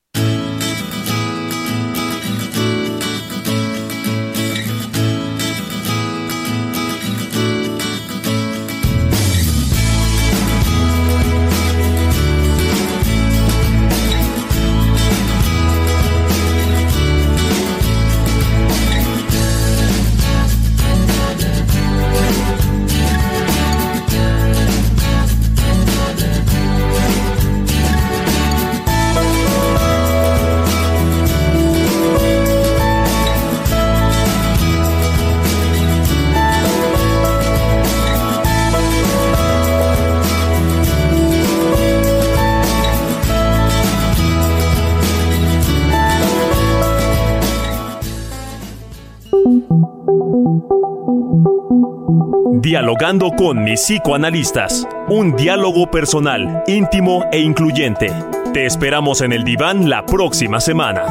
Con 53.18 53.62
mis 53.62 53.82
psicoanalistas. 53.82 54.88
Un 55.08 55.36
diálogo 55.36 55.86
personal, 55.90 56.64
íntimo 56.66 57.26
e 57.30 57.40
incluyente. 57.40 58.10
Te 58.54 58.64
esperamos 58.64 59.20
en 59.20 59.32
el 59.34 59.44
diván 59.44 59.90
la 59.90 60.06
próxima 60.06 60.60
semana. 60.60 61.04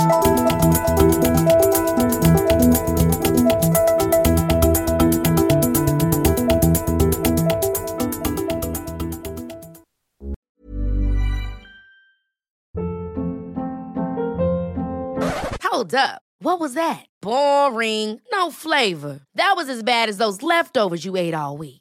Hold 15.61 15.93
up. 15.93 16.23
What 16.43 16.59
was 16.59 16.73
that? 16.73 17.05
Boring. 17.21 18.19
No 18.33 18.49
flavor. 18.49 19.19
That 19.35 19.53
was 19.55 19.69
as 19.69 19.83
bad 19.83 20.09
as 20.09 20.17
those 20.17 20.41
leftovers 20.41 21.05
you 21.05 21.15
ate 21.15 21.35
all 21.35 21.55
week. 21.55 21.80